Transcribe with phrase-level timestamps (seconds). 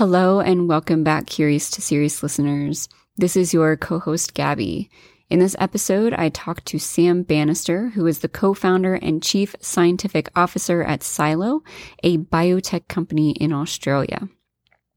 [0.00, 2.88] Hello, and welcome back, Curious to Serious listeners.
[3.18, 4.88] This is your co host, Gabby.
[5.28, 9.54] In this episode, I talked to Sam Banister, who is the co founder and chief
[9.60, 11.60] scientific officer at Psylo,
[12.02, 14.30] a biotech company in Australia.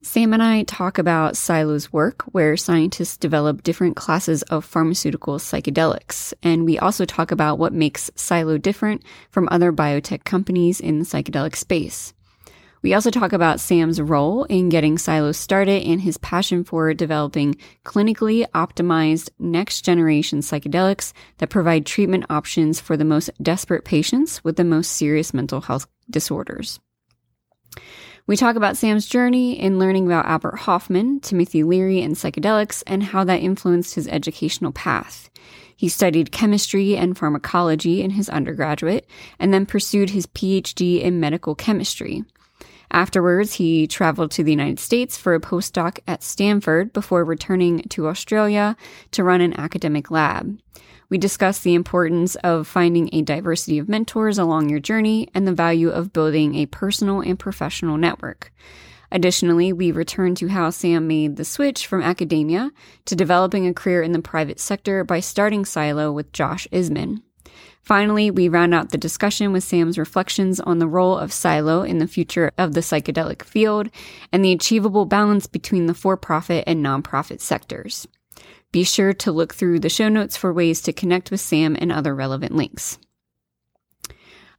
[0.03, 6.33] Sam and I talk about Psylo's work, where scientists develop different classes of pharmaceutical psychedelics.
[6.41, 11.05] And we also talk about what makes Psylo different from other biotech companies in the
[11.05, 12.13] psychedelic space.
[12.83, 17.55] We also talk about Sam's role in getting Psylos started and his passion for developing
[17.85, 24.57] clinically optimized next generation psychedelics that provide treatment options for the most desperate patients with
[24.57, 26.81] the most serious mental health disorders.
[28.27, 33.01] We talk about Sam's journey in learning about Albert Hofmann, Timothy Leary, and psychedelics, and
[33.01, 35.29] how that influenced his educational path.
[35.75, 39.09] He studied chemistry and pharmacology in his undergraduate,
[39.39, 42.23] and then pursued his PhD in medical chemistry.
[42.93, 48.07] Afterwards, he traveled to the United States for a postdoc at Stanford before returning to
[48.07, 48.77] Australia
[49.11, 50.59] to run an academic lab.
[51.09, 55.53] We discussed the importance of finding a diversity of mentors along your journey and the
[55.53, 58.53] value of building a personal and professional network.
[59.11, 62.71] Additionally, we returned to how Sam made the switch from academia
[63.05, 67.21] to developing a career in the private sector by starting Psylo with Josh Isman.
[67.83, 71.97] Finally, we round out the discussion with Sam's reflections on the role of Psylo in
[71.97, 73.89] the future of the psychedelic field
[74.31, 78.07] and the achievable balance between the for profit and nonprofit sectors.
[78.71, 81.91] Be sure to look through the show notes for ways to connect with Sam and
[81.91, 82.97] other relevant links.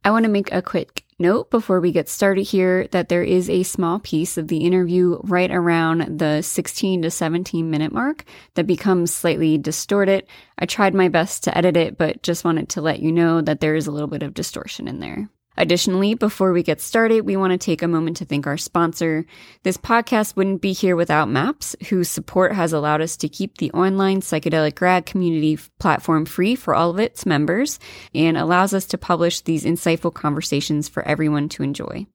[0.03, 3.49] I want to make a quick note before we get started here that there is
[3.49, 8.67] a small piece of the interview right around the 16 to 17 minute mark that
[8.67, 10.25] becomes slightly distorted.
[10.59, 13.61] I tried my best to edit it, but just wanted to let you know that
[13.61, 15.29] there is a little bit of distortion in there.
[15.57, 19.25] Additionally, before we get started, we want to take a moment to thank our sponsor.
[19.63, 23.71] This podcast wouldn't be here without MAPS, whose support has allowed us to keep the
[23.71, 27.79] online psychedelic grad community platform free for all of its members
[28.13, 32.05] and allows us to publish these insightful conversations for everyone to enjoy.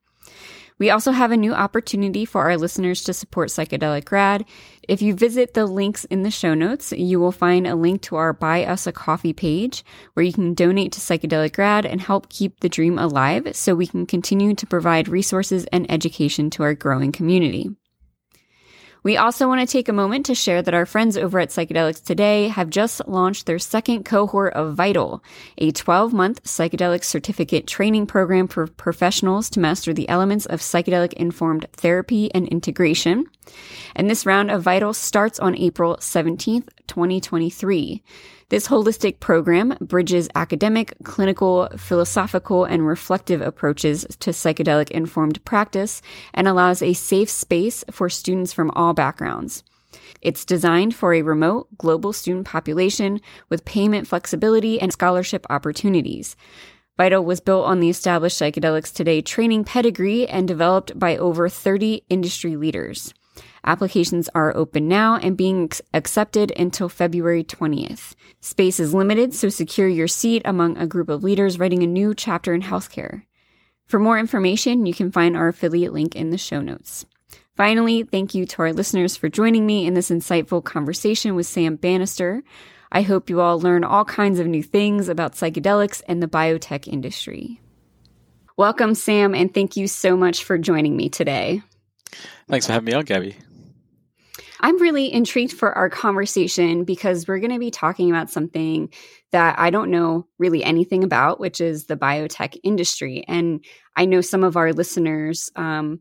[0.81, 4.47] We also have a new opportunity for our listeners to support Psychedelic Grad.
[4.91, 8.17] If you visit the links in the show notes, you will find a link to
[8.17, 9.85] our Buy Us a Coffee page
[10.15, 13.87] where you can donate to Psychedelic Grad and help keep the dream alive so we
[13.87, 17.71] can continue to provide resources and education to our growing community.
[19.03, 22.05] We also want to take a moment to share that our friends over at Psychedelics
[22.05, 25.25] Today have just launched their second cohort of Vital,
[25.57, 31.15] a 12 month psychedelic certificate training program for professionals to master the elements of psychedelic
[31.15, 33.25] informed therapy and integration.
[33.97, 38.03] And this round of Vital starts on April 17th, 2023.
[38.51, 46.03] This holistic program bridges academic, clinical, philosophical, and reflective approaches to psychedelic informed practice
[46.35, 49.63] and allows a safe space for students from all backgrounds.
[50.21, 56.35] It's designed for a remote global student population with payment flexibility and scholarship opportunities.
[56.97, 62.03] Vital was built on the established Psychedelics Today training pedigree and developed by over 30
[62.09, 63.15] industry leaders.
[63.65, 68.15] Applications are open now and being accepted until February 20th.
[68.41, 72.15] Space is limited, so secure your seat among a group of leaders writing a new
[72.15, 73.23] chapter in healthcare.
[73.87, 77.05] For more information, you can find our affiliate link in the show notes.
[77.57, 81.77] Finally, thank you to our listeners for joining me in this insightful conversation with Sam
[81.77, 82.43] Banister.
[82.93, 86.89] I hope you all learn all kinds of new things about psychedelics and the biotech
[86.89, 87.61] industry.
[88.57, 91.63] Welcome, Sam, and thank you so much for joining me today.
[92.49, 93.37] Thanks for having me on, Gabby.
[94.61, 98.91] I'm really intrigued for our conversation because we're going to be talking about something
[99.33, 103.25] that I don't know really anything about, which is the biotech industry.
[103.27, 103.65] And
[103.97, 106.01] I know some of our listeners, um,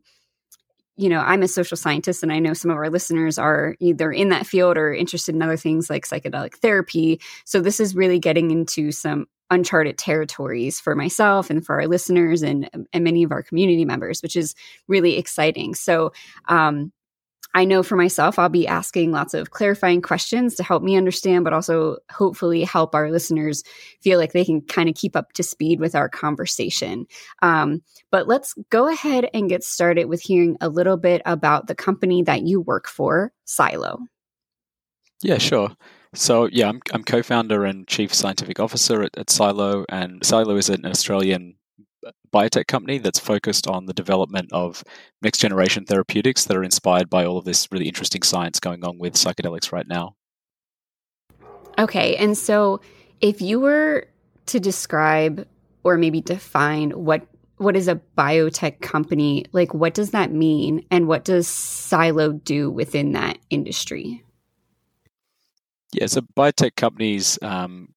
[0.96, 4.12] you know, I'm a social scientist, and I know some of our listeners are either
[4.12, 7.20] in that field or interested in other things like psychedelic therapy.
[7.46, 12.42] So this is really getting into some uncharted territories for myself and for our listeners
[12.42, 14.54] and and many of our community members, which is
[14.86, 15.74] really exciting.
[15.74, 16.12] So
[16.48, 16.92] um,
[17.54, 21.44] I know for myself, I'll be asking lots of clarifying questions to help me understand,
[21.44, 23.64] but also hopefully help our listeners
[24.00, 27.06] feel like they can kind of keep up to speed with our conversation.
[27.42, 31.74] Um, but let's go ahead and get started with hearing a little bit about the
[31.74, 33.98] company that you work for, Psylo.
[35.22, 35.70] Yeah, sure.
[36.14, 40.56] So, yeah, I'm, I'm co founder and chief scientific officer at, at Psylo, and Psylo
[40.56, 41.54] is an Australian
[42.32, 44.82] biotech company that's focused on the development of
[45.22, 48.98] next generation therapeutics that are inspired by all of this really interesting science going on
[48.98, 50.14] with psychedelics right now.
[51.78, 52.80] Okay, and so
[53.20, 54.06] if you were
[54.46, 55.46] to describe
[55.84, 57.26] or maybe define what
[57.60, 59.44] what is a biotech company?
[59.52, 60.82] Like, what does that mean?
[60.90, 64.24] And what does Psylo do within that industry?
[65.92, 67.92] Yeah, so biotech companies um,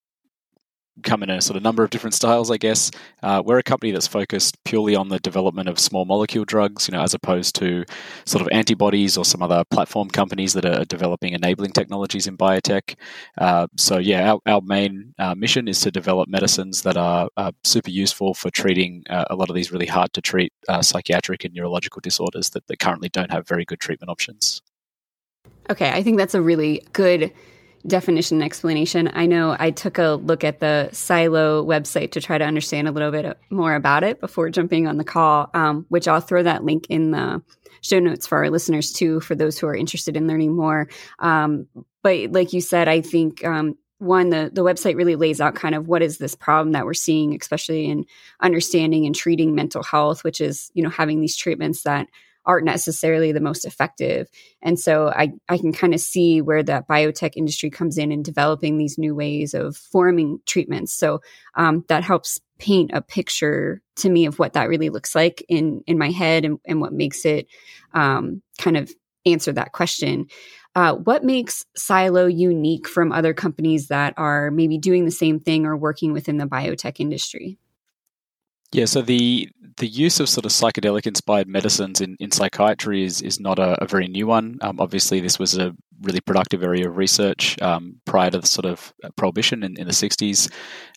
[1.01, 2.91] come in a sort of number of different styles, I guess.
[3.23, 6.91] Uh, we're a company that's focused purely on the development of small molecule drugs, you
[6.91, 7.83] know, as opposed to
[8.25, 12.95] sort of antibodies or some other platform companies that are developing enabling technologies in biotech.
[13.39, 17.51] Uh, so, yeah, our, our main uh, mission is to develop medicines that are uh,
[17.63, 21.43] super useful for treating uh, a lot of these really hard to treat uh, psychiatric
[21.43, 24.61] and neurological disorders that, that currently don't have very good treatment options.
[25.69, 27.31] Okay, I think that's a really good
[27.85, 29.09] definition and explanation.
[29.13, 32.91] I know I took a look at the Psylo website to try to understand a
[32.91, 36.63] little bit more about it before jumping on the call, um, which I'll throw that
[36.63, 37.41] link in the
[37.81, 40.87] show notes for our listeners too, for those who are interested in learning more.
[41.19, 41.67] Um,
[42.01, 45.75] but like you said, I think um, one the the website really lays out kind
[45.75, 48.05] of what is this problem that we're seeing, especially in
[48.41, 52.07] understanding and treating mental health, which is you know having these treatments that
[52.45, 54.27] aren't necessarily the most effective.
[54.61, 58.23] And so I, I can kind of see where that biotech industry comes in in
[58.23, 60.93] developing these new ways of forming treatments.
[60.93, 61.21] So
[61.55, 65.81] um, that helps paint a picture to me of what that really looks like in
[65.85, 67.47] in my head and, and what makes it
[67.93, 68.91] um, kind of
[69.25, 70.27] answer that question.
[70.75, 75.65] Uh, what makes Psylo unique from other companies that are maybe doing the same thing
[75.65, 77.57] or working within the biotech industry?
[78.71, 83.21] Yeah, so the the use of sort of psychedelic inspired medicines in, in psychiatry is,
[83.21, 84.57] is not a, a very new one.
[84.61, 88.65] Um, obviously, this was a really productive area of research um, prior to the sort
[88.65, 90.51] of uh, prohibition in, in the 60s.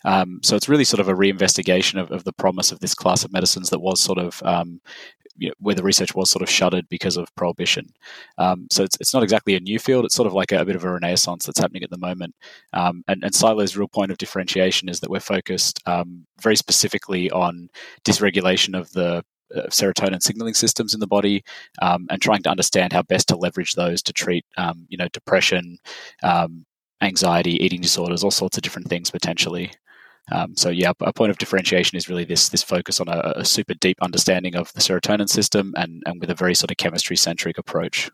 [0.05, 3.25] Um, so it's really sort of a reinvestigation of, of the promise of this class
[3.25, 4.81] of medicines that was sort of um,
[5.39, 7.87] you know, where the research was sort of shuttered because of prohibition.
[8.39, 10.05] Um, so it's, it's not exactly a new field.
[10.05, 12.35] It's sort of like a, a bit of a renaissance that's happening at the moment.
[12.73, 17.31] Um, and, and Psylo's real point of differentiation is that we're focused um, very specifically
[17.31, 17.69] on
[18.05, 19.25] dysregulation of the
[19.69, 21.45] serotonin signaling systems in the body
[21.83, 25.09] um, and trying to understand how best to leverage those to treat, um, you know,
[25.13, 25.79] depression,
[26.23, 26.65] um,
[27.03, 29.71] anxiety, eating disorders, all sorts of different things potentially.
[30.33, 33.45] Um, so yeah, a point of differentiation is really this this focus on a, a,
[33.45, 37.17] super deep understanding of the serotonin system and and with a very sort of chemistry
[37.17, 38.11] centric approach.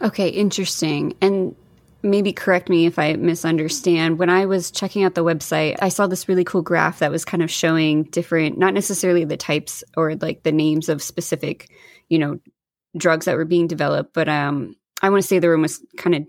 [0.00, 1.14] Okay, interesting.
[1.20, 1.54] And
[2.02, 4.18] maybe correct me if I misunderstand.
[4.18, 7.24] When I was checking out the website, I saw this really cool graph that was
[7.24, 11.68] kind of showing different, not necessarily the types or like the names of specific,
[12.08, 12.38] you know,
[12.96, 16.14] drugs that were being developed, but um, I want to say the room was kind
[16.14, 16.26] of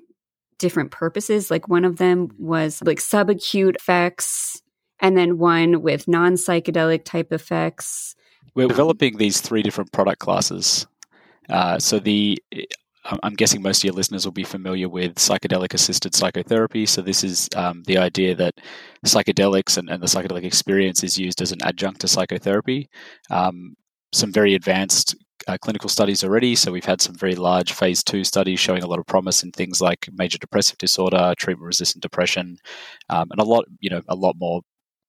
[0.61, 1.51] different purposes.
[1.51, 4.61] Like one of them was like subacute effects,
[4.99, 8.15] and then one with non psychedelic type effects.
[8.55, 10.87] We're developing these three different product classes.
[11.49, 12.41] Uh, so the
[13.23, 16.85] I'm guessing most of your listeners will be familiar with psychedelic assisted psychotherapy.
[16.85, 18.55] So, this is um, the idea that
[19.05, 22.89] psychedelics and, and, the psychedelic experience is used as an adjunct to psychotherapy.
[23.31, 23.75] Um,
[24.13, 25.15] some very advanced
[25.47, 26.55] uh, clinical studies already.
[26.55, 29.51] So we've had some very large phase two studies showing a lot of promise in
[29.51, 32.57] things like major depressive disorder, treatment resistant depression,
[33.09, 34.61] um, and a lot, you know, a lot more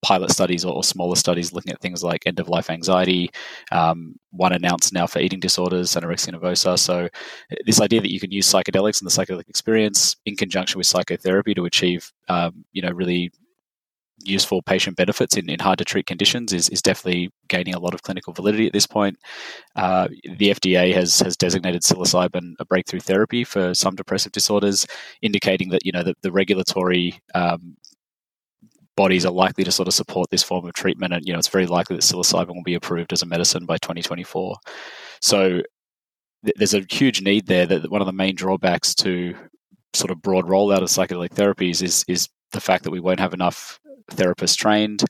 [0.03, 3.31] pilot studies or, smaller studies looking at things like end of life anxiety.
[3.71, 6.77] Um, one announced now for eating disorders, anorexia nervosa.
[6.77, 7.07] So,
[7.65, 11.53] this idea that you can use psychedelics and the psychedelic experience in conjunction with psychotherapy
[11.53, 13.31] to achieve, um, you know, really
[14.19, 17.93] useful patient benefits in, in hard to treat conditions is, is definitely gaining a lot
[17.93, 19.17] of clinical validity at this point.
[19.75, 24.85] Uh, the FDA has has designated psilocybin a breakthrough therapy for some depressive disorders,
[25.21, 27.75] indicating that you know the, the regulatory um,
[28.95, 31.47] bodies are likely to sort of support this form of treatment, and you know it's
[31.47, 34.55] very likely that psilocybin will be approved as a medicine by 2024.
[35.21, 35.61] So
[36.45, 37.65] th- there's a huge need there.
[37.65, 39.35] That one of the main drawbacks to
[39.93, 43.33] sort of broad rollout of psychedelic therapies is is the fact that we won't have
[43.33, 43.79] enough
[44.11, 45.03] therapists trained.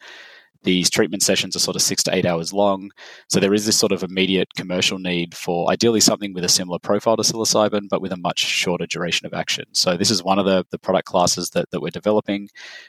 [0.64, 2.90] These treatment sessions are sort of six to eight hours long.
[3.28, 6.80] So there is this sort of immediate commercial need for ideally something with a similar
[6.80, 9.66] profile to psilocybin, but with a much shorter duration of action.
[9.74, 12.48] So this is one of the, the product classes that, that we're developing.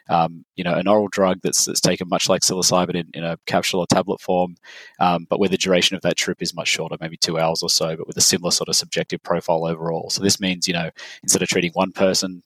[0.08, 3.38] Um, you know, an oral drug that's, that's taken much like psilocybin in, in a
[3.46, 4.54] capsule or tablet form,
[5.00, 7.68] um, but where the duration of that trip is much shorter, maybe two hours or
[7.68, 10.10] so, but with a similar sort of subjective profile overall.
[10.10, 10.90] So this means, you know,
[11.24, 12.44] instead of treating one person,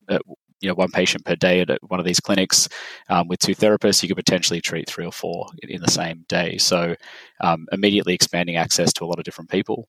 [0.61, 2.69] you know one patient per day at one of these clinics
[3.09, 6.25] um, with two therapists, you could potentially treat three or four in, in the same
[6.29, 6.59] day.
[6.59, 6.95] So
[7.41, 9.89] um, immediately expanding access to a lot of different people.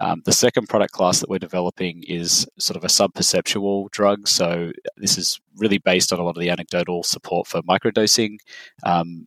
[0.00, 4.28] Um, the second product class that we're developing is sort of a subperceptual drug.
[4.28, 8.38] So this is really based on a lot of the anecdotal support for microdosing.
[8.84, 9.26] Um,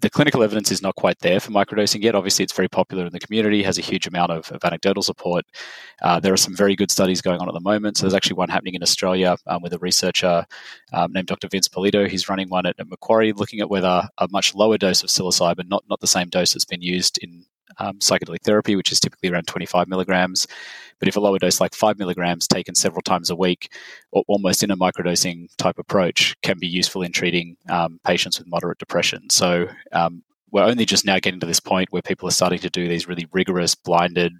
[0.00, 2.14] the clinical evidence is not quite there for microdosing yet.
[2.14, 5.44] Obviously, it's very popular in the community, has a huge amount of, of anecdotal support.
[6.02, 7.96] Uh, there are some very good studies going on at the moment.
[7.96, 10.44] So there's actually one happening in Australia um, with a researcher
[10.92, 11.48] um, named Dr.
[11.48, 12.06] Vince Polito.
[12.08, 15.68] He's running one at, at, Macquarie, looking at whether a much lower dose of psilocybin,
[15.68, 17.46] not not the same dose that's been used in
[17.78, 20.46] um, psychedelic therapy, which is typically around 25 milligrams.
[20.98, 23.72] But if a lower dose, like five milligrams, taken several times a week,
[24.12, 28.48] or almost in a microdosing type approach, can be useful in treating um, patients with
[28.48, 29.28] moderate depression.
[29.28, 32.70] So um, we're only just now getting to this point where people are starting to
[32.70, 34.32] do these really rigorous, blinded,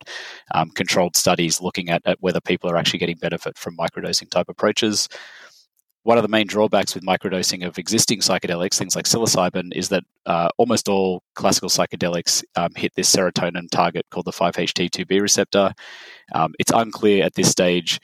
[0.55, 4.49] um, controlled studies looking at, at whether people are actually getting benefit from microdosing type
[4.49, 5.09] approaches
[6.07, 10.05] one of the main drawbacks with microdosing of existing psychedelics, things like psilocybin, is that
[10.27, 15.75] uh, almost all classical psychedelics um, hit this serotonin target called the 5-HT2B receptor.
[16.33, 17.99] Um, it's unclear at this stage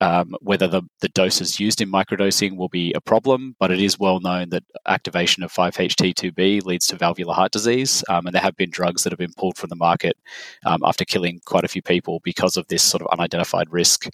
[0.00, 3.98] um, whether the, the doses used in microdosing will be a problem, but it is
[3.98, 8.56] well known that activation of 5-HT2B leads to valvular heart disease, um, and there have
[8.56, 10.16] been drugs that have been pulled from the market
[10.64, 14.08] um, after killing quite a few people because of this sort of unidentified risk.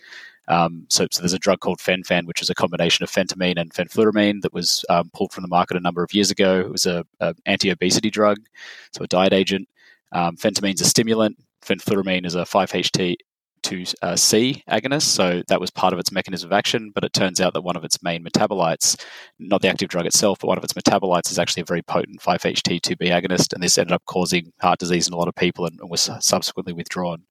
[0.48, 3.74] Um, so, so, there's a drug called Fen-Phen, which is a combination of phentermine and
[3.74, 6.60] fenfluramine that was um, pulled from the market a number of years ago.
[6.60, 8.38] It was a, a anti-obesity drug,
[8.92, 9.68] so a diet agent.
[10.12, 11.36] Um, is a stimulant.
[11.64, 13.16] Fenfluramine is a 5-HT
[13.66, 16.92] to uh, C agonist, so that was part of its mechanism of action.
[16.94, 19.00] But it turns out that one of its main metabolites,
[19.38, 22.20] not the active drug itself, but one of its metabolites, is actually a very potent
[22.20, 25.78] 5-HT2B agonist, and this ended up causing heart disease in a lot of people and,
[25.80, 27.22] and was subsequently withdrawn.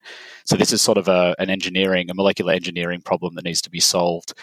[0.46, 3.70] So this is sort of a, an engineering, a molecular engineering problem that needs to
[3.70, 4.34] be solved.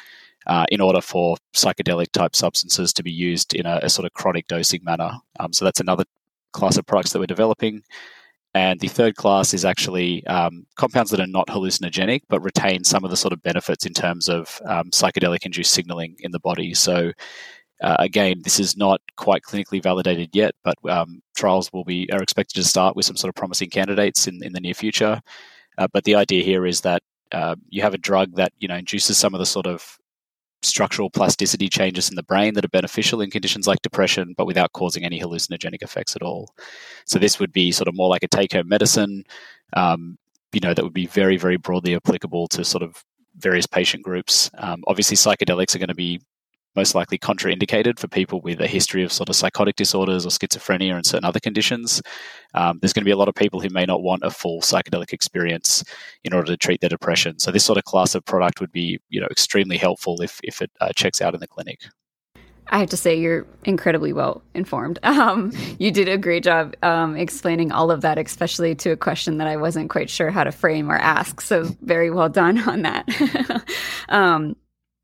[0.45, 4.13] Uh, in order for psychedelic type substances to be used in a, a sort of
[4.13, 5.13] chronic dosing manner.
[5.39, 6.03] Um, so that's another
[6.53, 7.85] class of products that we're developing.
[8.55, 13.03] And the third class is actually um, compounds that are not hallucinogenic but retain some
[13.05, 16.75] of the sort of benefits in terms of um, psychedelic induced signaling in the body.
[16.75, 17.13] So,
[17.83, 22.23] uh, again, this is not quite clinically validated yet, but um, trials will be are
[22.23, 25.21] expected to start with some sort of promising candidates in, in the near future.
[25.79, 28.77] Uh, but the idea here is that uh, you have a drug that you know
[28.77, 29.99] induces some of the sort of
[30.62, 34.73] structural plasticity changes in the brain that are beneficial in conditions like depression, but without
[34.73, 36.54] causing any hallucinogenic effects at all.
[37.07, 39.25] So this would be sort of more like a take-home medicine,
[39.75, 40.19] um,
[40.52, 43.02] you know, that would be very, very broadly applicable to sort of
[43.37, 44.50] various patient groups.
[44.59, 46.21] Um, obviously, psychedelics are going to be
[46.75, 50.95] most likely contraindicated for people with a history of sort of psychotic disorders or schizophrenia
[50.95, 52.02] and certain other conditions.
[52.55, 54.61] Um, there's going to be a lot of people who may not want a full
[54.61, 55.85] psychedelic experience
[56.25, 57.38] in order to treat their depression.
[57.38, 60.62] So this sort of class of product would be, you know, extremely helpful if if
[60.62, 61.81] it uh, checks out in the clinic.
[62.69, 64.99] I have to say you're incredibly well informed.
[65.12, 69.37] Um, you did a great job um, explaining all of that, especially to a question
[69.38, 71.41] that I wasn't quite sure how to frame or ask.
[71.43, 73.64] So very well done on that.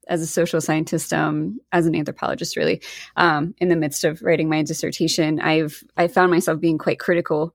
[0.08, 2.82] as a social scientist, um, as an anthropologist, really,
[3.16, 7.54] um, in the midst of writing my dissertation, I've I found myself being quite critical,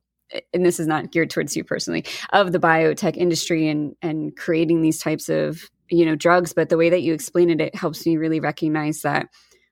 [0.53, 4.81] and this is not geared towards you personally, of the biotech industry and and creating
[4.81, 6.53] these types of you know drugs.
[6.53, 9.27] But the way that you explain it, it helps me really recognize that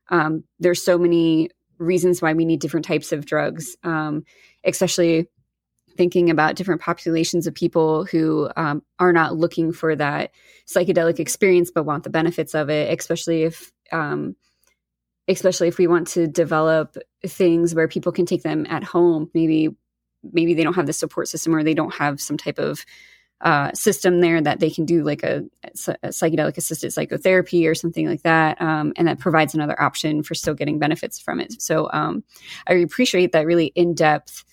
[0.09, 4.23] um, there's so many reasons why we need different types of drugs, um,
[4.63, 5.27] especially
[5.97, 10.31] thinking about different populations of people who um, are not looking for that
[10.67, 14.35] psychedelic experience but want the benefits of it especially if um,
[15.27, 19.29] especially if we want to develop things where people can take them at home.
[19.33, 19.69] Maybe
[20.31, 22.85] maybe they don't have the support system or they don't have some type of
[23.41, 28.07] uh, system there that they can do like a, a, psychedelic assisted psychotherapy or something
[28.07, 31.59] like that um, and that provides another option for still getting benefits from it.
[31.59, 32.23] So um,
[32.67, 34.45] i appreciate that really in-depth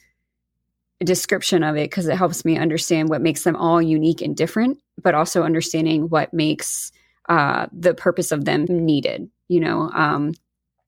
[1.00, 4.78] description of it because it helps me understand what makes them all unique and different,
[5.02, 6.92] but also understanding what makes
[7.28, 9.30] uh, the purpose of them needed.
[9.48, 10.34] You know, um,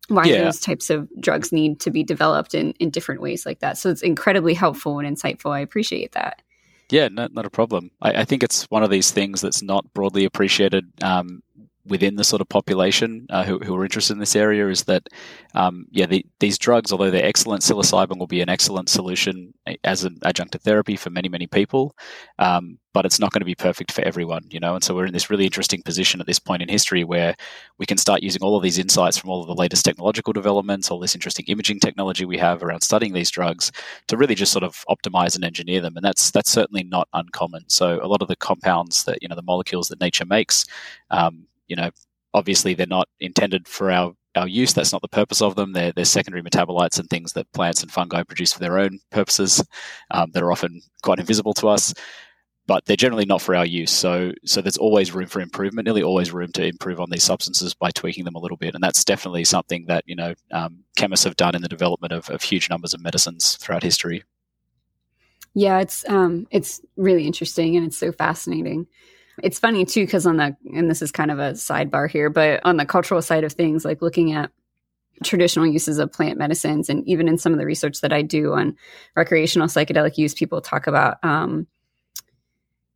[0.08, 0.44] why yeah.
[0.44, 3.78] those types of drugs need to be developed in in different ways like that.
[3.78, 5.52] So it's incredibly helpful and insightful.
[5.52, 6.42] I appreciate that.
[6.90, 7.92] Yeah, no, not a problem.
[8.02, 11.40] I, I, think it's one of these things that's not broadly appreciated um,
[11.86, 15.08] within the sort of population uh, who, who, are interested in this area is that,
[15.54, 20.04] um, yeah, the, these drugs, although they're excellent, psilocybin will be an excellent solution as
[20.04, 21.96] an adjunctive therapy for many, many people,
[22.38, 24.74] um, but it's not going to be perfect for everyone, you know.
[24.74, 27.34] And so we're in this really interesting position at this point in history where
[27.78, 30.90] we can start using all of these insights from all of the latest technological developments,
[30.90, 33.72] all this interesting imaging technology we have around studying these drugs
[34.08, 35.96] to really just sort of optimize and engineer them.
[35.96, 37.64] And that's that's certainly not uncommon.
[37.68, 40.66] So a lot of the compounds that you know the molecules that nature makes.
[41.10, 41.90] Um, you know,
[42.34, 44.72] obviously they're not intended for our our use.
[44.72, 45.72] That's not the purpose of them.
[45.72, 49.64] They're, they're secondary metabolites and things that plants and fungi produce for their own purposes
[50.12, 51.92] um, that are often quite invisible to us.
[52.70, 53.90] but they're generally not for our use.
[53.90, 55.86] So, so there's always room for improvement.
[55.86, 58.84] Nearly always room to improve on these substances by tweaking them a little bit, and
[58.84, 62.42] that's definitely something that you know um, chemists have done in the development of, of
[62.42, 64.22] huge numbers of medicines throughout history.
[65.52, 68.86] Yeah, it's um, it's really interesting and it's so fascinating.
[69.42, 72.60] It's funny too because on the and this is kind of a sidebar here, but
[72.64, 74.50] on the cultural side of things, like looking at
[75.22, 78.54] traditional uses of plant medicines, and even in some of the research that I do
[78.54, 78.76] on
[79.16, 81.66] recreational psychedelic use, people talk about um,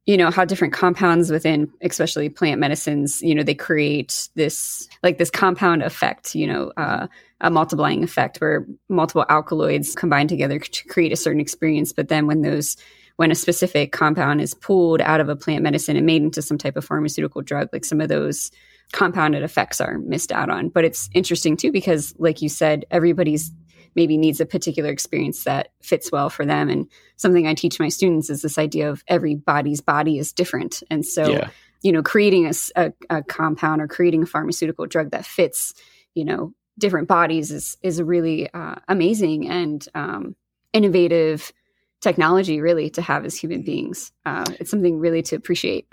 [0.06, 5.16] you know how different compounds within especially plant medicines you know they create this like
[5.16, 7.06] this compound effect you know uh,
[7.44, 11.92] a multiplying effect where multiple alkaloids combine together to create a certain experience.
[11.92, 12.76] But then when those
[13.16, 16.58] when a specific compound is pulled out of a plant medicine and made into some
[16.58, 18.50] type of pharmaceutical drug like some of those
[18.92, 23.50] compounded effects are missed out on but it's interesting too because like you said everybody's
[23.94, 26.68] maybe needs a particular experience that fits well for them.
[26.68, 30.82] And something I teach my students is this idea of everybody's body is different.
[30.90, 31.50] And so, yeah.
[31.82, 35.74] you know, creating a, a, a compound or creating a pharmaceutical drug that fits,
[36.14, 40.34] you know, different bodies is is a really uh, amazing and um,
[40.72, 41.52] innovative
[42.04, 44.12] technology really to have as human beings.
[44.24, 45.88] Uh, it's something really to appreciate.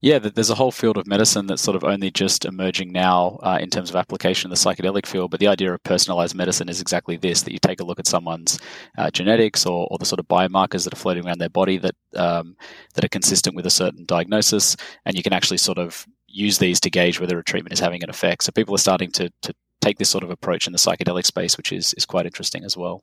[0.00, 3.58] Yeah, there's a whole field of medicine that's sort of only just emerging now uh,
[3.60, 5.32] in terms of application in the psychedelic field.
[5.32, 8.06] But the idea of personalized medicine is exactly this: that you take a look at
[8.06, 8.60] someone's
[8.96, 11.96] uh, genetics or, or, the sort of biomarkers that are floating around their body that
[12.14, 12.54] um,
[12.94, 16.78] that are consistent with a certain diagnosis, and you can actually sort of use these
[16.78, 18.44] to gauge whether a treatment is having an effect.
[18.44, 21.56] So people are starting to, to take this sort of approach in the psychedelic space,
[21.56, 23.02] which is is quite interesting as well.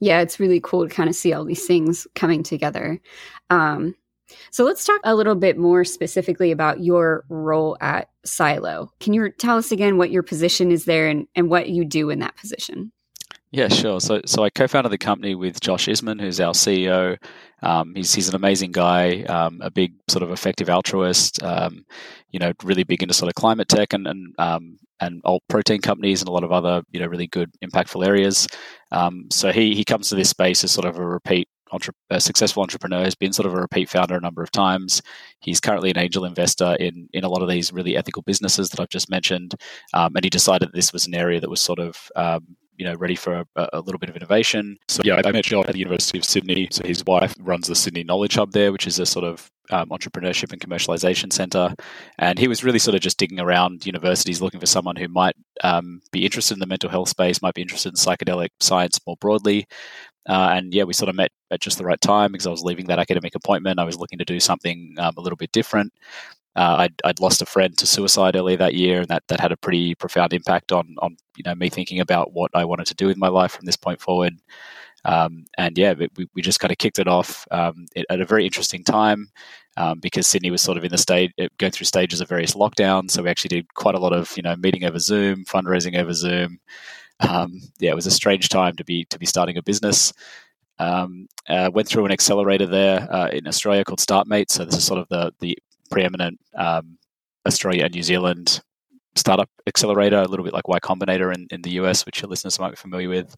[0.00, 3.00] Yeah, it's really cool to kind of see all these things coming together.
[3.50, 3.94] Um,
[4.50, 8.88] so let's talk a little bit more specifically about your role at Psylo.
[9.00, 12.10] Can you tell us again what your position is there and, and what you do
[12.10, 12.92] in that position?
[13.56, 14.00] Yeah, sure.
[14.00, 17.16] So, so I co-founded the company with Josh Isman, who's our CEO.
[17.62, 21.42] Um, he's he's an amazing guy, um, a big sort of effective altruist.
[21.42, 21.86] Um,
[22.30, 25.80] you know, really big into sort of climate tech and and um, and alt protein
[25.80, 28.46] companies and a lot of other you know really good impactful areas.
[28.92, 31.48] Um, so he he comes to this space as sort of a repeat
[32.10, 35.00] a successful entrepreneur, has been sort of a repeat founder a number of times.
[35.40, 38.80] He's currently an angel investor in in a lot of these really ethical businesses that
[38.80, 39.54] I've just mentioned,
[39.94, 42.84] um, and he decided that this was an area that was sort of um, you
[42.84, 44.78] know ready for a, a, little bit of innovation.
[44.88, 46.68] So yeah, I met Joel at the University of Sydney.
[46.70, 49.88] So his wife runs the Sydney Knowledge Hub there, which is a sort of um,
[49.90, 51.74] entrepreneurship and commercialization center.
[52.18, 55.36] And he was really sort of just digging around universities looking for someone who might
[55.62, 59.16] um, be interested in the mental health space, might be interested in psychedelic science more
[59.20, 59.66] broadly.
[60.28, 62.62] Uh, and yeah, we sort of met at just the right time because I was
[62.62, 63.78] leaving that academic appointment.
[63.78, 65.92] I was looking to do something um, a little bit different.
[66.56, 69.52] Uh, I'd, I'd, lost a friend to suicide earlier that year, and that, that had
[69.52, 72.94] a pretty profound impact on on you know me thinking about what I wanted to
[72.94, 74.34] do with my life from this point forward.
[75.04, 78.44] Um, and yeah, we, we just kind of kicked it off um, at a very
[78.44, 79.30] interesting time
[79.76, 83.12] um, because Sydney was sort of in the state going through stages of various lockdowns.
[83.12, 86.12] So we actually did quite a lot of you know meeting over Zoom, fundraising over
[86.12, 86.58] Zoom.
[87.20, 90.12] Um, yeah, it was a strange time to be to be starting a business.
[90.78, 94.50] Um, uh, went through an accelerator there uh, in Australia called StartMate.
[94.50, 96.98] So this is sort of the the preeminent um,
[97.46, 98.60] Australia and New Zealand
[99.14, 102.58] startup accelerator, a little bit like Y Combinator in, in the US, which your listeners
[102.58, 103.34] might be familiar with.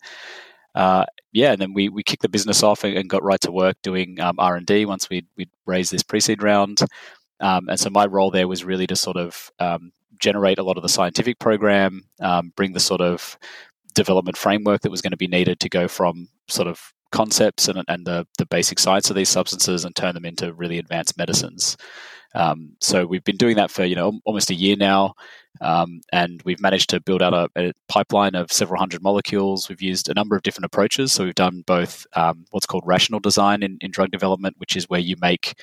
[0.75, 3.53] Uh, yeah, and then we, we kicked the business off and, and got right to
[3.53, 6.81] work doing um, R and D once we we raised this pre-seed round.
[7.41, 10.77] Um, and so my role there was really to sort of um, generate a lot
[10.77, 13.39] of the scientific program, um, bring the sort of
[13.95, 17.85] development framework that was going to be needed to go from sort of concepts and,
[17.89, 21.77] and the, the basic science of these substances and turn them into really advanced medicines.
[22.35, 25.15] Um, so we've been doing that for you know almost a year now,
[25.61, 29.69] um, and we've managed to build out a, a, pipeline of several hundred molecules.
[29.69, 31.13] We've used a number of different approaches.
[31.13, 34.89] So we've done both um, what's called rational design in, in drug development, which is
[34.89, 35.59] where you make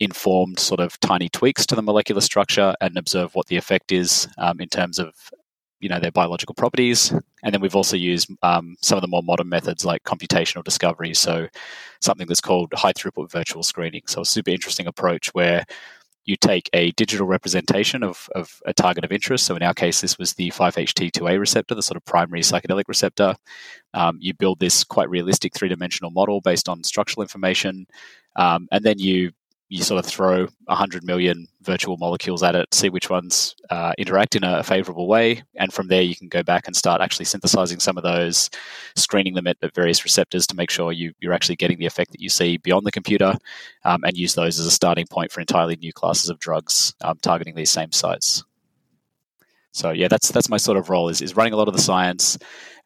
[0.00, 4.28] informed sort of tiny tweaks to the molecular structure and observe what the effect is
[4.38, 5.30] um, in terms of
[5.80, 7.12] you know their biological properties
[7.42, 11.14] and then we've also used um, some of the more modern methods like computational discovery
[11.14, 11.48] so
[12.00, 15.64] something that's called high throughput virtual screening so a super interesting approach where
[16.28, 19.46] you take a digital representation of, of a target of interest.
[19.46, 23.34] So in our case, this was the 5-HT2A receptor, the sort of primary psychedelic receptor.
[23.94, 27.86] Um, you build this quite realistic three-dimensional model based on structural information,
[28.36, 29.32] um, and then you
[29.70, 34.34] you sort of throw 100 million virtual molecules at it, see which ones uh, interact
[34.34, 35.42] in a favorable way.
[35.56, 38.48] And from there, you can go back and start actually synthesizing some of those,
[38.96, 42.20] screening them at, various receptors to make sure you, are actually getting the effect that
[42.20, 43.34] you see beyond the computer,
[43.84, 47.18] um, and use those as a starting point for entirely new classes of drugs um,
[47.20, 48.44] targeting these same sites.
[49.72, 51.80] So yeah, that's that's my sort of role is, is running a lot of the
[51.80, 52.38] science,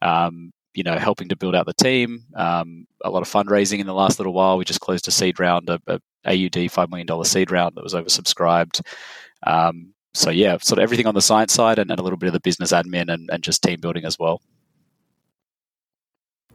[0.03, 2.25] um, you know, helping to build out the team.
[2.35, 4.59] Um, a lot of fundraising in the last little while.
[4.59, 7.85] We just closed a seed round, a, a AUD five million dollar seed round that
[7.85, 8.81] was oversubscribed.
[9.47, 12.27] Um, so yeah, sort of everything on the science side and, and a little bit
[12.27, 14.41] of the business admin and, and just team building as well.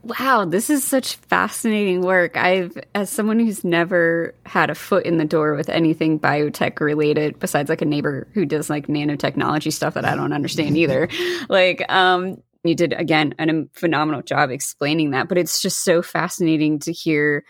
[0.04, 2.38] Wow, this is such fascinating work.
[2.38, 7.40] I've, as someone who's never had a foot in the door with anything biotech related,
[7.40, 11.10] besides like a neighbor who does like nanotechnology stuff that I don't understand either,
[11.50, 15.28] like, um, you did again a phenomenal job explaining that.
[15.28, 17.44] But it's just so fascinating to hear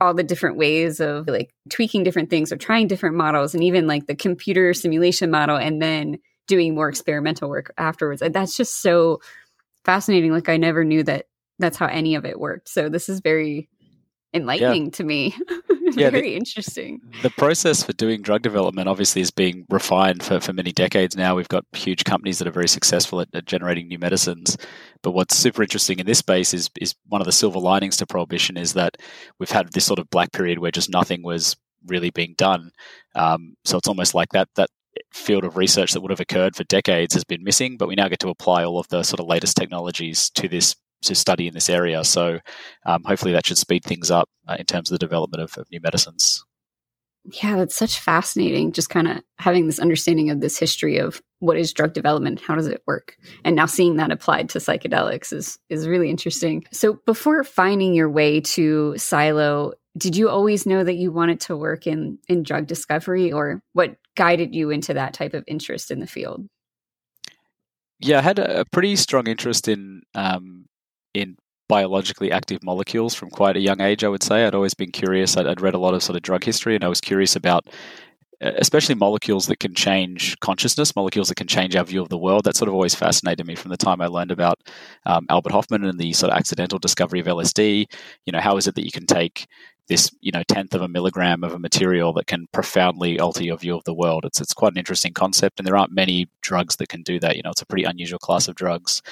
[0.00, 3.86] all the different ways of like tweaking different things or trying different models and even
[3.86, 8.22] like the computer simulation model and then doing more experimental work afterwards.
[8.26, 9.20] That's just so
[9.84, 10.32] fascinating.
[10.32, 11.26] Like I never knew that
[11.58, 12.68] that's how any of it worked.
[12.68, 13.68] So this is very
[14.32, 14.90] enlightening yeah.
[14.90, 15.34] to me.
[15.92, 17.00] yeah, very the, interesting.
[17.22, 21.34] The process for doing drug development obviously is being refined for, for many decades now.
[21.34, 24.56] We've got huge companies that are very successful at, at, generating new medicines.
[25.02, 28.06] But what's super interesting in this space is is one of the silver linings to
[28.06, 28.96] prohibition is that
[29.38, 32.70] we've had this sort of black period where just nothing was really being done.
[33.14, 34.70] Um, so it's almost like that that
[35.12, 38.08] field of research that would have occurred for decades has been missing, but we now
[38.08, 41.54] get to apply all of the sort of latest technologies to this to study in
[41.54, 42.04] this area.
[42.04, 42.40] So
[42.86, 45.70] um, hopefully that should speed things up uh, in terms of the development of, of
[45.70, 46.44] new medicines.
[47.24, 48.72] Yeah, that's such fascinating.
[48.72, 52.54] Just kind of having this understanding of this history of what is drug development, how
[52.54, 56.64] does it work, and now seeing that applied to psychedelics is is really interesting.
[56.72, 61.56] So, before finding your way to Psylo, did you always know that you wanted to
[61.56, 66.00] work in in drug discovery, or what guided you into that type of interest in
[66.00, 66.46] the field?
[68.00, 70.64] Yeah, I had a, pretty strong interest in um,
[71.14, 71.36] in
[71.68, 74.44] biologically active molecules from quite a young age, I would say.
[74.44, 75.36] I'd always been curious.
[75.36, 77.68] I'd, I'd read a lot of sort of drug history and I was curious about
[78.40, 82.44] especially molecules that can change consciousness, molecules that can change our view of the world.
[82.44, 84.58] That sort of always fascinated me from the time I learned about
[85.04, 87.86] um, Albert Hofmann and the sort of accidental discovery of LSD.
[88.24, 89.46] You know, how is it that you can take
[89.88, 93.58] this, you know, tenth of a milligram of a material that can profoundly alter your
[93.58, 94.24] view of the world?
[94.24, 97.36] It's it's quite an interesting concept, and there aren't many drugs that can do that.
[97.36, 99.02] You know, it's a pretty unusual class of drugs.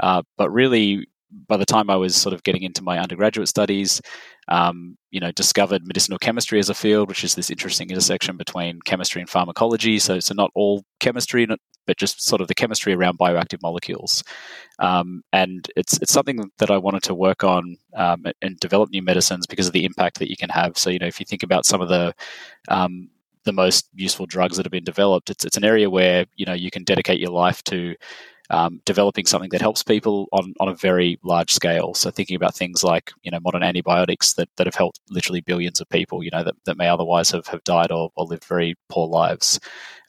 [0.00, 1.06] Uh, but really,
[1.48, 4.00] by the time I was sort of getting into my undergraduate studies,
[4.48, 8.80] um, you know, discovered medicinal chemistry as a field, which is this interesting intersection between
[8.82, 9.98] chemistry and pharmacology.
[9.98, 11.46] So, so not all chemistry,
[11.86, 14.22] but just sort of the chemistry around bioactive molecules.
[14.78, 19.02] Um, and it's it's something that I wanted to work on um, and develop new
[19.02, 20.78] medicines because of the impact that you can have.
[20.78, 22.14] So, you know, if you think about some of the
[22.68, 23.08] um,
[23.44, 26.52] the most useful drugs that have been developed, it's it's an area where you know
[26.52, 27.94] you can dedicate your life to
[28.52, 31.94] um, developing something that helps people on, on a very large scale.
[31.94, 35.80] So thinking about things like you know modern antibiotics that, that have helped literally billions
[35.80, 38.74] of people, you know that, that may otherwise have, have died or, or lived very
[38.90, 39.58] poor lives.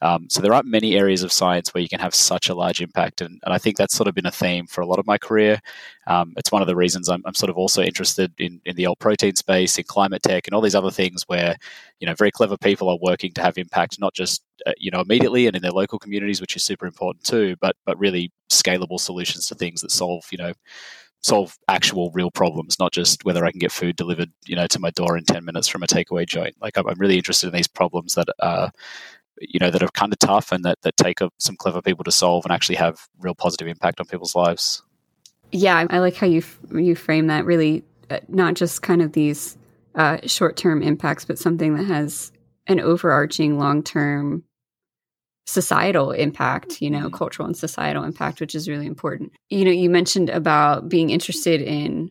[0.02, 2.82] Um, so there aren't many areas of science where you can have such a large
[2.82, 5.06] impact, and, and I think that's sort of been a theme for a lot of
[5.06, 5.58] my career.
[6.06, 8.84] Um, it's one of the reasons I'm, I'm, sort of also interested in, in the
[8.84, 11.56] alt protein space, in climate tech, and all these other things where
[12.00, 15.00] you know very clever people are working to have impact, not just uh, you know
[15.00, 19.00] immediately and in their local communities, which is super important too, but but really scalable
[19.00, 20.52] solutions to things that solve you know
[21.22, 24.78] solve actual real problems, not just whether I can get food delivered, you know, to
[24.78, 26.54] my door in 10 minutes from a takeaway joint.
[26.60, 28.70] Like I'm, I'm really interested in these problems that are,
[29.40, 32.12] you know that are kind of tough and that, that take some clever people to
[32.12, 34.82] solve and actually have real positive impact on people's lives
[35.52, 39.56] yeah i like how you you frame that really uh, not just kind of these
[39.94, 42.32] uh, short-term impacts but something that has
[42.66, 44.44] an overarching long-term
[45.46, 47.16] societal impact you know mm-hmm.
[47.16, 51.60] cultural and societal impact which is really important you know you mentioned about being interested
[51.60, 52.10] in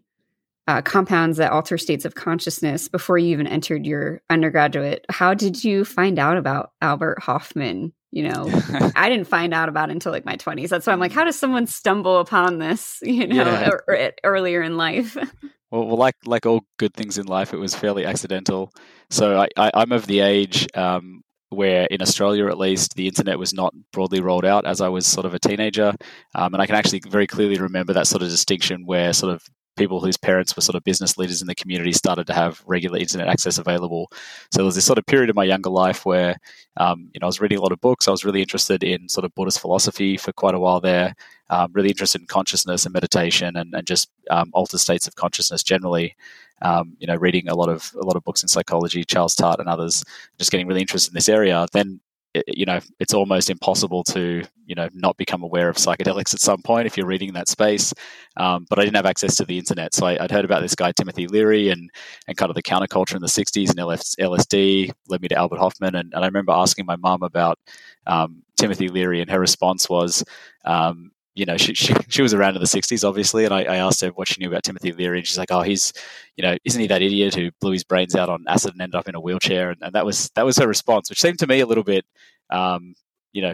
[0.67, 5.05] uh, compounds that alter states of consciousness before you even entered your undergraduate.
[5.09, 7.91] How did you find out about Albert Hofmann?
[8.13, 8.47] You know,
[8.95, 10.69] I didn't find out about it until like my 20s.
[10.69, 13.69] That's why I'm like, how does someone stumble upon this, you know, yeah.
[13.69, 15.17] or, or earlier in life?
[15.71, 18.71] Well, well, like like all good things in life, it was fairly accidental.
[19.09, 23.39] So I, I, am of the age um, where in Australia at least the internet
[23.39, 25.95] was not broadly rolled out as I was sort of a teenager.
[26.35, 29.43] Um, and I can actually very clearly remember that sort of distinction where sort of
[29.75, 32.97] people whose parents were sort of business leaders in the community started to have regular
[32.97, 34.11] internet access available.
[34.51, 36.37] So there was this sort of period in my younger life where,
[36.77, 38.07] um, you know, I was reading a lot of books.
[38.07, 41.15] I was really interested in sort of Buddhist philosophy for quite a while there.
[41.49, 45.63] Um, really interested in consciousness and meditation and, and just um, altered states of consciousness
[45.63, 46.15] generally.
[46.61, 49.59] Um, you know, reading a lot of a lot of books in psychology, Charles Tart
[49.59, 50.03] and others,
[50.37, 51.67] just getting really interested in this area.
[51.73, 51.99] Then
[52.47, 56.61] you know it's almost impossible to you know not become aware of psychedelics at some
[56.61, 57.93] point if you're reading in that space.
[58.37, 59.93] Um, but i didn't have access to the internet.
[59.93, 61.89] So I, would heard about this guy timothy leary and
[62.27, 65.95] and kind of the counterculture in the 60s and lsd led me to albert Hofmann,
[65.95, 67.59] and, and i remember asking my mom about
[68.07, 70.23] um, timothy leary and her response was
[70.65, 73.75] um, you know, she, she, she was around in the 60s, obviously, and I, I,
[73.77, 75.91] asked her what she knew about Timothy Leary, and she's like, "Oh, he's,
[76.37, 78.95] you know, isn't he that idiot who blew his brains out on acid and ended
[78.95, 81.47] up in a wheelchair?" And, and that was that was her response, which seemed to
[81.47, 82.05] me a little bit,
[82.51, 82.93] um,
[83.31, 83.53] you know,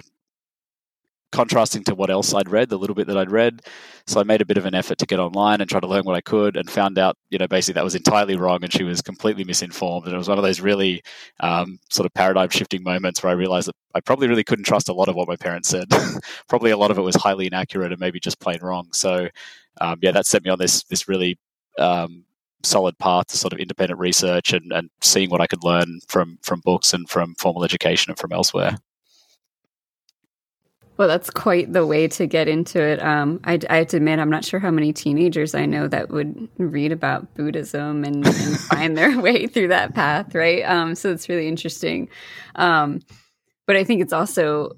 [1.32, 3.62] contrasting to what else I'd read, the little bit that I'd read.
[4.08, 6.04] So I made a bit of an effort to get online and try to learn
[6.04, 8.84] what I could, and found out, you know, basically that was entirely wrong, and she
[8.84, 10.06] was completely misinformed.
[10.06, 11.02] And it was one of those really
[11.40, 14.90] um, sort of paradigm shifting moments where I realized that I probably really couldn't trust
[14.90, 15.88] a lot of what my parents said.
[16.48, 18.88] probably a lot of it was highly inaccurate and maybe just plain wrong.
[18.94, 19.30] So
[19.82, 21.38] um, yeah, that set me on this this really
[21.78, 22.26] um,
[22.64, 26.40] solid path to sort of independent research and, and seeing what I could learn from
[26.44, 28.78] from books and from formal education and from elsewhere.
[31.00, 33.02] Well, that's quite the way to get into it.
[33.02, 36.10] Um, I, I, have to admit, I'm not sure how many teenagers I know that
[36.10, 40.62] would read about Buddhism and, and find their way through that path, right?
[40.64, 42.10] Um, so it's really interesting.
[42.56, 43.00] Um,
[43.66, 44.72] but I think it's also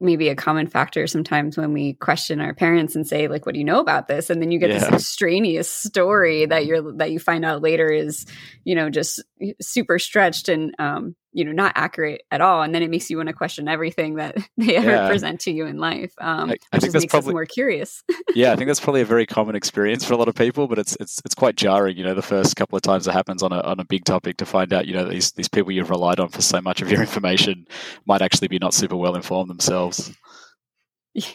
[0.00, 3.58] maybe a common factor sometimes when we question our parents and say like what do
[3.58, 4.78] you know about this and then you get yeah.
[4.78, 8.26] this extraneous story that you're that you find out later is
[8.62, 9.22] you know just
[9.58, 13.18] super stretched and um you know not accurate at all and then it makes you
[13.18, 15.06] want to question everything that they ever yeah.
[15.06, 18.02] present to you in life um I, I think that's probably more curious
[18.34, 20.78] yeah i think that's probably a very common experience for a lot of people but
[20.78, 23.52] it's it's it's quite jarring you know the first couple of times it happens on
[23.52, 26.18] a on a big topic to find out you know these these people you've relied
[26.18, 27.66] on for so much of your information
[28.06, 30.12] might actually be not super well informed themselves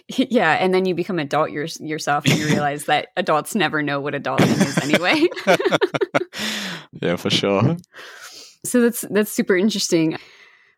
[0.07, 3.99] yeah, and then you become adult your, yourself and you realize that adults never know
[3.99, 5.27] what adulting is anyway.
[7.01, 7.77] yeah, for sure.
[8.63, 10.17] So that's that's super interesting.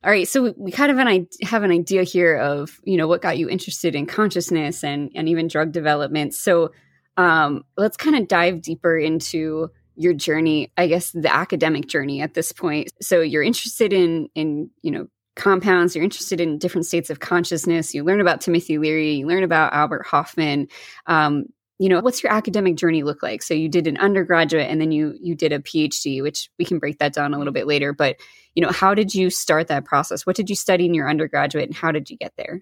[0.04, 3.22] All right, so we kind of an, have an idea here of you know what
[3.22, 6.34] got you interested in consciousness and and even drug development.
[6.34, 6.72] So
[7.18, 10.72] um, let's kind of dive deeper into your journey.
[10.78, 12.92] I guess the academic journey at this point.
[13.02, 15.96] So you're interested in in you know compounds.
[15.96, 17.94] You're interested in different states of consciousness.
[17.94, 19.14] You learn about Timothy Leary.
[19.16, 20.68] You learn about Albert Hofmann.
[21.06, 21.46] Um,
[21.84, 24.94] you know what's your academic journey look like so you did an undergraduate and then
[24.94, 27.92] you you did a phd which we can break that down a little bit later
[27.92, 28.16] but
[28.56, 31.66] you know how did you start that process what did you study in your undergraduate
[31.66, 32.62] and how did you get there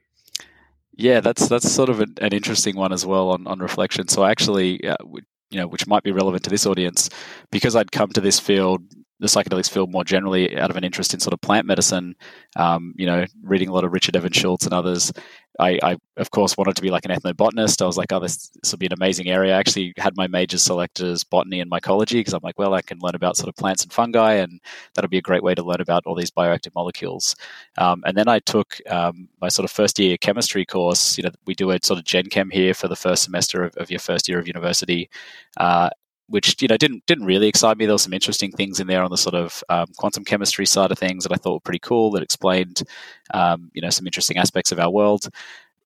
[0.93, 4.25] yeah that's that's sort of an, an interesting one as well on, on reflection so
[4.25, 4.97] actually uh,
[5.51, 7.07] you know which might be relevant to this audience
[7.51, 8.81] because i'd come to this field
[9.21, 12.15] the psychedelics field more generally out of an interest in sort of plant medicine.
[12.55, 15.13] Um, you know, reading a lot of Richard Evans Schultes and others.
[15.59, 17.81] I, I, of course wanted to be like an ethnobotanist.
[17.81, 19.55] I was like, oh, this, this will be an amazing area.
[19.55, 22.81] I actually had my majors selected as botany and mycology because I'm like, well, I
[22.81, 24.59] can learn about sort of plants and fungi, and
[24.93, 27.35] that'll be a great way to learn about all these bioactive molecules.
[27.77, 31.17] Um, and then I took um, my sort of first year chemistry course.
[31.17, 33.75] You know, we do a sort of Gen Chem here for the first semester of,
[33.77, 35.09] of your first year of university,
[35.57, 35.89] uh,
[36.31, 37.85] which you know didn't didn't really excite me.
[37.85, 40.91] There were some interesting things in there on the sort of um, quantum chemistry side
[40.91, 42.83] of things that I thought were pretty cool that explained
[43.33, 45.29] um, you know some interesting aspects of our world.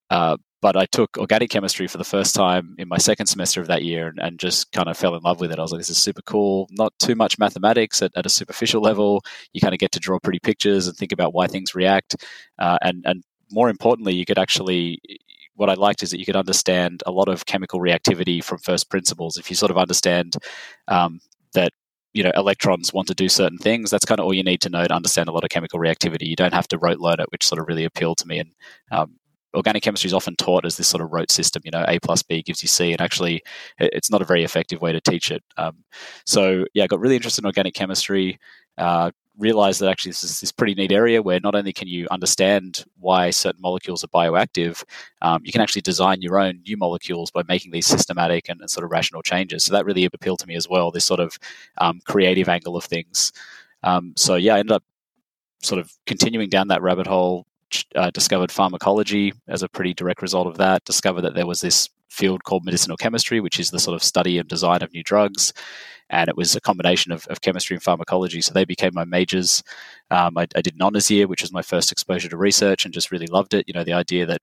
[0.09, 3.67] Uh, but I took organic chemistry for the first time in my second semester of
[3.67, 5.59] that year and, and, just kind of fell in love with it.
[5.59, 6.67] I was like, this is super cool.
[6.71, 9.23] Not too much mathematics at, at a superficial level.
[9.53, 12.15] You kind of get to draw pretty pictures and think about why things react.
[12.57, 14.99] Uh, and, and more importantly, you could actually
[15.55, 18.89] what I liked is that you could understand a lot of chemical reactivity from first
[18.89, 19.37] principles.
[19.37, 20.35] If you sort of understand
[20.87, 21.19] um,
[21.53, 21.71] that
[22.13, 24.69] you know electrons want to do certain things, that's kind of all you need to
[24.69, 26.27] know to understand a lot of chemical reactivity.
[26.27, 28.39] You don't have to rote learn it, which sort of really appealed to me.
[28.39, 28.51] And
[28.91, 29.15] um,
[29.55, 31.61] organic chemistry is often taught as this sort of rote system.
[31.65, 33.41] You know, A plus B gives you C, and actually,
[33.79, 35.43] it's not a very effective way to teach it.
[35.57, 35.83] Um,
[36.25, 38.39] so yeah, I got really interested in organic chemistry.
[38.77, 42.07] Uh, realized that actually this is this pretty neat area where not only can you
[42.11, 44.83] understand why certain molecules are bioactive,
[45.21, 48.69] um, you can actually design your own new molecules by making these systematic and, and,
[48.69, 49.63] sort of rational changes.
[49.63, 50.91] So that really appealed to me as well.
[50.91, 51.37] This sort of
[51.79, 53.31] um, creative angle of things.
[53.83, 54.83] Um, so yeah, I ended up
[55.61, 57.45] sort of continuing down that rabbit hole.
[57.95, 60.85] Uh, discovered pharmacology as a pretty direct result of that.
[60.85, 64.37] Discovered that there was this field called medicinal chemistry, which is the sort of study
[64.37, 65.51] and design of new drugs
[66.09, 68.41] and it was a combination of, of chemistry and pharmacology.
[68.41, 69.63] So they became my majors.
[70.11, 72.93] Um, I, I, did an honors year, which was my first exposure to research, and
[72.93, 73.67] just really loved it.
[73.67, 74.41] You know, the idea that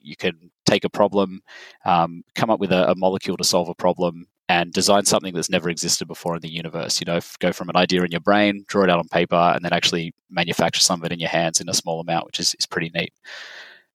[0.00, 1.42] you can take a problem,
[1.84, 5.50] um, come up with a, a, molecule to solve a problem, and design something that's
[5.50, 7.00] never existed before in the universe.
[7.00, 9.64] You know, go from an idea in your brain, draw it out on paper, and
[9.64, 12.54] then actually manufacture some of it in your hands in a small amount, which is,
[12.58, 13.12] is pretty neat.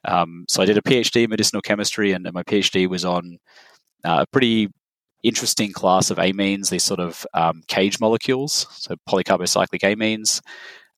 [0.06, 3.40] Um, so I did a PhD in medicinal chemistry, and my PhD was on
[4.04, 4.70] uh, a pretty
[5.24, 10.42] interesting class of amines, these sort of um, cage molecules, so polycarbocyclic amines.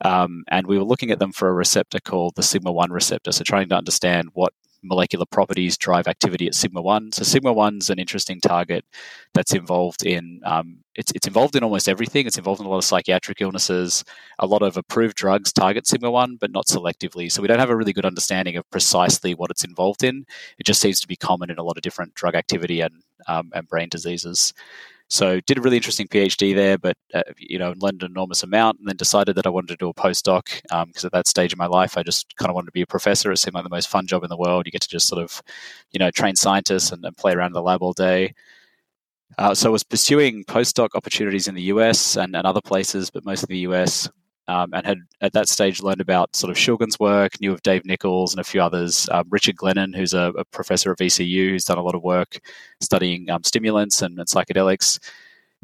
[0.02, 3.32] Um, and we were looking at them for a receptor called the sigma 1 receptor,
[3.32, 7.12] so trying to understand what molecular properties drive activity at sigma one.
[7.12, 8.86] So sigma one's an interesting target
[9.34, 12.28] that's involved in um, it's it's involved in almost everything.
[12.28, 14.04] It's involved in a lot of psychiatric illnesses.
[14.40, 17.32] A lot of approved drugs target sigma one, but not selectively.
[17.32, 20.26] So we don't have a really good understanding of precisely what it's involved in.
[20.58, 23.52] It just seems to be common in a lot of different drug activity and um,
[23.54, 24.54] and brain diseases.
[25.10, 28.80] So did a really interesting PhD there, but uh, you know learned an enormous amount,
[28.80, 31.52] and then decided that I wanted to do a postdoc because um, at that stage
[31.52, 33.32] in my life, I just kind of wanted to be a professor.
[33.32, 34.66] It seemed like the most fun job in the world.
[34.66, 35.42] You get to just sort of,
[35.92, 38.36] you know, train scientists and, and play around in the lab all day.
[39.38, 43.26] Uh, so I was pursuing postdoc opportunities in the US and, and other places, but
[43.26, 44.10] mostly the US
[44.50, 47.86] um, and had at that stage learned about sort of Shulgin's work, knew of Dave
[47.86, 49.08] Nichols and a few others.
[49.12, 52.40] Um, Richard Glennon, who's a, a, professor at VCU, who's done a lot of work
[52.82, 55.00] studying um, stimulants and, and psychedelics,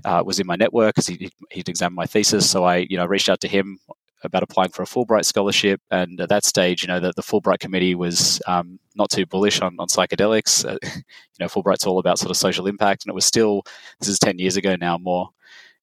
[0.06, 2.48] uh, was in my network because he, he'd examined my thesis.
[2.48, 3.80] So I, you know, reached out to him
[4.24, 5.82] about applying for a Fulbright scholarship.
[5.90, 9.62] And at that stage, you know, the, the Fulbright committee was um, not too bullish
[9.62, 10.64] on, on psychedelics.
[10.64, 13.64] Uh, you know, Fulbright's all about sort of social impact, and it was still
[14.00, 15.30] this is ten years ago now more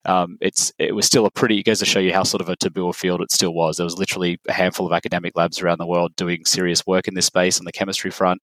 [0.04, 1.58] um, it's it was still a pretty.
[1.58, 3.76] It goes to show you how sort of a taboo field it still was.
[3.76, 7.14] There was literally a handful of academic labs around the world doing serious work in
[7.14, 8.42] this space on the chemistry front.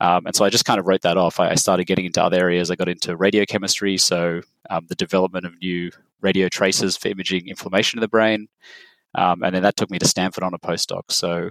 [0.00, 1.40] Um, and so I just kind of wrote that off.
[1.40, 2.70] I, I, started getting into other areas.
[2.70, 5.90] I got into radiochemistry, so um, the development of new
[6.20, 8.48] radio tracers for imaging inflammation in the brain.
[9.14, 11.04] Um, and then that took me to Stanford on a postdoc.
[11.10, 11.50] So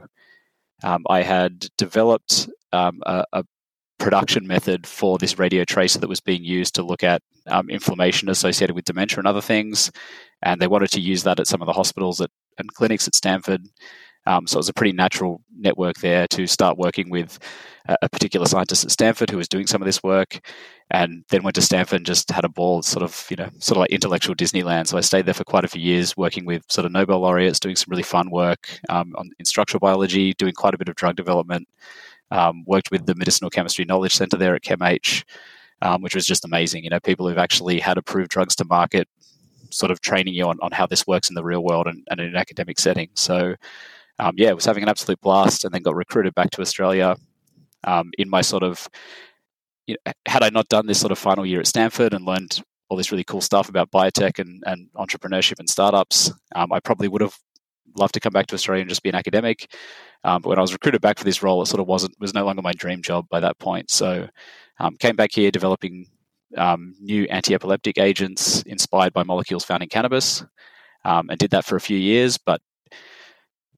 [0.84, 3.46] um, I had developed um, a, a,
[3.97, 8.29] production method for this radio tracer that was being used to look at um, inflammation
[8.29, 9.91] associated with dementia and other things.
[10.41, 13.15] And they wanted to use that at some of the hospitals at, and clinics at
[13.15, 13.62] Stanford.
[14.27, 17.38] Um, so it was a pretty natural network there to start working with
[17.88, 20.39] a, a, particular scientist at Stanford who was doing some of this work,
[20.89, 23.77] and then went to Stanford and just had a ball, sort of you know, sort
[23.77, 24.88] of like intellectual Disneyland.
[24.88, 27.60] So I stayed there for quite a few years, working with sort of Nobel laureates,
[27.60, 30.95] doing some really fun work um, on, in structural biology, doing quite a bit of
[30.95, 31.67] drug development.
[32.36, 35.24] Um, worked with the Medicinal Chemistry Knowledge Center there at ChemH,
[35.82, 36.84] um, which was just amazing.
[36.84, 39.08] You know, people who've actually had approved drugs to market,
[39.69, 42.19] sort of training you on, on how this works in the real world and, and
[42.19, 43.10] in an academic setting.
[43.13, 43.56] So,
[44.19, 47.15] um, yeah, was having an absolute blast and then got recruited back to Australia
[47.86, 48.88] um, in my sort of,
[49.88, 52.62] you know, had I not done this sort of final year at Stanford and learned
[52.89, 57.08] all this really cool stuff about biotech and, and entrepreneurship and startups, um, I probably
[57.08, 57.38] would have
[57.95, 59.73] loved to come back to Australia and just be an academic.
[60.23, 62.34] Um, but when I was recruited back for this role, it sort of wasn't was
[62.34, 63.91] no longer my dream job by that point.
[63.91, 64.27] So
[64.79, 66.08] um, came back here developing
[66.58, 70.43] um, new anti-epileptic agents inspired by molecules found in cannabis,
[71.03, 72.38] um, and did that for a few years.
[72.38, 72.62] But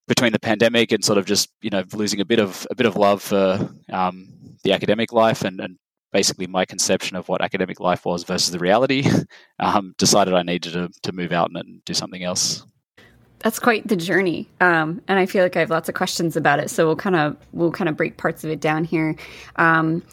[0.07, 2.85] between the pandemic and sort of just you know losing a bit of a bit
[2.85, 4.29] of love for um,
[4.63, 5.77] the academic life and, and
[6.13, 9.05] basically my conception of what academic life was versus the reality,
[9.59, 12.65] um, decided I needed to, to move out and, and do something else
[13.39, 14.49] that's quite the journey.
[14.59, 16.69] Um, and i feel like i have lots of questions about it.
[16.69, 19.15] So we'll kind of we'll kind of break parts of it down here.
[19.55, 20.03] Um,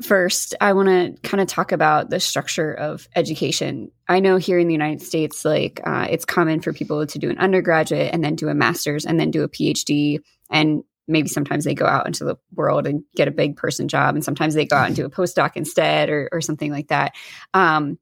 [0.00, 3.90] first i want to kind of talk about the structure of education.
[4.08, 7.30] I know here in the united states like uh, it's common for people to do
[7.30, 10.20] an undergraduate and then do a master's and then do a phd
[10.50, 14.14] and maybe sometimes they go out into the world and get a big person job
[14.14, 17.14] and sometimes they go out and do a postdoc instead or, or something like that.
[17.54, 17.98] Um,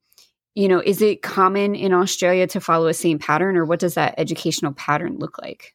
[0.54, 3.94] you know, is it common in Australia to follow a same pattern, or what does
[3.94, 5.74] that educational pattern look like?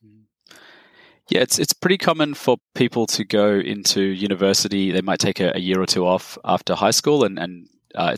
[1.30, 4.92] Yeah, it's it's pretty common for people to go into university.
[4.92, 8.16] They might take a, a year or two off after high school and, and uh,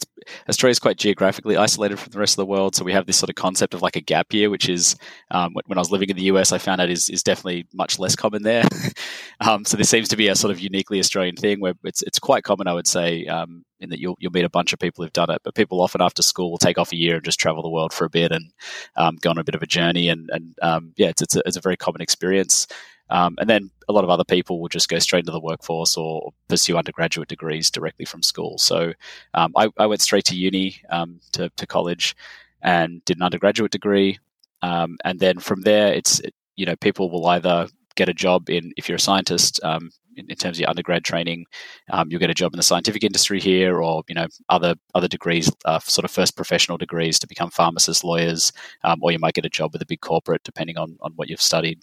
[0.48, 3.30] is quite geographically isolated from the rest of the world, so we have this sort
[3.30, 4.96] of concept of like a gap year, which is
[5.32, 8.00] um, when I was living in the US, I found out is is definitely much
[8.00, 8.64] less common there.
[9.42, 12.20] um, so this seems to be a sort of uniquely Australian thing, where it's it's
[12.20, 15.04] quite common, I would say, um, in that you'll you'll meet a bunch of people
[15.04, 17.40] who've done it, but people often after school will take off a year and just
[17.40, 18.52] travel the world for a bit and
[18.96, 21.42] um, go on a bit of a journey, and and um, yeah, it's it's a,
[21.46, 22.68] it's a very common experience.
[23.10, 25.96] Um, and then a lot of other people will just go straight into the workforce
[25.96, 28.58] or pursue undergraduate degrees directly from school.
[28.58, 28.94] So
[29.34, 32.16] um, I, I, went straight to uni, um, to, to, college,
[32.62, 34.20] and did an undergraduate degree.
[34.62, 36.22] Um, and then from there, it's,
[36.56, 40.30] you know, people will either get a job in, if you're a scientist, um, in,
[40.30, 41.46] in, terms of your undergrad training.
[41.90, 45.08] Um, you'll get a job in the scientific industry here, or you know other other
[45.08, 48.52] degrees, uh, sort of first professional degrees to become pharmacists, lawyers,
[48.84, 51.30] um, or you might get a job with a big corporate, depending on on what
[51.30, 51.80] you've studied.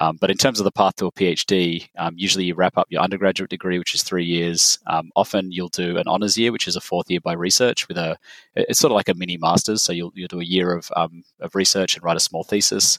[0.00, 2.86] Um, but in terms of the path to a PhD, um, usually you wrap up
[2.90, 4.78] your undergraduate degree, which is three years.
[4.86, 7.98] Um, often you'll do an honors year, which is a fourth year by research, with
[7.98, 8.16] a
[8.54, 9.82] it's sort of like a mini master's.
[9.82, 11.10] So you'll you'll do a year of of
[11.54, 12.98] research and write a small thesis.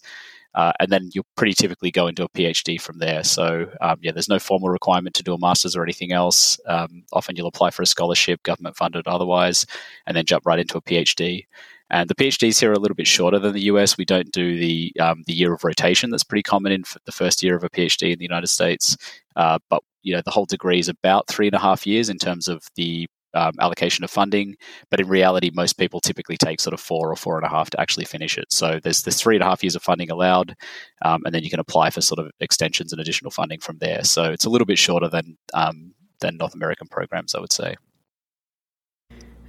[0.56, 3.24] Uh, and then you'll pretty typically go into a PhD from there.
[3.24, 6.60] So, um, yeah, there's no formal requirement to do a master's or anything else.
[6.68, 9.66] Um, often you'll apply for a scholarship, government funded otherwise,
[10.06, 11.46] and then jump right into a PhD.
[11.90, 13.98] And the PhDs here are a little bit shorter than the US.
[13.98, 17.44] We don't do the um, the year of rotation that's pretty common in the first
[17.44, 18.98] year of a PhD in the United States.
[19.36, 22.18] Uh, but you know the whole degree is about three and a half years in
[22.18, 24.56] terms of the um, allocation of funding,
[24.90, 27.70] but in reality, most people typically take sort of four or four and a half
[27.72, 28.52] to actually finish it.
[28.52, 30.56] So there's there's three and a half years of funding allowed,
[31.04, 34.04] um, and then you can apply for sort of extensions and additional funding from there.
[34.04, 37.76] So it's a little bit shorter than um, than North American programs, I would say.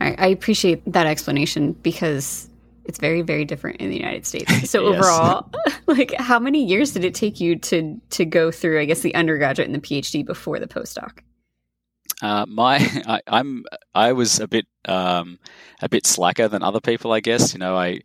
[0.00, 2.48] I, I appreciate that explanation because
[2.84, 4.98] it's very very different in the united states so yes.
[4.98, 5.50] overall
[5.86, 9.14] like how many years did it take you to to go through i guess the
[9.14, 11.20] undergraduate and the phd before the postdoc
[12.24, 13.64] uh, my, I, am
[13.94, 15.38] I was a bit, um,
[15.82, 17.52] a bit slacker than other people, I guess.
[17.52, 18.00] You know, I,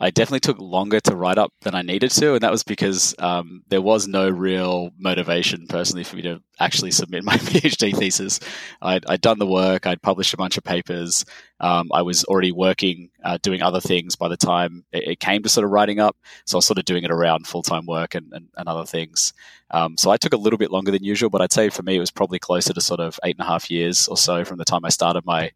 [0.00, 3.14] I definitely took longer to write up than I needed to, and that was because
[3.18, 8.40] um, there was no real motivation personally for me to actually submit my PhD thesis.
[8.80, 11.26] I'd, I'd done the work, I'd published a bunch of papers,
[11.60, 15.42] um, I was already working, uh, doing other things by the time it, it, came
[15.42, 16.16] to sort of writing up.
[16.46, 18.86] So I was sort of doing it around full time work and, and, and, other
[18.86, 19.34] things.
[19.70, 21.96] Um, so I took a little bit longer than usual, but I'd say for me
[21.96, 24.56] it was probably closer to sort of eight and a half years or so from
[24.56, 25.50] the time I started my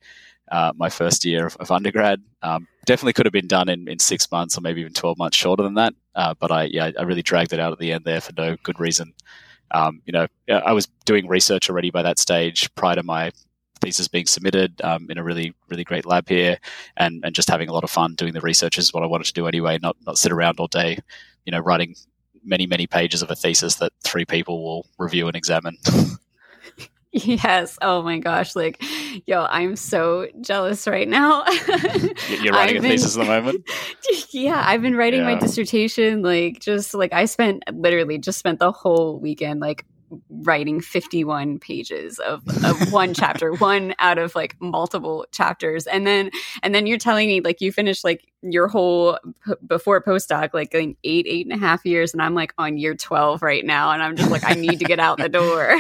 [0.50, 2.22] uh, my first year of, of undergrad.
[2.42, 5.36] Um, definitely could have been done in, in six months or maybe even 12 months
[5.36, 5.94] shorter than that.
[6.14, 8.56] Uh, but I, yeah, I really dragged it out at the end there for no
[8.62, 9.14] good reason.
[9.70, 13.32] Um, you know, I was doing research already by that stage prior to my
[13.80, 16.58] thesis being submitted um, in a really, really great lab here
[16.96, 19.26] and, and just having a lot of fun doing the research is what I wanted
[19.26, 20.98] to do anyway, not, not sit around all day,
[21.44, 21.94] you know, writing
[22.44, 25.76] many, many pages of a thesis that three people will review and examine.
[27.14, 27.78] Yes.
[27.80, 28.56] Oh my gosh.
[28.56, 28.82] Like,
[29.24, 31.44] yo, I'm so jealous right now.
[32.42, 33.64] You're writing been, a thesis at the moment?
[34.30, 34.62] Yeah.
[34.66, 35.34] I've been writing yeah.
[35.34, 36.22] my dissertation.
[36.22, 39.86] Like, just like I spent literally just spent the whole weekend, like,
[40.28, 46.30] writing 51 pages of, of one chapter one out of like multiple chapters and then
[46.62, 50.72] and then you're telling me like you finished like your whole p- before postdoc like
[50.74, 53.90] in eight eight and a half years and i'm like on year 12 right now
[53.90, 55.76] and i'm just like i need to get out the door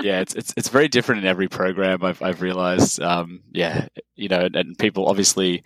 [0.00, 2.04] yeah, it's, it's it's very different in every program.
[2.04, 3.00] I've I've realized.
[3.00, 5.62] Um, yeah, you know, and, people obviously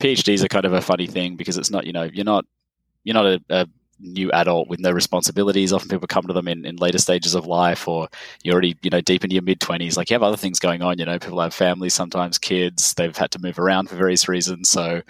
[0.00, 2.44] PhDs are kind of a funny thing because it's not you know you're not
[3.04, 3.66] you're not a, a
[3.98, 5.72] new adult with no responsibilities.
[5.72, 8.08] Often people come to them in, in later stages of life, or
[8.42, 9.96] you're already you know deep into your mid twenties.
[9.96, 10.98] Like you have other things going on.
[10.98, 12.94] You know, people have families, sometimes kids.
[12.94, 14.68] They've had to move around for various reasons.
[14.68, 15.02] So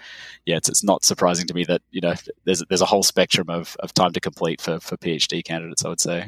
[0.45, 2.13] yeah, it's, it's not surprising to me that you know
[2.45, 5.85] there's there's a whole spectrum of, of time to complete for for PhD candidates.
[5.85, 6.27] I would say.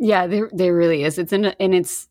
[0.00, 1.18] Yeah, there there really is.
[1.18, 2.08] It's in and it's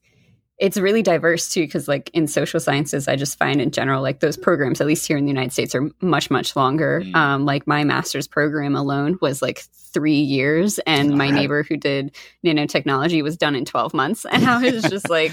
[0.60, 4.20] it's really diverse too because like in social sciences i just find in general like
[4.20, 7.16] those programs at least here in the united states are much much longer mm.
[7.16, 9.60] um, like my master's program alone was like
[9.94, 12.16] three years and my neighbor who did
[12.46, 15.32] nanotechnology was done in 12 months and i was just like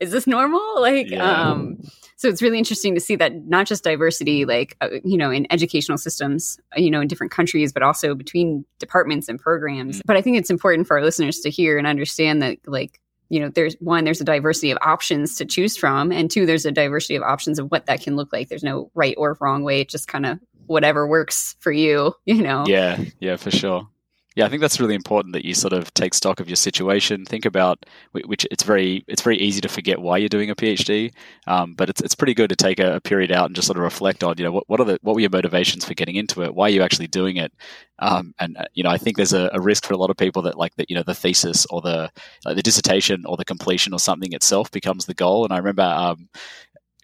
[0.00, 1.50] is this normal like yeah.
[1.50, 1.78] um
[2.24, 5.46] so it's really interesting to see that not just diversity like uh, you know in
[5.50, 9.98] educational systems uh, you know in different countries but also between departments and programs.
[9.98, 10.02] Mm.
[10.06, 12.98] but i think it's important for our listeners to hear and understand that like
[13.28, 16.64] you know there's one there's a diversity of options to choose from and two there's
[16.64, 18.48] a diversity of options of what that can look like.
[18.48, 22.42] There's no right or wrong way it just kind of whatever works for you you
[22.42, 22.64] know?
[22.66, 23.02] Yeah.
[23.20, 23.86] Yeah for sure
[24.34, 27.24] yeah, I think that's really important that you sort of take stock of your situation.
[27.24, 31.12] Think about which it's very it's very easy to forget why you're doing a PhD,
[31.46, 33.76] um, but it's it's pretty good to take a, a, period out and just sort
[33.76, 36.16] of reflect on you know what, what are the what were your motivations for getting
[36.16, 36.52] into it?
[36.52, 37.52] Why are you actually doing it?
[38.00, 40.16] Um, and uh, you know I think there's a, a, risk for a lot of
[40.16, 42.10] people that like that you know the thesis or the
[42.44, 45.44] like the dissertation or the completion or something itself becomes the goal.
[45.44, 46.28] And I remember um,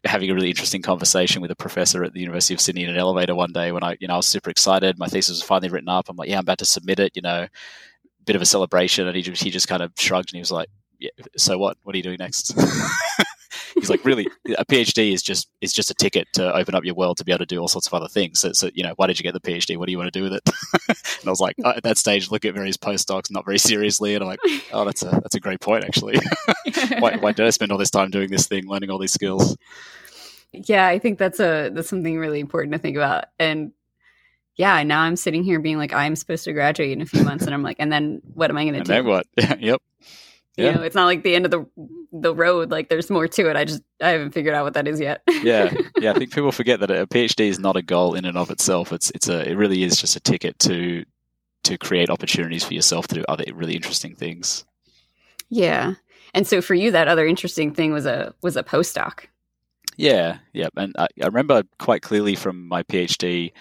[0.04, 2.96] having a really interesting conversation with a professor at the University of Sydney in an
[2.96, 4.98] elevator one day when I, you know, I was super excited.
[4.98, 6.08] My thesis was finally written up.
[6.08, 7.46] I'm like, yeah, I'm about to submit it, you know,
[8.24, 9.06] bit of a celebration.
[9.06, 11.76] And he just, he just kind of shrugged and he was like, yeah, so what?
[11.82, 12.54] What are you doing next?
[13.74, 16.94] He's like, really, a PhD is just is just a ticket to open up your
[16.94, 18.40] world to be able to do all sorts of other things.
[18.40, 19.76] So, so you know, why did you get the PhD?
[19.76, 20.42] What do you want to do with it?
[20.88, 24.14] and I was like, oh, at that stage, look at various postdocs, not very seriously,
[24.14, 24.40] and I'm like,
[24.72, 26.18] oh, that's a that's a great point, actually.
[26.98, 29.56] why, why did I spend all this time doing this thing, learning all these skills?
[30.52, 33.26] Yeah, I think that's a that's something really important to think about.
[33.38, 33.72] And
[34.56, 37.44] yeah, now I'm sitting here being like, I'm supposed to graduate in a few months,
[37.44, 38.92] and I'm like, and then what am I going to do?
[38.92, 39.26] Then what?
[39.58, 39.80] yep.
[40.60, 40.70] Yeah.
[40.70, 41.66] You know, it's not like the end of the
[42.12, 42.70] the road.
[42.70, 43.56] Like there's more to it.
[43.56, 45.22] I just I haven't figured out what that is yet.
[45.42, 46.12] yeah, yeah.
[46.12, 48.92] I think people forget that a PhD is not a goal in and of itself.
[48.92, 51.04] It's it's a it really is just a ticket to
[51.64, 54.64] to create opportunities for yourself to do other really interesting things.
[55.48, 55.94] Yeah,
[56.34, 59.26] and so for you, that other interesting thing was a was a postdoc.
[59.96, 63.52] Yeah, yeah, and I, I remember quite clearly from my PhD.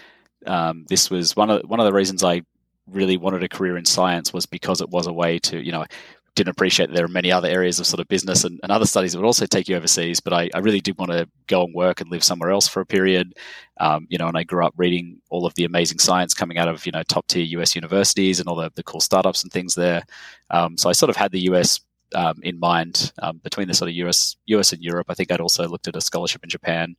[0.45, 2.43] Um, this was one of one of the reasons I
[2.91, 5.85] really wanted a career in science was because it was a way to you know
[6.35, 8.85] didn't appreciate that there are many other areas of sort of business and, and other
[8.85, 10.19] studies that would also take you overseas.
[10.19, 12.81] But I, I, really did want to go and work and live somewhere else for
[12.81, 13.33] a period.
[13.79, 16.67] Um, you know, and I grew up reading all of the amazing science coming out
[16.67, 19.75] of, you know, top tier US universities and all the, the cool startups and things
[19.75, 20.03] there.
[20.49, 21.79] Um, so I sort of had the US
[22.15, 25.07] um, in mind um, between the sort of US, US and Europe.
[25.09, 26.95] I think I'd also looked at a scholarship in Japan,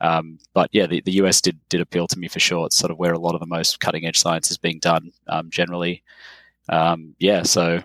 [0.00, 2.66] um, but yeah, the, the US did did appeal to me for sure.
[2.66, 5.12] It's sort of where a lot of the most cutting edge science is being done
[5.28, 6.02] um, generally.
[7.18, 7.82] Yeah, so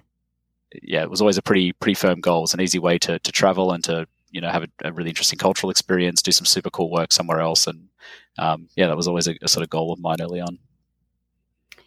[0.81, 2.43] yeah, it was always a pretty pretty firm goal.
[2.43, 5.09] It's an easy way to to travel and to you know have a, a really
[5.09, 7.89] interesting cultural experience, do some super cool work somewhere else, and
[8.37, 10.59] um, yeah, that was always a, a sort of goal of mine early on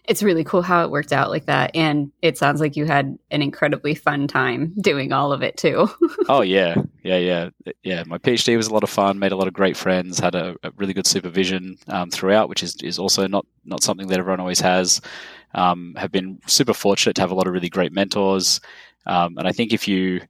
[0.09, 1.71] it's really cool how it worked out like that.
[1.75, 5.89] And it sounds like you had an incredibly fun time doing all of it too.
[6.31, 6.75] Oh yeah.
[7.03, 7.51] Yeah yeah.
[7.83, 10.35] Yeah my phd was a lot of fun made a lot of great friends had
[10.35, 14.19] a, a really good supervision um, throughout which is, is also not not something that
[14.19, 15.01] everyone always has.
[15.55, 18.61] Um, have been super fortunate to have a lot of really great mentors.
[19.07, 20.21] Um, and i think if you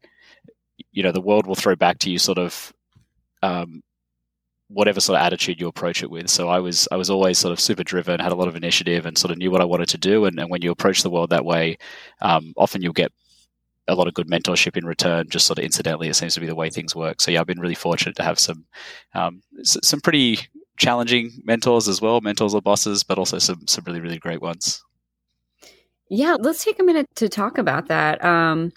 [0.93, 2.73] you know the world will throw back to you sort of
[3.43, 3.83] um,
[4.69, 6.29] whatever sort of attitude you approach it with.
[6.29, 9.07] So I was I was always sort of super driven, had a lot of initiative,
[9.07, 10.25] and sort of knew what I wanted to do.
[10.27, 11.79] And, and when you approach the world that way,
[12.21, 13.13] um, often you'll get
[13.89, 15.29] a lot of good mentorship in return.
[15.31, 17.21] Just sort of incidentally, it seems to be the way things work.
[17.21, 18.67] So yeah, I've been really fortunate to have some
[19.15, 20.41] um, some pretty
[20.77, 24.83] challenging mentors as well, mentors or bosses, but also some some really really great ones.
[26.11, 28.25] Yeah, let's take a minute to talk about that.
[28.25, 28.73] Um,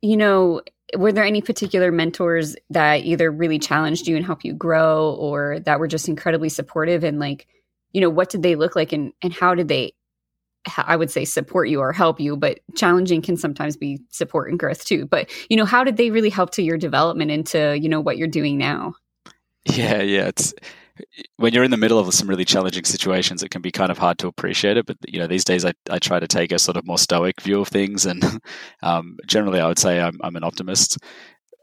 [0.00, 0.62] you know,
[0.96, 5.60] were there any particular mentors that either really challenged you and helped you grow or
[5.60, 7.04] that were just incredibly supportive?
[7.04, 7.46] And like
[7.92, 9.92] you know what did they look like and and how did they
[10.76, 14.58] i would say support you or help you but challenging can sometimes be support and
[14.58, 15.06] growth too.
[15.06, 18.16] But you know how did they really help to your development into you know what
[18.16, 18.94] you're doing now?
[19.64, 20.54] Yeah yeah it's
[21.36, 23.98] when you're in the middle of some really challenging situations, it can be kind of
[23.98, 24.86] hard to appreciate it.
[24.86, 27.40] But you know, these days I, I try to take a sort of more stoic
[27.40, 28.22] view of things, and
[28.82, 30.98] um, generally I would say I'm, I'm an optimist.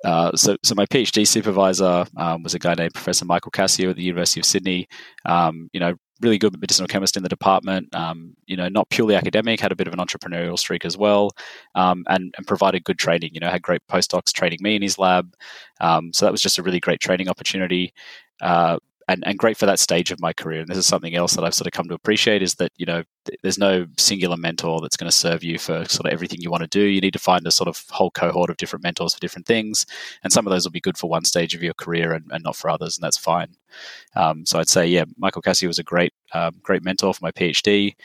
[0.05, 3.97] Uh, so, so my PhD supervisor um, was a guy named Professor Michael Kassiou at
[3.97, 4.87] the University of Sydney.
[5.25, 7.93] Um, you know, really good medicinal chemist in the department.
[7.93, 11.31] Um, you know, not purely academic, had a bit of an entrepreneurial streak as well,
[11.75, 13.31] um, and, and provided good training.
[13.33, 15.33] You know, had great postdocs training me in his lab.
[15.81, 17.93] Um, so that was just a really great training opportunity.
[18.41, 18.77] Uh,
[19.09, 20.61] and, and great for that stage of my career.
[20.61, 22.85] And this is something else that I've sort of come to appreciate is that, you
[22.85, 26.41] know, th- there's no singular mentor that's going to serve you for sort of everything
[26.41, 26.81] you want to do.
[26.81, 29.87] You need to find a sort of whole cohort of different mentors for different things.
[30.23, 32.43] And some of those will be good for one stage of your career and, and
[32.43, 33.55] not for others, and that's fine.
[34.15, 37.31] Um, so I'd say, yeah, Michael Kassiou was a great, um, great mentor for my
[37.31, 37.95] PhD.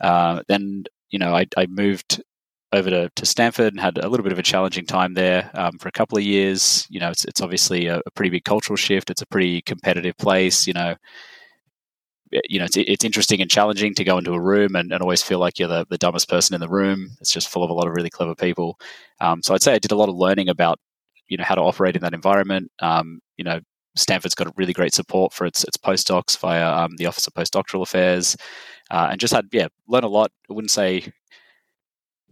[0.00, 2.22] Uh, then, you know, I, I moved
[2.74, 5.78] over to, to Stanford and had a little bit of a challenging time there um,
[5.78, 6.86] for a couple of years.
[6.90, 9.10] You know, it's, it's obviously a, a, pretty big cultural shift.
[9.10, 10.66] It's a pretty competitive place.
[10.66, 10.96] You know,
[12.48, 15.22] you know, it's, it's interesting and challenging to go into a room and, and always
[15.22, 17.10] feel like you're the, the dumbest person in the room.
[17.20, 18.78] It's just full of a lot of really clever people.
[19.20, 20.78] Um, so I'd say I did a lot of learning about,
[21.28, 22.70] you know, how to operate in that environment.
[22.80, 23.60] Um, you know,
[23.96, 27.82] Stanford's got really great support for its its postdocs via um, the Office of Postdoctoral
[27.82, 28.36] Affairs,
[28.90, 30.32] uh, and just had yeah learn a lot.
[30.50, 31.12] I wouldn't say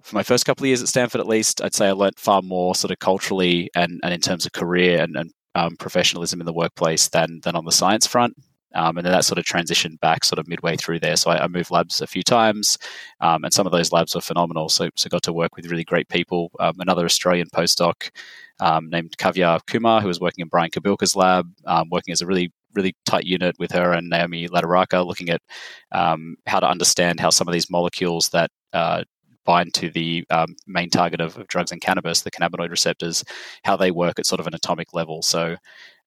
[0.03, 2.43] for my first couple of years at Stanford, at least, I'd say I learned far
[2.43, 6.47] more sort of culturally and, and in terms of career and, and um, professionalism in
[6.47, 8.35] the workplace than than on the science front.
[8.75, 11.17] Um, and then that sort of transitioned back sort of midway through there.
[11.17, 12.79] So I, I moved labs a few times,
[13.21, 14.71] um, and some of those labs were phenomenal.
[14.71, 16.51] So, so got to work with really great people.
[16.59, 18.11] Um, another Australian postdoc
[18.61, 22.27] um, named Kaavya Kumar, who was working in Brian Kobilka's lab, um, working as a
[22.27, 25.43] really really tight unit with her and Naomi Latorraca, looking at
[25.93, 29.05] um, how to understand how some of these molecules that uh,
[29.45, 33.24] bind to the um, main target of, of, drugs and cannabis, the cannabinoid receptors,
[33.64, 35.22] how they work at sort of an atomic level.
[35.22, 35.57] So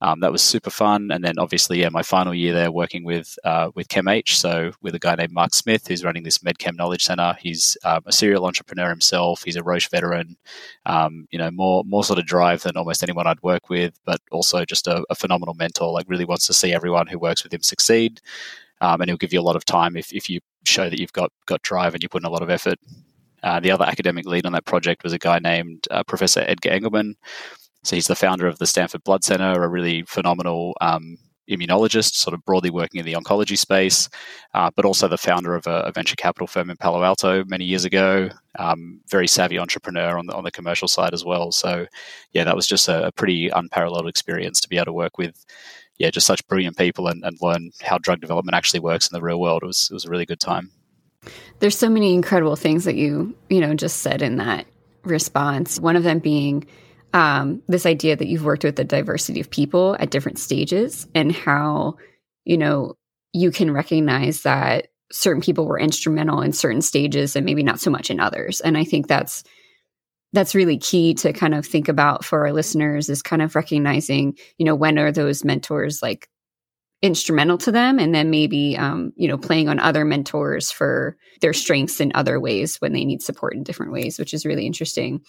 [0.01, 1.09] um, that was super fun.
[1.11, 4.93] And then obviously, yeah, my final year there working with uh, with ChemH, so with
[4.93, 7.35] a guy named Mark Smith who's running this MedChem Knowledge Center.
[7.39, 9.43] He's um, a serial entrepreneur himself.
[9.43, 10.35] He's a Roche veteran.
[10.85, 14.19] Um, you know, more more sort of drive than almost anyone I'd work with, but
[14.31, 15.91] also just a, a phenomenal mentor.
[15.91, 18.21] Like really wants to see everyone who works with him succeed.
[18.81, 21.13] Um, and he'll give you a lot of time if, if you show that you've
[21.13, 22.77] got got drive and you put in a lot of effort.
[23.45, 26.71] Uh, the other academic lead on that project was a guy named uh, Professor Edgar
[26.71, 27.13] Engleman.
[27.83, 31.17] So he's the founder of the Stanford Blood Center, a really phenomenal um,
[31.47, 34.09] immunologist, sort of broadly working in the oncology space,
[34.55, 37.65] uh, but also the founder of a, a, venture capital firm in Palo Alto many
[37.65, 38.29] years ago.
[38.57, 41.51] Um, very savvy entrepreneur on the on the commercial side as well.
[41.51, 41.85] So,
[42.31, 45.45] yeah, that was just a, a, pretty unparalleled experience to be able to work with.
[45.99, 49.21] Yeah, just such brilliant people and, and learn how drug development actually works in the
[49.21, 49.63] real world.
[49.63, 50.71] It was it was a really good time.
[51.59, 54.65] There's so many incredible things that you, you know, just said in that
[55.03, 55.79] response.
[55.79, 56.65] One of them being
[57.13, 61.31] um, this idea that you've worked with a diversity of people at different stages and
[61.31, 61.97] how,
[62.43, 62.95] you know,
[63.31, 67.91] you can recognize that certain people were instrumental in certain stages and maybe not so
[67.91, 68.59] much in others.
[68.61, 69.43] And I think that's
[70.33, 74.37] that's really key to kind of think about for our listeners is kind of recognizing,
[74.57, 76.27] you know, when are those mentors like
[77.01, 81.53] instrumental to them and then maybe um, you know playing on other mentors for their
[81.53, 85.21] strengths in other ways when they need support in different ways which is really interesting.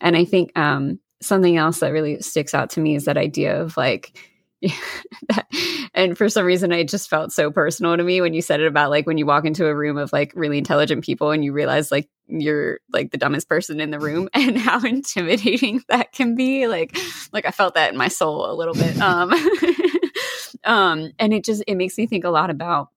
[0.00, 3.60] And i think um, something else that really sticks out to me is that idea
[3.60, 4.18] of like
[5.94, 8.66] and for some reason it just felt so personal to me when you said it
[8.66, 11.52] about like when you walk into a room of like really intelligent people and you
[11.52, 16.34] realize like you're like the dumbest person in the room and how intimidating that can
[16.34, 16.96] be like
[17.32, 19.32] like i felt that in my soul a little bit um
[20.64, 22.88] um and it just it makes me think a lot about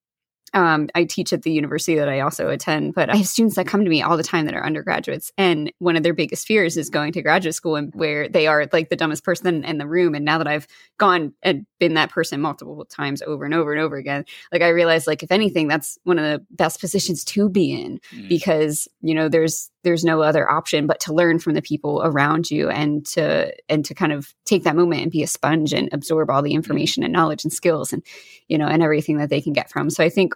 [0.54, 3.66] um, I teach at the university that I also attend, but I have students that
[3.66, 5.32] come to me all the time that are undergraduates.
[5.38, 8.68] And one of their biggest fears is going to graduate school and where they are
[8.72, 10.14] like the dumbest person in the room.
[10.14, 13.82] And now that I've gone and been that person multiple times over and over and
[13.82, 17.50] over again, like I realize like if anything, that's one of the best positions to
[17.50, 18.30] be in mm.
[18.30, 22.50] because, you know, there's there's no other option but to learn from the people around
[22.50, 25.90] you and to and to kind of take that moment and be a sponge and
[25.92, 26.56] absorb all the mm.
[26.56, 28.04] information and knowledge and skills and
[28.48, 30.34] you know and everything that they can get from so i think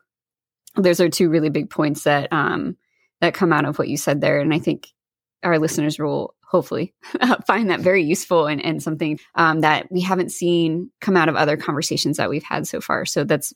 [0.78, 2.78] those are two really big points that um,
[3.22, 4.88] that come out of what you said there, and I think
[5.44, 6.94] our listeners will hopefully
[7.48, 11.36] find that very useful and, and something um, that we haven't seen come out of
[11.36, 13.06] other conversations that we've had so far.
[13.06, 13.54] So that's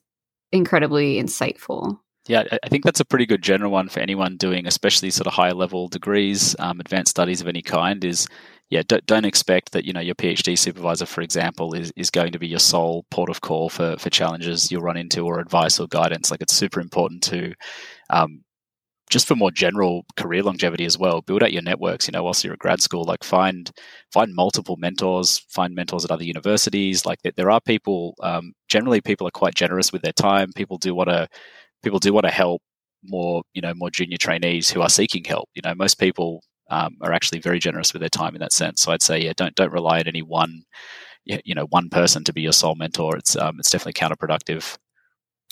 [0.52, 2.00] incredibly insightful.
[2.28, 5.34] Yeah, I think that's a pretty good general one for anyone doing, especially sort of
[5.34, 8.03] higher level degrees, um, advanced studies of any kind.
[8.05, 8.28] Is
[8.69, 12.32] yeah, don't, don't expect that you know your PhD supervisor, for example, is, is going
[12.34, 15.80] to be your sole port of call for for challenges you'll run into or advice
[15.80, 16.30] or guidance.
[16.30, 17.53] Like it's super important to
[18.11, 18.43] um,
[19.09, 22.43] just for more general career longevity as well build out your networks you know whilst
[22.43, 23.72] you're at grad school like find
[24.11, 29.28] find multiple mentors find mentors at other universities like there are people um, generally people
[29.28, 31.28] are quite generous with their time people do want to
[31.84, 32.62] people do want to help
[33.04, 36.98] more you know more junior trainees who are seeking help you know most people um,
[37.02, 38.82] are actually very generous with their time in that sense.
[38.82, 40.64] So I'd say, yeah, don't don't rely on any one,
[41.26, 43.18] you know, one person to be your sole mentor.
[43.18, 44.78] It's um, it's definitely counterproductive.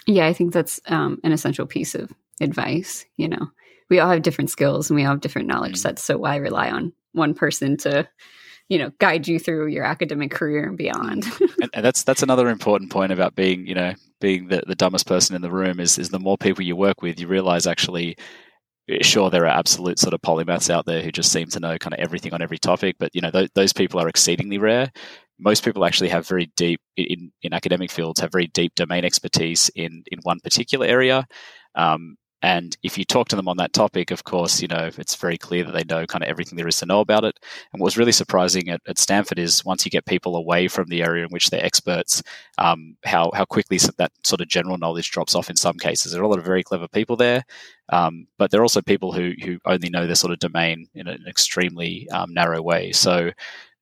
[0.07, 2.11] Yeah, I think that's um, an essential piece of
[2.41, 3.05] advice.
[3.17, 3.51] You know,
[3.89, 5.79] we all have different skills and we all have different knowledge mm.
[5.79, 6.03] sets.
[6.03, 8.07] So why rely on one person to,
[8.69, 11.25] you know, guide you through your academic career and beyond?
[11.61, 15.07] and, and, that's that's another important point about being, you know, being the, the dumbest
[15.07, 18.15] person in the room is is the more people you work with, you realize actually
[19.01, 21.93] sure there are absolute sort of polymaths out there who just seem to know kind
[21.93, 24.91] of everything on every topic but you know th- those people are exceedingly rare.
[25.41, 29.69] Most people actually have very deep in, in academic fields have very deep domain expertise
[29.75, 31.25] in in one particular area.
[31.75, 35.15] Um, and if you talk to them on that topic, of course, you know, it's
[35.15, 37.37] very clear that they know kind of everything there is to know about it.
[37.73, 40.87] And what was really surprising at, at Stanford is once you get people away from
[40.87, 42.23] the area in which they're experts,
[42.57, 46.11] um, how, how quickly that sort of general knowledge drops off in some cases.
[46.11, 47.43] There are a lot of very clever people there,
[47.89, 51.07] um, but there are also people who, who only know their sort of domain in
[51.07, 52.93] an extremely um, narrow way.
[52.93, 53.31] So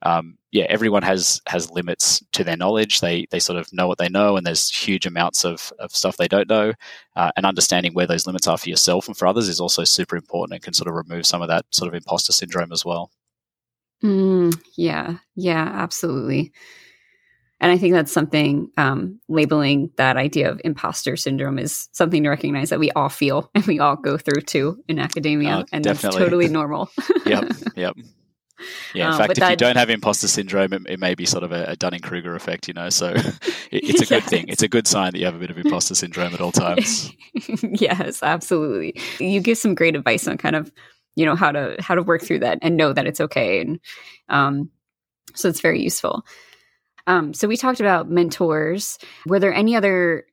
[0.03, 2.99] um, yeah, everyone has has limits to their knowledge.
[2.99, 6.17] They they sort of know what they know, and there's huge amounts of, of stuff
[6.17, 6.73] they don't know.
[7.15, 10.15] Uh, and understanding where those limits are for yourself and for others is also super
[10.15, 13.11] important and can sort of remove some of that sort of imposter syndrome as well.
[14.03, 16.51] Mm, yeah, yeah, absolutely.
[17.59, 22.29] And I think that's something um, labeling that idea of imposter syndrome is something to
[22.29, 25.83] recognize that we all feel and we all go through too in academia, oh, and
[25.83, 26.19] definitely.
[26.19, 26.89] that's totally normal.
[27.25, 27.97] yep, yep.
[28.93, 31.43] Yeah, in um, fact, if you don't have imposter syndrome, it, it may be sort
[31.43, 32.89] of a, a Dunning Kruger effect, you know.
[32.89, 34.09] So it, it's a yes.
[34.09, 34.47] good thing.
[34.47, 37.11] It's a good sign that you have a bit of imposter syndrome at all times.
[37.63, 38.99] yes, absolutely.
[39.19, 40.71] You give some great advice on kind of
[41.15, 43.79] you know how to how to work through that and know that it's okay, and
[44.29, 44.69] um,
[45.35, 46.25] so it's very useful.
[47.07, 48.99] Um, so we talked about mentors.
[49.25, 50.25] Were there any other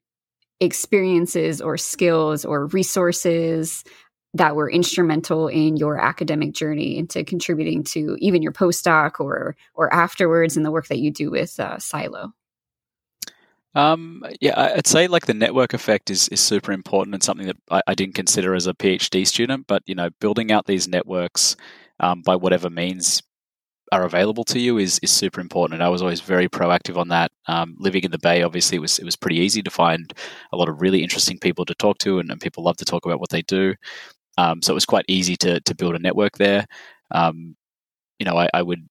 [0.60, 3.84] experiences or skills or resources
[4.34, 9.92] that were instrumental in your academic journey into contributing to even your postdoc or or
[9.94, 12.32] afterwards in the work that you do with uh, Psylo?
[13.74, 17.56] Um, yeah, I'd say like the network effect is, is super important and something that
[17.70, 19.66] I, I didn't consider as a PhD student.
[19.66, 21.56] But you know, building out these networks
[22.00, 23.22] um, by whatever means
[23.92, 25.74] are available to you is is super important.
[25.74, 27.32] And I was always very proactive on that.
[27.46, 30.12] Um, living in the Bay, obviously, it was it was pretty easy to find
[30.52, 33.06] a lot of really interesting people to talk to, and, and people love to talk
[33.06, 33.74] about what they do.
[34.36, 36.66] Um, so it was quite easy to to build a network there.
[37.10, 37.56] Um,
[38.18, 38.88] you know, I, I, would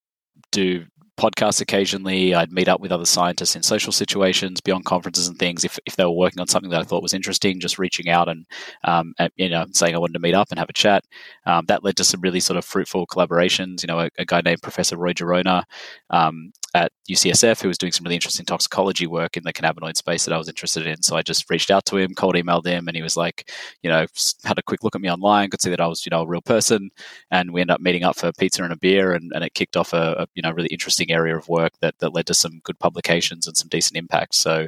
[0.51, 0.85] do
[1.17, 2.33] podcasts occasionally.
[2.33, 5.63] I'd meet up with other scientists in social situations, beyond conferences and things.
[5.63, 8.29] If, if they were working on something that I thought was interesting, just reaching out
[8.29, 8.45] and,
[8.83, 11.05] um, and you know saying I wanted to meet up and have a chat.
[11.45, 13.83] Um, that led to some really sort of fruitful collaborations.
[13.83, 15.63] You know, a, a guy named Professor Roy Gerona
[16.09, 20.25] um, at UCSF who was doing some really interesting toxicology work in the cannabinoid space
[20.25, 21.03] that I was interested in.
[21.03, 23.51] So I just reached out to him, cold emailed him, and he was like,
[23.83, 24.05] you know,
[24.43, 26.27] had a quick look at me online, could see that I was, you know, a
[26.27, 26.89] real person,
[27.29, 29.77] and we ended up meeting up for pizza and a beer, and, and it kicked
[29.77, 32.61] off a, a, you know really interesting area of work that that led to some
[32.63, 34.35] good publications and some decent impact.
[34.35, 34.67] So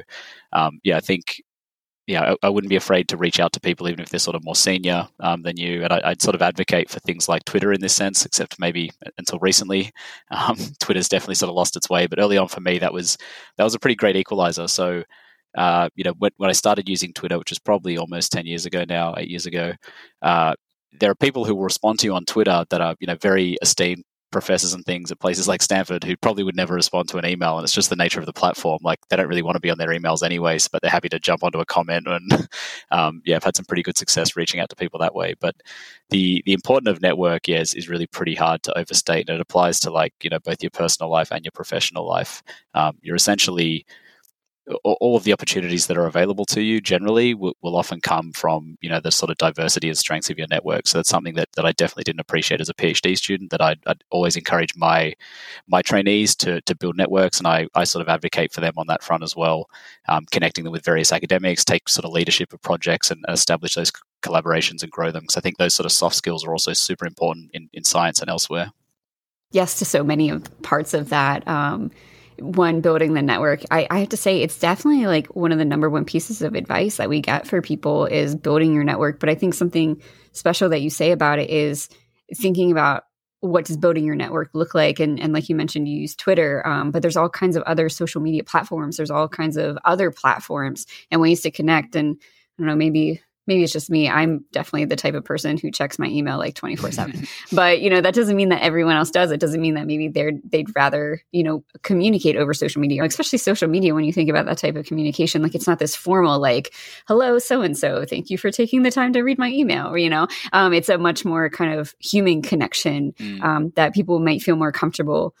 [0.52, 1.40] um, yeah, I think
[2.06, 4.36] yeah, I, I, wouldn't be afraid to reach out to people, even if they're sort
[4.36, 5.82] of more senior um, than you.
[5.82, 8.92] And I, would sort of advocate for things like Twitter in this sense, except maybe
[9.18, 9.90] until recently,
[10.30, 12.06] um, Twitter's definitely sort of lost its way.
[12.06, 13.18] But early on for me, that was
[13.56, 14.68] that was a pretty great equalizer.
[14.68, 15.02] So,
[15.56, 18.66] uh, you know, when, when, I started using Twitter, which was probably almost ten years
[18.66, 19.72] ago now, eight years ago,
[20.22, 20.54] uh,
[21.00, 23.56] there are people who will respond to you on Twitter that are you know very
[23.62, 27.26] esteemed professors and things at places like Stanford who probably would never respond to an
[27.26, 28.78] email, and it's just the nature of the platform.
[28.82, 31.18] Like they don't really want to be on their emails anyways, but they're happy to
[31.18, 32.06] jump onto a comment.
[32.06, 32.48] And
[32.90, 35.34] um, yeah, I've had some pretty good success reaching out to people that way.
[35.40, 35.56] But
[36.10, 39.80] the the importance of network, yes, is really pretty hard to overstate, and it applies
[39.80, 42.42] to like you know both your personal life and your professional life.
[42.74, 43.86] Um, you're essentially
[44.82, 48.76] all of the opportunities that are available to you generally will, will, often come from
[48.80, 50.86] you know the sort of diversity and strengths of your network.
[50.86, 53.78] So that's something that, that i definitely didn't appreciate as a phd student that i'd,
[53.86, 55.14] I'd always encourage my
[55.68, 58.86] my trainees to, to build networks and I, I sort of advocate for them on
[58.88, 59.68] that front as well
[60.08, 63.92] um, connecting them with various academics take sort of leadership of projects and, establish those
[64.22, 65.22] collaborations and grow them.
[65.22, 68.20] Because i think those sort of soft skills are also super important in, in science
[68.20, 68.70] and elsewhere.
[69.50, 71.90] Yes to so many of parts of that um,
[72.40, 75.64] one building the network I, I have to say it's definitely like one of the
[75.64, 79.20] number one pieces of advice that we get for people is building your network.
[79.20, 80.00] But i think something
[80.32, 81.88] special that you say about it is
[82.34, 83.04] thinking about
[83.40, 84.98] what does building your network look like?
[84.98, 87.88] And, and like you mentioned you use twitter um, but there's all kinds of other
[87.88, 88.96] social media platforms.
[88.96, 91.96] There's all kinds of other platforms and ways to connect.
[91.96, 94.08] And i don't know maybe maybe it's just me.
[94.08, 97.26] I'm definitely the type of person who checks my email like 24 seven.
[97.52, 99.30] But, you know, that doesn't mean that everyone else does.
[99.30, 103.38] It doesn't mean that maybe they're, they'd rather, you know, communicate over social media, especially
[103.38, 103.94] social media.
[103.94, 106.74] When you think about that type of communication, like it's not this formal, like,
[107.06, 109.86] hello, so-and-so, thank you for taking the time to read my email.
[109.86, 113.42] Or, you know, um, it's a much more kind of human connection mm.
[113.42, 115.34] um, that people might feel more comfortable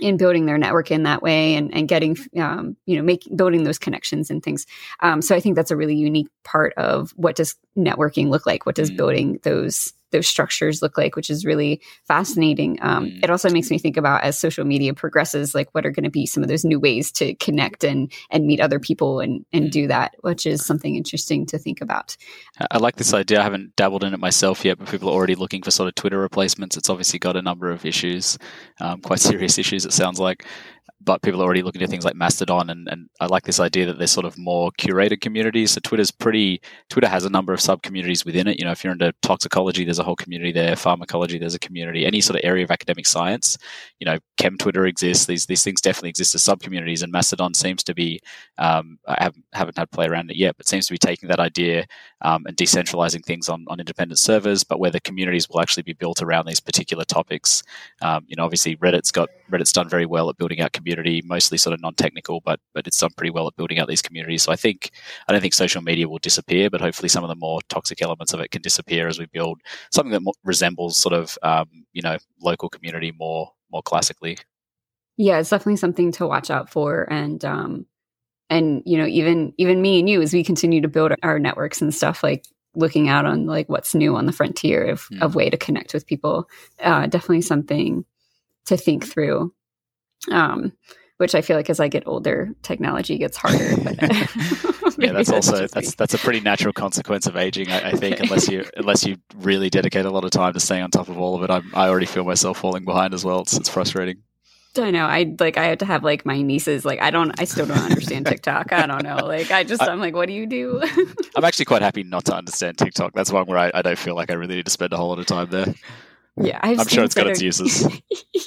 [0.00, 3.64] in building their network in that way and, and getting um, you know making building
[3.64, 4.66] those connections and things
[5.00, 8.66] um, so i think that's a really unique part of what does networking look like
[8.66, 8.96] what does mm.
[8.96, 12.78] building those those structures look like, which is really fascinating.
[12.80, 13.10] Um.
[13.22, 16.10] It also makes me think about as social media progresses, like what are going to
[16.10, 19.70] be some of those new ways to connect and and meet other people and and
[19.70, 22.16] do that, which is something interesting to think about.
[22.70, 23.40] I like this idea.
[23.40, 25.94] I haven't dabbled in it myself yet, but people are already looking for sort of
[25.94, 26.76] Twitter replacements.
[26.76, 28.38] It's obviously got a number of issues,
[28.80, 29.84] um, quite serious issues.
[29.84, 30.46] It sounds like
[31.04, 33.86] but people are already looking at things like Mastodon, and, and I like this idea
[33.86, 35.72] that there's sort of more curated communities.
[35.72, 36.60] So Twitter's pretty.
[36.88, 38.58] Twitter has a number of sub communities within it.
[38.58, 40.76] You know, if you're into toxicology, there's a whole community there.
[40.76, 42.06] Pharmacology, there's a community.
[42.06, 43.58] Any sort of area of academic science,
[44.00, 45.26] you know, Chem Twitter exists.
[45.26, 48.20] These these things definitely exist as sub communities, and Mastodon seems to be.
[48.58, 51.40] Um, I haven't haven't had play around it yet, but seems to be taking that
[51.40, 51.86] idea
[52.24, 55.92] um, and decentralizing things on on independent servers, but where the communities will actually be
[55.92, 57.62] built around these particular topics.
[58.02, 61.58] Um, you know, obviously Reddit's got Reddit's done very well at building out community, mostly
[61.58, 64.42] sort of non-technical, but but it's done pretty well at building out these communities.
[64.42, 64.90] So I think
[65.28, 68.32] I don't think social media will disappear, but hopefully some of the more toxic elements
[68.32, 69.60] of it can disappear as we build
[69.92, 74.38] something that resembles sort of um, you know local community more more classically.
[75.16, 77.86] Yeah, it's definitely something to watch out for, and um,
[78.50, 81.80] and you know even even me and you as we continue to build our networks
[81.80, 82.44] and stuff like
[82.76, 85.22] looking out on like what's new on the frontier of, mm.
[85.22, 86.48] of way to connect with people
[86.80, 88.04] uh, definitely something
[88.66, 89.52] to think through
[90.30, 90.72] um,
[91.18, 93.76] which I feel like as I get older, technology gets harder.
[93.82, 94.02] But
[94.98, 97.70] yeah, that's also that's that's a pretty natural consequence of aging.
[97.70, 100.82] I, I, think unless you unless you really dedicate a lot of time to staying
[100.82, 103.40] on top of all of it, I'm, i already feel myself falling behind as well.
[103.40, 104.22] It's, it's frustrating.
[104.78, 105.06] I know.
[105.06, 105.56] I like.
[105.56, 106.84] I had to have like my nieces.
[106.84, 107.32] Like, I don't.
[107.40, 108.72] I still don't understand TikTok.
[108.72, 109.26] I don't know.
[109.26, 109.82] Like, I just.
[109.82, 110.82] I, am like, what do you do?
[111.36, 113.12] I'm actually quite happy not to understand TikTok.
[113.12, 115.08] That's one where I, I don't feel like I really need to spend a whole
[115.08, 115.74] lot of time there.
[116.36, 117.82] Yeah, I am sure it's got its uses.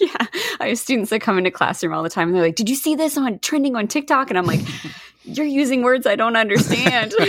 [0.02, 0.28] yeah,
[0.60, 2.76] I have students that come into classroom all the time and they're like, "Did you
[2.76, 4.60] see this on trending on TikTok?" And I'm like,
[5.24, 7.14] "You're using words I don't understand."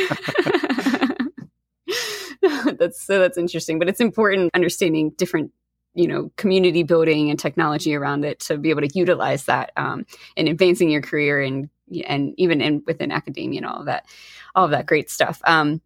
[2.77, 5.53] that's so that's interesting, but it's important understanding different
[5.99, 10.07] you know community building and technology around it to be able to utilize that um,
[10.37, 11.69] in advancing your career and
[12.07, 14.07] and even in within academia and all of that
[14.55, 15.81] all of that great stuff um,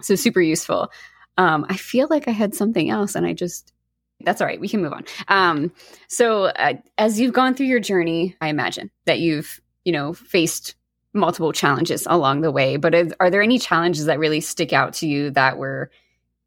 [0.00, 0.90] so super useful
[1.38, 3.72] um, i feel like i had something else and i just
[4.24, 4.60] that's all right.
[4.60, 5.04] We can move on.
[5.28, 5.72] Um,
[6.08, 10.74] so, uh, as you've gone through your journey, I imagine that you've, you know, faced
[11.12, 12.76] multiple challenges along the way.
[12.76, 15.90] But is, are there any challenges that really stick out to you that were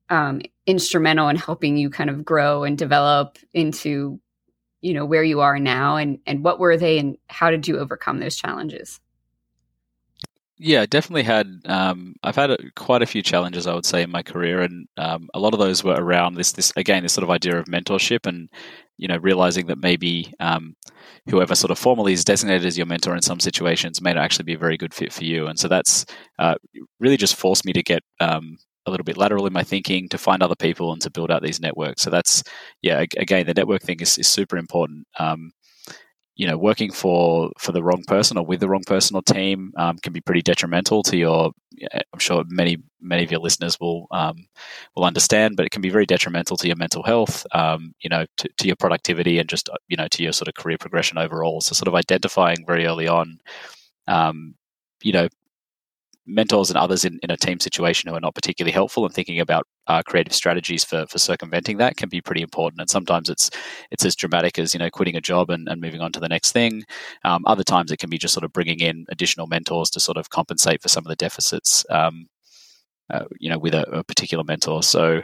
[0.09, 4.20] um, instrumental in helping you kind of grow and develop into,
[4.82, 5.97] you know, where you are now?
[5.97, 8.99] And and what were they, and how did you overcome those challenges?
[10.57, 11.61] Yeah, definitely had.
[11.66, 14.88] Um, I've had a, quite a few challenges, I would say, in my career, and
[14.95, 16.53] um, a lot of those were around this.
[16.53, 18.49] This again, this sort of idea of mentorship, and
[18.97, 20.74] you know, realizing that maybe um,
[21.30, 24.45] whoever sort of formally is designated as your mentor in some situations may not actually
[24.45, 26.05] be a very good fit for you, and so that's
[26.39, 26.55] uh,
[27.01, 30.18] really just forced me to get um, a little bit lateral in my thinking to
[30.18, 32.02] find other people and to build out these networks.
[32.02, 32.44] So that's
[32.82, 35.08] yeah, again, the network thing is, is super important.
[35.20, 35.52] Um,
[36.36, 39.72] you know, working for for the wrong person or with the wrong person or team
[39.78, 41.52] um, can be pretty detrimental to your.
[41.92, 44.46] I'm sure many many of your listeners will um,
[44.96, 47.46] will understand, but it can be very detrimental to your mental health.
[47.54, 50.56] Um, you know, to, to, your productivity and just you know to your sort of
[50.56, 51.62] career progression overall.
[51.62, 53.40] So, sort of identifying very early on,
[54.08, 54.56] um,
[55.04, 55.30] you know,
[56.28, 59.39] mentors and others in, in a team situation who are not particularly helpful and thinking
[59.39, 63.49] about uh, creative strategies for, for circumventing that can be pretty important and sometimes it's
[63.91, 66.30] it's as dramatic as you know quitting a job and, and moving on to the
[66.30, 66.84] next thing
[67.23, 70.17] um, other times it can be just sort of bringing in additional mentors to sort
[70.17, 72.28] of compensate for some of the deficits um,
[73.11, 75.21] uh, you know with a, a particular mentor so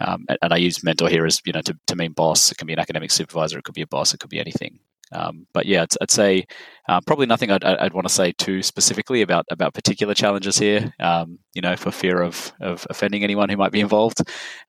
[0.00, 2.50] um, and I use mentor here as you know to, to mean boss.
[2.50, 3.58] It can be an academic supervisor.
[3.58, 4.14] It could be a boss.
[4.14, 4.78] It could be anything.
[5.12, 6.46] Um, but yeah, I'd, I'd say
[6.88, 10.92] uh, probably nothing I'd, I'd, want to say too specifically about about particular challenges here.
[11.00, 14.20] Um, you know, for fear of of offending anyone who might be involved.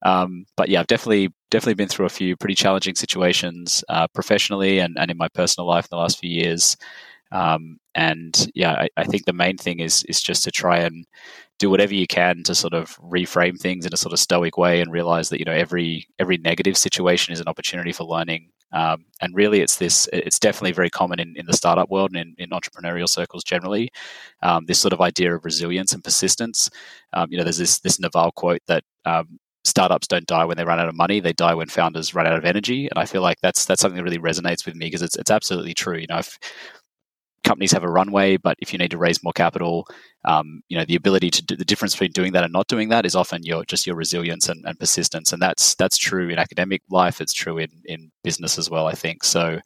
[0.04, 4.80] Um, but yeah, I've definitely definitely been through a few pretty challenging situations uh, professionally
[4.80, 6.78] and, and in my personal life in the last few years.
[7.32, 11.06] Um, and yeah, I, I, think the main thing is is just to try and
[11.60, 14.82] do whatever you can to sort of reframe things in a sort of stoic way
[14.82, 19.06] and realize that you know every every negative situation is an opportunity for learning um,
[19.22, 20.08] and really, it's this.
[20.14, 23.90] It's definitely very common in, in the startup world and in, in entrepreneurial circles generally.
[24.42, 26.70] Um, this sort of idea of resilience and persistence.
[27.14, 30.66] Um, you know, there's this this Naval quote that um, startups don't die when they
[30.66, 32.88] run out of money; they die when founders run out of energy.
[32.90, 35.32] And I feel like that's that's something that really resonates with me because it's it's
[35.32, 35.98] absolutely true.
[35.98, 36.38] You know, if
[37.44, 39.88] companies have a runway, but if you need to raise more capital,
[40.26, 42.90] um, you know the ability to do the difference between doing that and not doing
[42.90, 46.40] that is often your just your resilience and, and, persistence, and that's that's true in
[46.40, 47.22] academic life.
[47.22, 48.88] It's true in in business as well.
[48.88, 49.60] I think so.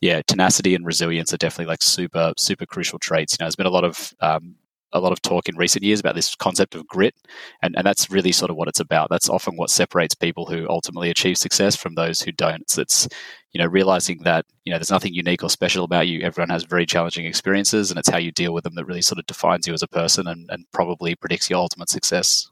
[0.00, 3.34] Yeah, tenacity and resilience are definitely like super super crucial traits.
[3.34, 4.56] You know, there's been a lot of um,
[4.92, 7.14] a lot of talk in recent years about this concept of grit,
[7.62, 9.08] and, and that's really sort of what it's about.
[9.10, 12.68] That's often what separates people who ultimately achieve success from those who don't.
[12.70, 13.08] So it's
[13.52, 16.20] you know realizing that you know there's nothing unique or special about you.
[16.20, 19.18] Everyone has very challenging experiences, and it's how you deal with them that really sort
[19.18, 22.50] of defines you as a person and, and probably predicts your ultimate success.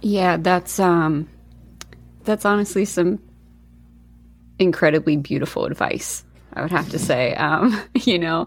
[0.00, 1.28] Yeah, that's um,
[2.24, 3.20] that's honestly some
[4.58, 6.24] incredibly beautiful advice.
[6.54, 8.46] I would have to say, um, you know,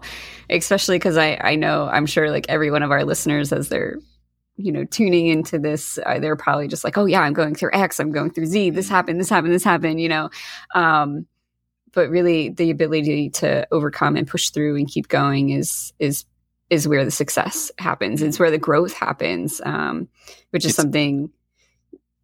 [0.50, 3.98] especially because I, I know I'm sure like every one of our listeners as they're,
[4.56, 7.70] you know, tuning into this, uh, they're probably just like, oh yeah, I'm going through
[7.72, 10.30] X, I'm going through Z, this happened, this happened, this happened, you know.
[10.74, 11.26] Um,
[11.92, 16.24] but really the ability to overcome and push through and keep going is, is,
[16.68, 18.22] is where the success happens.
[18.22, 20.08] It's where the growth happens, um,
[20.50, 21.30] which is it's, something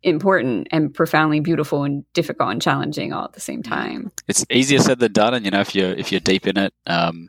[0.02, 4.10] important and profoundly beautiful and difficult and challenging all at the same time.
[4.28, 6.74] It's easier said than done, and you know if you're if you're deep in it,
[6.86, 7.28] um,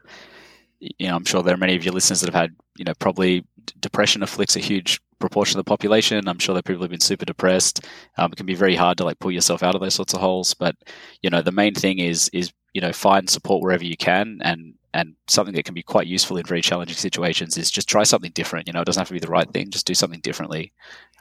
[0.80, 2.94] you know I'm sure there are many of your listeners that have had you know
[3.00, 3.46] probably
[3.80, 6.28] depression afflicts a huge proportion of the population.
[6.28, 7.86] I'm sure that people have been super depressed.
[8.18, 10.20] Um, it can be very hard to like pull yourself out of those sorts of
[10.20, 10.76] holes, but
[11.22, 14.74] you know the main thing is is you know find support wherever you can and
[14.94, 18.32] and something that can be quite useful in very challenging situations is just try something
[18.32, 18.68] different.
[18.68, 19.72] You know, it doesn't have to be the right thing.
[19.72, 20.72] Just do something differently.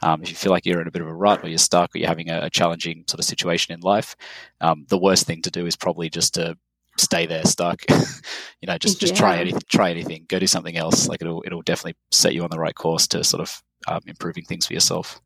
[0.03, 1.95] Um, if you feel like you're in a bit of a rut or you're stuck
[1.95, 4.15] or you're having a, a challenging sort of situation in life,
[4.61, 6.55] um, the worst thing to do is probably just to
[6.97, 7.81] stay there stuck.
[8.61, 9.19] you know, just just yeah.
[9.19, 9.61] try anything.
[9.69, 10.25] Try anything.
[10.27, 11.07] Go do something else.
[11.07, 14.45] Like it'll it'll definitely set you on the right course to sort of um, improving
[14.45, 15.19] things for yourself.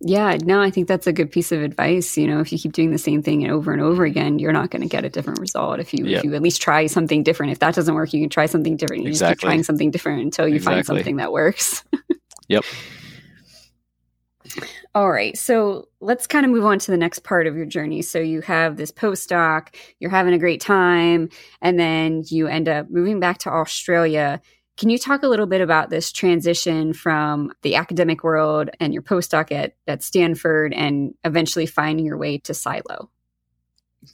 [0.00, 2.16] Yeah, no, I think that's a good piece of advice.
[2.16, 4.70] You know, if you keep doing the same thing over and over again, you're not
[4.70, 5.80] going to get a different result.
[5.80, 6.18] If you yep.
[6.18, 8.76] if you at least try something different, if that doesn't work, you can try something
[8.76, 9.02] different.
[9.02, 9.32] You exactly.
[9.32, 10.76] just keep trying something different until you exactly.
[10.76, 11.82] find something that works.
[12.48, 12.64] yep.
[14.94, 15.36] All right.
[15.36, 18.02] So let's kind of move on to the next part of your journey.
[18.02, 21.28] So you have this postdoc, you're having a great time,
[21.60, 24.40] and then you end up moving back to Australia
[24.78, 29.02] can you talk a little bit about this transition from the academic world and your
[29.02, 33.08] postdoc at, at Stanford and eventually finding your way to Psylo?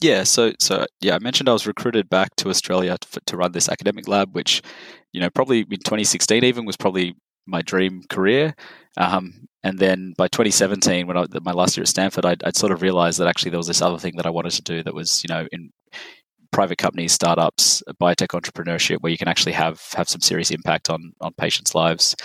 [0.01, 3.51] Yeah, so so yeah, I mentioned I was recruited back to Australia to, to run
[3.51, 4.63] this academic lab, which
[5.13, 8.55] you know probably in 2016 even was probably my dream career.
[8.97, 12.71] Um, and then by 2017, when I, my last year at Stanford, I'd, I'd, sort
[12.71, 14.93] of realized that actually there was this other thing that I wanted to do that
[14.93, 15.71] was, you know, in
[16.55, 21.11] private companies, startups, biotech entrepreneurship, where you can actually have have some serious impact on
[21.19, 22.15] on patients' lives,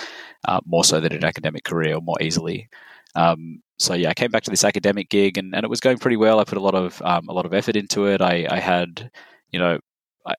[0.48, 2.68] uh, more so than an academic career, or more easily.
[3.16, 5.98] Um, so yeah, I came back to this academic gig, and, and it was going
[5.98, 6.38] pretty well.
[6.38, 8.20] I put a lot of um, a lot of effort into it.
[8.22, 9.10] I, I had,
[9.50, 9.80] you know,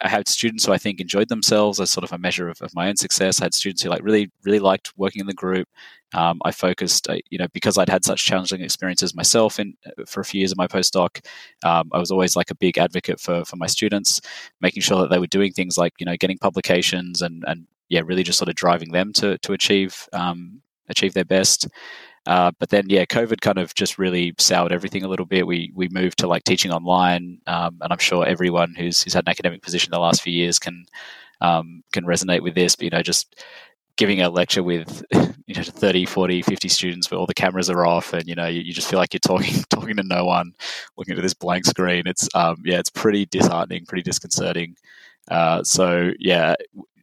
[0.01, 2.73] I had students who I think enjoyed themselves as sort of a measure of, of
[2.75, 3.41] my own success.
[3.41, 5.67] I had students who like really, really liked working in the group.
[6.13, 10.03] Um, I focused, uh, you know, because I'd had such challenging experiences myself in uh,
[10.05, 11.25] for a few years of my postdoc.
[11.63, 14.21] Um, I was always like a big advocate for for my students,
[14.59, 18.01] making sure that they were doing things like you know getting publications and and yeah,
[18.05, 21.67] really just sort of driving them to to achieve um, achieve their best.
[22.27, 25.47] Uh, but then, yeah, COVID kind of just really soured everything a little bit.
[25.47, 29.25] We we moved to like teaching online, um, and I'm sure everyone who's who's had
[29.25, 30.85] an academic position the last few years can
[31.41, 32.75] um, can resonate with this.
[32.75, 33.43] But you know, just
[33.97, 35.03] giving a lecture with
[35.47, 38.47] you know 30 40 50 students where all the cameras are off and you know
[38.47, 40.53] you, you just feel like you're talking talking to no one
[40.97, 44.75] looking at this blank screen it's um yeah it's pretty disheartening pretty disconcerting
[45.29, 46.55] uh, so yeah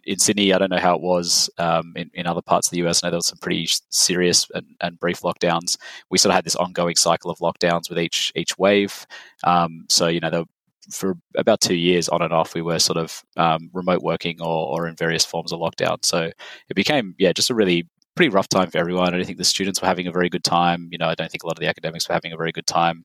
[0.08, 2.86] in Sydney, I don't know how it was um, in, in other parts of the
[2.86, 3.04] US.
[3.04, 5.76] I know there was some pretty serious and, and, brief lockdowns.
[6.10, 9.06] We sort of had this ongoing cycle of lockdowns with each each wave.
[9.44, 10.46] Um, so you know,
[10.90, 14.80] for about two years on and off, we were sort of um, remote working or,
[14.80, 16.02] or in various forms of lockdown.
[16.02, 16.30] So
[16.68, 17.86] it became yeah, just a really
[18.16, 19.08] pretty rough time for everyone.
[19.08, 20.88] I don't think the students were having a very good time.
[20.90, 22.66] You know, I don't think a lot of the academics were having a very good
[22.66, 23.04] time.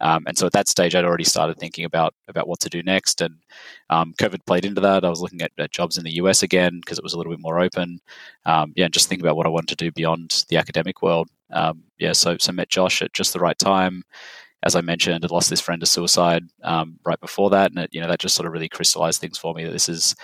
[0.00, 2.82] Um, and so at that stage, I'd already started thinking about about what to do
[2.82, 3.36] next, and
[3.90, 5.04] um, COVID played into that.
[5.04, 7.32] I was looking at, at jobs in the US again because it was a little
[7.32, 8.00] bit more open.
[8.46, 11.28] Um, yeah, and just thinking about what I wanted to do beyond the academic world.
[11.52, 14.02] Um, yeah, so so met Josh at just the right time.
[14.62, 17.90] As I mentioned, had lost this friend to suicide um, right before that, and it,
[17.92, 20.14] you know that just sort of really crystallized things for me that this is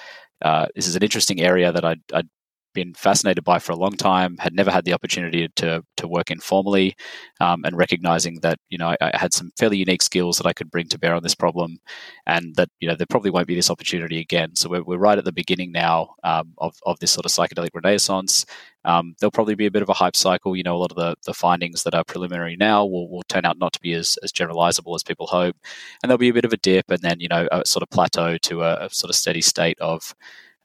[0.43, 2.29] uh, this is an interesting area that I'd, I'd
[2.77, 6.31] been fascinated by for a long time, had never had the opportunity to to work
[6.31, 6.95] informally,
[7.41, 10.53] um, and recognizing that you know I, I, had some fairly unique skills that I
[10.53, 11.79] could bring to bear on this problem,
[12.27, 14.55] and that you know there probably won't be this opportunity again.
[14.55, 17.71] So we're, we're right at the beginning now um, of of this sort of psychedelic
[17.75, 18.47] renaissance.
[18.87, 20.55] Um, there'll probably be a bit of a hype cycle.
[20.55, 23.45] You know, a lot of the, the findings that are preliminary now will, will turn
[23.45, 25.57] out not to be as, as generalizable as people hope.
[26.03, 27.91] And there'll be a bit of a dip and then, you know, a sort of
[27.91, 30.15] plateau to a, a sort of steady state of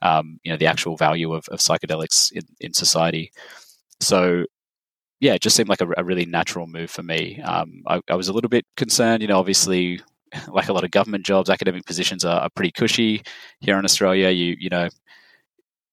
[0.01, 3.31] um, you know the actual value of, of psychedelics in, in society.
[3.99, 4.45] So
[5.21, 7.39] yeah, it just seemed like a, a really natural move for me.
[7.41, 10.01] Um, I, I, was a little bit concerned, you know, obviously,
[10.47, 13.21] like a lot of government jobs, academic positions are, are, pretty cushy
[13.59, 14.29] here in Australia.
[14.29, 14.89] You you know,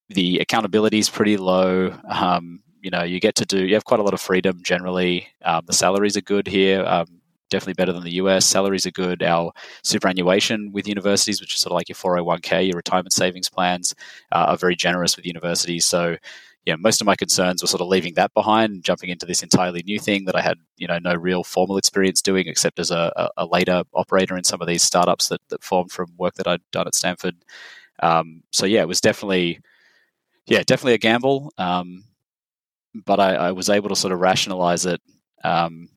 [0.08, 1.94] the accountability is pretty low.
[2.08, 5.28] Um, you know, you get to do you have quite a lot of freedom generally.
[5.44, 6.84] Um, the salaries are good here.
[7.50, 8.44] Definitely better than the US.
[8.44, 9.22] Salaries are good.
[9.22, 13.94] Our superannuation with universities, which is sort of like your 401k, your retirement savings plans,
[14.32, 15.86] uh, are very generous with universities.
[15.86, 16.16] So,
[16.66, 19.42] yeah, most of my concerns were sort of leaving that behind and jumping into this
[19.42, 22.90] entirely new thing that I had, you know, no real formal experience doing except as
[22.90, 26.46] a, a later operator in some of these startups that, that formed from work that
[26.46, 27.36] I'd done at Stanford.
[28.00, 29.60] Um, so yeah, it was definitely,
[30.46, 31.52] yeah, definitely a gamble.
[31.56, 32.04] Um,
[33.04, 35.00] but I, I, was able to sort of rationalize it
[35.44, 35.88] um,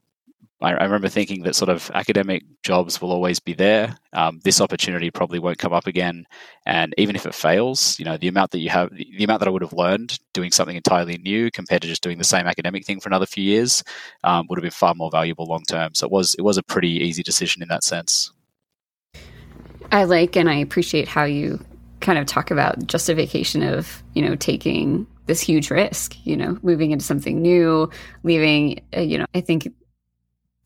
[0.62, 3.98] I, I, remember thinking that sort of academic jobs will always be there.
[4.14, 6.26] Um, this opportunity probably won't come up again,
[6.66, 9.48] and even if it fails, you know, the amount that you have, the amount that
[9.48, 12.86] I would have learned doing something entirely new compared to just doing the same academic
[12.86, 13.84] thing for another few years,
[14.24, 15.94] um, would have been far more valuable long term.
[15.96, 18.32] So it was it was a pretty easy decision in that sense.
[19.92, 21.64] I like and I appreciate how you
[22.02, 26.92] kind of talk about justification of you know taking this huge risk you know moving
[26.92, 27.90] into something new
[28.24, 29.72] leaving uh, you know i think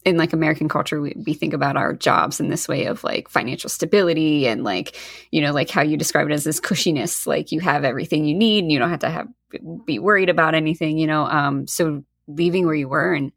[0.05, 3.27] in like American culture, we, we think about our jobs in this way of like
[3.27, 4.95] financial stability and like,
[5.31, 8.35] you know, like how you describe it as this cushiness, like you have everything you
[8.35, 9.27] need and you don't have to have
[9.85, 11.25] be worried about anything, you know.
[11.25, 13.31] Um, so leaving where you were and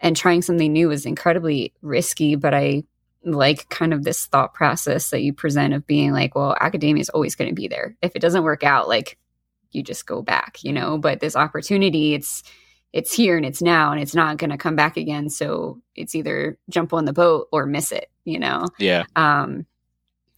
[0.00, 2.84] and trying something new was incredibly risky, but I
[3.24, 7.08] like kind of this thought process that you present of being like, well, academia is
[7.10, 7.96] always going to be there.
[8.02, 9.18] If it doesn't work out, like
[9.70, 10.98] you just go back, you know.
[10.98, 12.42] But this opportunity, it's
[12.94, 15.28] it's here and it's now and it's not going to come back again.
[15.28, 18.66] So it's either jump on the boat or miss it you know?
[18.78, 19.04] Yeah.
[19.16, 19.66] Um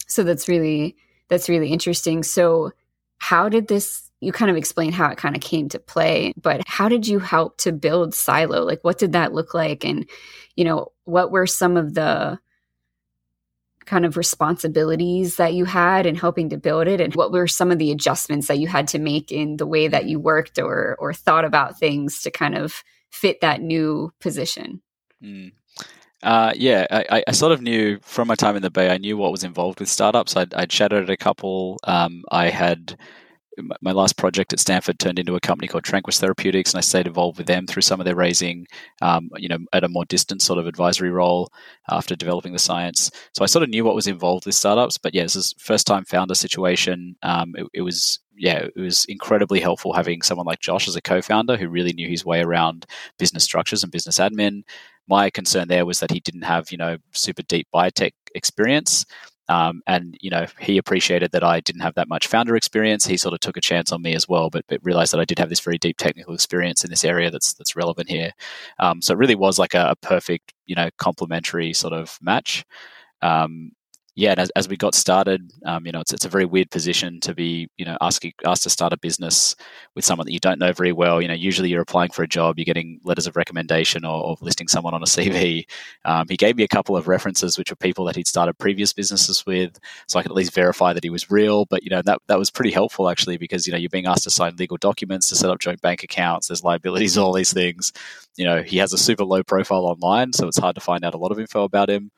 [0.09, 0.97] so that's really
[1.29, 2.23] that's really interesting.
[2.23, 2.73] So
[3.19, 6.63] how did this you kind of explained how it kind of came to play but
[6.67, 8.65] how did you help to build Psylo?
[8.65, 9.85] Like what did that look like?
[9.85, 10.09] And
[10.57, 12.39] you know what were some of the
[13.87, 17.71] kind of responsibilities that you had in helping to build it and what were some
[17.71, 20.97] of the adjustments that you had to make in the way that you worked or
[20.99, 24.83] or thought about things to kind of fit that new position
[25.23, 25.53] mm.
[26.23, 29.17] uh, yeah, I, I, sort of knew from my time in the Bay, I knew
[29.17, 30.37] what was involved with startups.
[30.37, 31.79] I'd, I'd chatted a couple.
[31.85, 32.99] Um, I had
[33.81, 37.07] my last project at Stanford turned into a company called Tranquis Therapeutics, and I stayed
[37.07, 38.67] involved with them through some of their raising,
[39.03, 41.49] um, you know, at a more distant sort of advisory role
[41.91, 43.11] after developing the science.
[43.35, 45.87] So I sort of knew what was involved with startups, but yeah, this is first
[45.87, 47.17] time founder situation.
[47.23, 51.03] Um, it, it, was yeah, it was incredibly helpful having someone like Josh as a
[51.03, 52.87] co-founder who really knew his way around
[53.19, 54.63] business structures and business admin.
[55.09, 59.07] My concern there was that he didn't have you know super deep biotech experience
[59.49, 63.07] Um, and you know, he appreciated that I didn't have that much founder experience.
[63.07, 65.25] He sort of took a chance on me as well, but, but realized that I
[65.25, 68.33] did have this very deep technical experience in this area that's that's relevant here.
[68.79, 72.65] Um, so it really was like a, a, perfect, you know, complementary sort of match.
[73.23, 73.73] Um,
[74.17, 76.71] yeah, and as, as we got started, um, you know, it's, it's a very weird
[76.71, 79.55] position to be, you know, asking asked to start a business
[79.95, 81.21] with someone that you don't know very well.
[81.21, 84.37] You know, usually you're applying for a job, you're getting letters of recommendation or, or
[84.41, 85.67] listing someone on a CV.
[86.07, 88.95] Um, he gave me a couple of references, which were people that he'd started previous
[88.95, 91.67] businesses with, so I could at least verify that he was real.
[91.67, 94.25] But you know, that that was pretty helpful actually because you know you're being asked
[94.25, 96.49] to sign legal documents to set up joint bank accounts.
[96.49, 97.93] There's liabilities, all these things.
[98.37, 101.13] You know, he has a super low profile online, so it's hard to find out
[101.13, 102.11] a lot of info about him.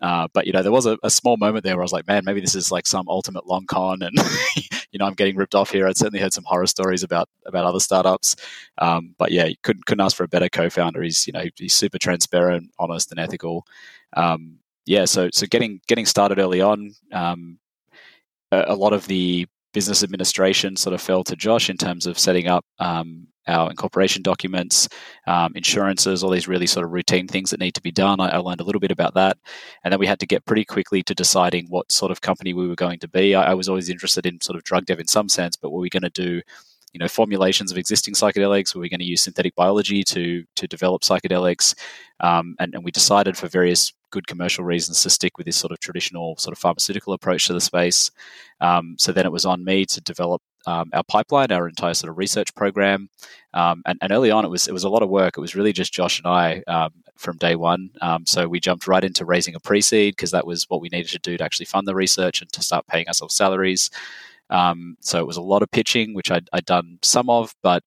[0.00, 2.06] Uh, but you know, there was a, a, small moment there where I was like,
[2.06, 4.16] man, maybe this is like some ultimate long con, and
[4.92, 5.86] you know, I'm getting ripped off here.
[5.86, 8.36] I'd certainly heard some horror stories about about other startups,
[8.78, 11.02] um, but yeah, couldn't couldn't ask for a better co-founder.
[11.02, 13.66] He's you know he's super transparent, honest, and ethical.
[14.14, 17.58] Um, yeah, so so getting getting started early on, um,
[18.52, 22.18] a, a, lot of the business administration sort of fell to Josh in terms of
[22.18, 24.88] setting up um, our incorporation documents,
[25.26, 28.20] um, insurances, all these really sort of routine things that need to be done.
[28.20, 29.38] I, I, learned a little bit about that.
[29.82, 32.68] And then we had to get pretty quickly to deciding what sort of company we
[32.68, 33.34] were going to be.
[33.34, 35.80] I, I was always interested in sort of drug dev in some sense, but were
[35.80, 36.42] we going to do
[36.92, 40.66] you know formulations of existing psychedelics were we going to use synthetic biology to to
[40.66, 41.74] develop psychedelics
[42.20, 45.72] um, and, and we decided for various good commercial reasons to stick with this sort
[45.72, 48.10] of traditional sort of pharmaceutical approach to the space
[48.60, 52.10] um, so then it was on me to develop um, our pipeline, our entire sort
[52.10, 53.08] of research program.
[53.54, 55.36] Um, and, and, early on, it was it was a lot of work.
[55.36, 57.90] It was really just Josh and I um, from day one.
[58.00, 61.10] Um, so we jumped right into raising a pre-seed because that was what we needed
[61.10, 63.90] to do to actually fund the research and to start paying ourselves salaries.
[64.50, 67.82] Um, so it was a lot of pitching, which I'd, I'd done some of, but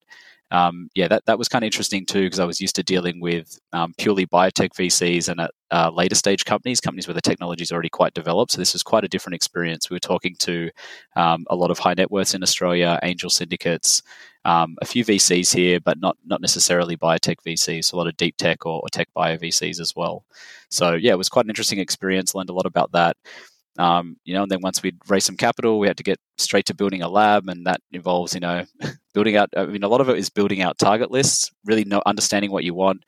[0.54, 3.20] um, yeah, that, that was kind of interesting too because I was used to dealing
[3.20, 7.64] with um, purely biotech VCs and at uh, later stage companies, companies where the technology
[7.64, 8.52] is already quite developed.
[8.52, 9.90] So this was quite a different experience.
[9.90, 10.70] We were talking to
[11.16, 14.04] um, a lot of high net worths in Australia, angel syndicates,
[14.46, 17.86] um, a few VCs here, but not not necessarily biotech VCs.
[17.86, 20.24] So a lot of deep tech or, or tech bio VCs as well.
[20.70, 22.36] So yeah, it was quite an interesting experience.
[22.36, 23.18] Learned a lot about that.
[23.80, 26.66] Um, you know, and then once we'd raised some capital, we had to get straight
[26.68, 28.66] to building a lab, and that involves, you know,
[29.14, 29.50] building out.
[29.58, 32.64] I mean, a lot of it is building out target lists, really know, understanding what
[32.64, 33.04] you want,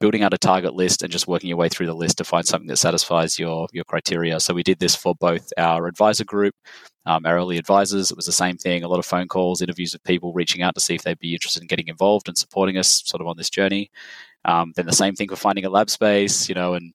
[0.00, 2.46] building out a target list, and just working your way through the list to find
[2.46, 4.38] something that satisfies your your criteria.
[4.40, 6.54] So we did this for both our advisor group,
[7.06, 8.10] um, our early advisors.
[8.10, 8.82] It was the same thing.
[8.82, 11.32] A lot of phone calls, interviews with people reaching out to see if they'd be
[11.32, 13.90] interested in getting involved and supporting us, sort of on this journey.
[14.44, 16.92] Um, then the same thing for finding a lab space, you know, and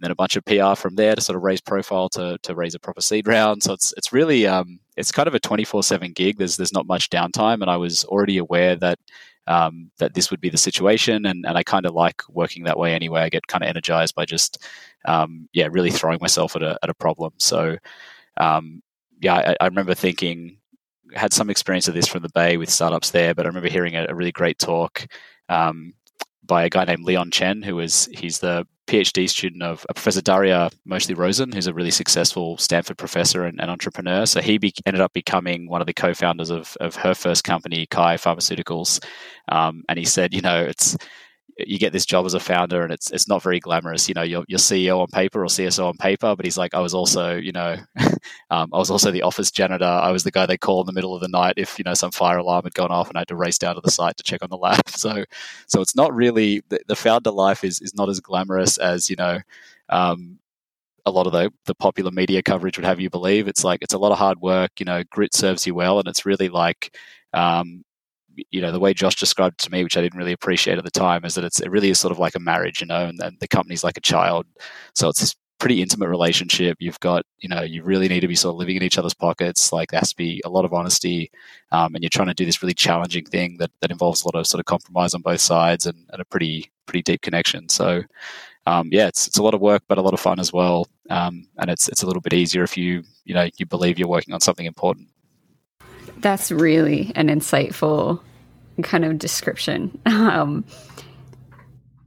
[0.00, 2.54] and then a bunch of PR from there to sort of raise profile to, to
[2.54, 3.62] raise a proper seed round.
[3.62, 6.38] So it's it's really um, it's kind of a twenty four seven gig.
[6.38, 8.98] There's there's not much downtime, and I was already aware that
[9.46, 12.78] um, that this would be the situation, and, and I kind of like working that
[12.78, 13.20] way anyway.
[13.20, 14.64] I get kind of energized by just
[15.04, 17.34] um, yeah, really throwing myself at a at a problem.
[17.36, 17.76] So
[18.38, 18.82] um,
[19.20, 20.56] yeah, I, I remember thinking
[21.12, 23.96] had some experience of this from the Bay with startups there, but I remember hearing
[23.96, 25.06] a, a really great talk
[25.50, 25.92] um,
[26.50, 30.68] by a guy named Leon Chen, who is he's the PhD student of Professor Daria
[30.84, 34.26] Mochly-Rosen, who's a really successful Stanford professor and, and entrepreneur.
[34.26, 37.86] So he be, ended up becoming one of the co-founders of, of her first company,
[37.86, 39.00] Kai Pharmaceuticals.
[39.46, 40.96] Um, and he said, you know, it's
[41.66, 44.08] you get this job as a founder and it's it's not very glamorous.
[44.08, 46.80] You know, you're, you're CEO on paper or CSO on paper, but he's like, I
[46.80, 47.76] was also, you know,
[48.50, 49.84] um, I was also the office janitor.
[49.84, 51.94] I was the guy they call in the middle of the night if you know
[51.94, 54.16] some fire alarm had gone off and I had to race down to the site
[54.18, 54.80] to check on the lab.
[55.00, 55.24] So,
[55.66, 59.16] so it's not really the, the founder life is is not as glamorous as you
[59.16, 59.40] know.
[59.88, 60.38] Um,
[61.06, 63.94] a lot of the, the popular media coverage would have you believe it's like it's
[63.94, 66.94] a lot of hard work you know grit serves you well and it's really like
[67.32, 67.84] um,
[68.50, 70.90] you know the way Josh described to me, which I didn't really appreciate at the
[70.90, 73.20] time, is that it's it really is sort of like a marriage, you know, and,
[73.20, 74.46] and the company's like a child,
[74.94, 76.78] so it's this pretty intimate relationship.
[76.80, 79.14] You've got you know you really need to be sort of living in each other's
[79.14, 79.72] pockets.
[79.72, 81.30] Like there has to be a lot of honesty,
[81.70, 84.34] um, and you're trying to do this really challenging thing that that involves a lot
[84.34, 87.68] of sort of compromise on both sides and, and a pretty pretty deep connection.
[87.68, 88.02] So.
[88.66, 90.86] Um, yeah, it's, it's a lot of work, but a lot of fun as well.
[91.08, 94.06] Um, and it's it's a little bit easier if you you know you believe you're
[94.06, 95.08] working on something important.
[96.18, 98.20] That's really an insightful
[98.82, 100.00] kind of description.
[100.06, 100.64] Um,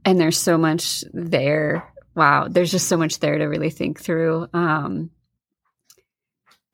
[0.06, 1.90] and there's so much there.
[2.14, 4.48] Wow, there's just so much there to really think through.
[4.52, 5.10] Um,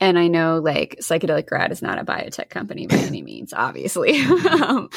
[0.01, 4.21] and I know like Psychedelic Grad is not a biotech company by any means, obviously.
[4.51, 4.89] um,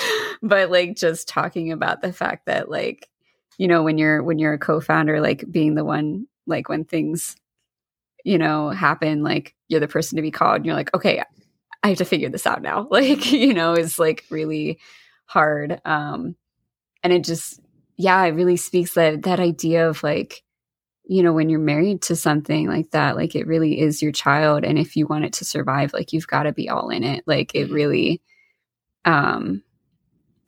[0.41, 3.10] but like just talking about the fact that like,
[3.57, 7.36] you know, when you're when you're a co-founder, like being the one like when things,
[8.23, 11.22] you know, happen, like you're the person to be called and you're like, okay,
[11.84, 12.88] I have to figure this out now.
[12.91, 14.80] Like, you know, is like really
[15.26, 15.81] hard.
[15.84, 16.35] Um,
[17.03, 17.60] and it just,
[17.97, 20.43] yeah, it really speaks that that idea of like,
[21.05, 24.64] you know, when you're married to something like that, like it really is your child.
[24.64, 27.23] And if you want it to survive, like you've got to be all in it.
[27.27, 28.22] Like it really,
[29.03, 29.64] um,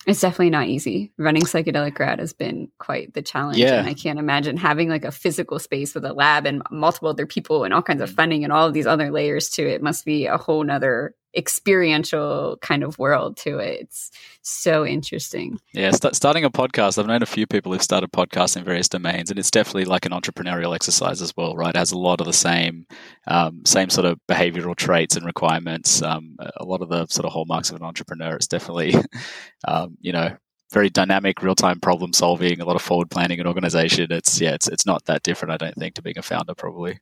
[0.05, 1.11] it's definitely not easy.
[1.17, 3.57] Running psychedelic grad has been quite the challenge.
[3.57, 3.79] Yeah.
[3.79, 7.25] And I can't imagine having like a physical space with a lab and multiple other
[7.25, 9.75] people and all kinds of funding and all of these other layers to it.
[9.75, 13.81] it must be a whole nother experiential kind of world to it.
[13.81, 15.59] It's so interesting.
[15.73, 18.89] Yeah, st- starting a podcast, I've known a few people who've started podcasts in various
[18.89, 21.75] domains, and it's definitely like an entrepreneurial exercise as well, right?
[21.75, 22.85] It has a lot of the same,
[23.27, 26.01] um, same sort of behavioral traits and requirements.
[26.01, 28.35] Um, a lot of the sort of hallmarks of an entrepreneur.
[28.35, 28.95] It's definitely,
[29.67, 30.37] um, you know,
[30.71, 34.11] very dynamic, real time problem solving, a lot of forward planning and organization.
[34.11, 36.99] It's yeah, it's it's not that different, I don't think, to being a founder probably.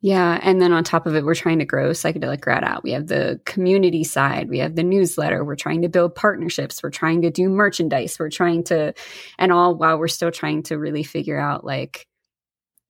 [0.00, 0.38] Yeah.
[0.42, 2.82] And then on top of it, we're trying to grow Psychedelic Grad out.
[2.82, 6.90] We have the community side, we have the newsletter, we're trying to build partnerships, we're
[6.90, 8.92] trying to do merchandise, we're trying to,
[9.38, 12.06] and all while we're still trying to really figure out like,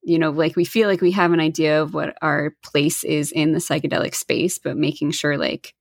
[0.03, 3.31] you know, like we feel like we have an idea of what our place is
[3.31, 5.73] in the psychedelic space, but making sure like,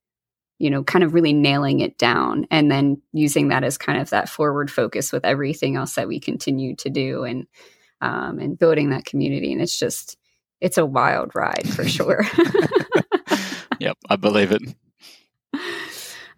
[0.59, 4.11] you know, kind of really nailing it down and then using that as kind of
[4.11, 7.47] that forward focus with everything else that we continue to do and,
[8.01, 9.53] um, and building that community.
[9.53, 10.17] And it's just,
[10.65, 12.25] it's a wild ride for sure.
[13.79, 14.63] yep, I believe it.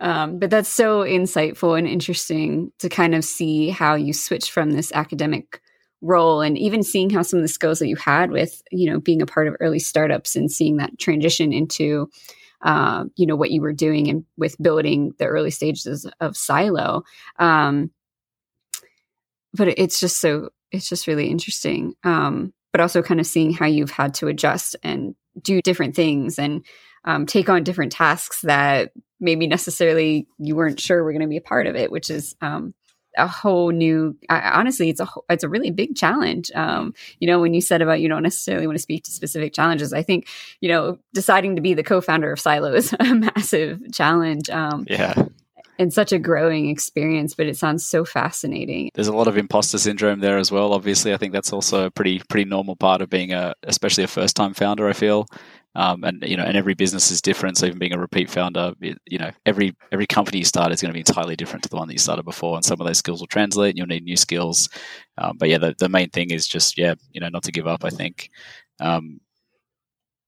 [0.01, 4.73] Um, but that's so insightful and interesting to kind of see how you switch from
[4.73, 5.63] this academic
[6.03, 9.01] role and even seeing how some of the skills that you had with you know
[9.01, 12.11] being a part of early startups and seeing that transition into
[12.63, 17.03] uh, you know what you were doing and with building the early stages of Psylo
[17.39, 17.91] um,
[19.55, 23.65] but it's just so it's just really interesting um, but also kind of seeing how
[23.65, 26.63] you've had to adjust and do different things and
[27.07, 31.39] um, take on different tasks that maybe necessarily you weren't sure were going to be
[31.39, 32.75] a part of it, which is um,
[33.17, 34.15] a whole new.
[34.29, 36.51] I, honestly, it's a it's a really big challenge.
[36.55, 39.55] Um, you know, when you said about you don't necessarily want to speak to specific
[39.55, 40.29] challenges, I think
[40.61, 44.51] you know deciding to be the co-founder of Psylo is a massive challenge.
[44.51, 45.15] Um, yeah
[45.79, 48.91] and such a growing experience, but it sounds so fascinating.
[48.95, 50.73] There's a lot of imposter syndrome there as well.
[50.73, 54.09] Obviously, I think that's also a pretty pretty normal part of being a, especially a
[54.09, 54.89] first time founder.
[54.89, 55.27] I feel,
[55.75, 57.59] um, and you know, and every business is different.
[57.59, 60.81] So even being a repeat founder, it, you know, every every company you start is
[60.81, 62.87] going to be entirely different to the one that you started before, and some of
[62.87, 63.71] those skills will translate.
[63.71, 64.69] And you'll need new skills.
[65.19, 67.67] Um, but yeah, the, the main thing is just yeah, you know, not to give
[67.67, 67.85] up.
[67.85, 68.31] I think.
[68.81, 69.21] Um,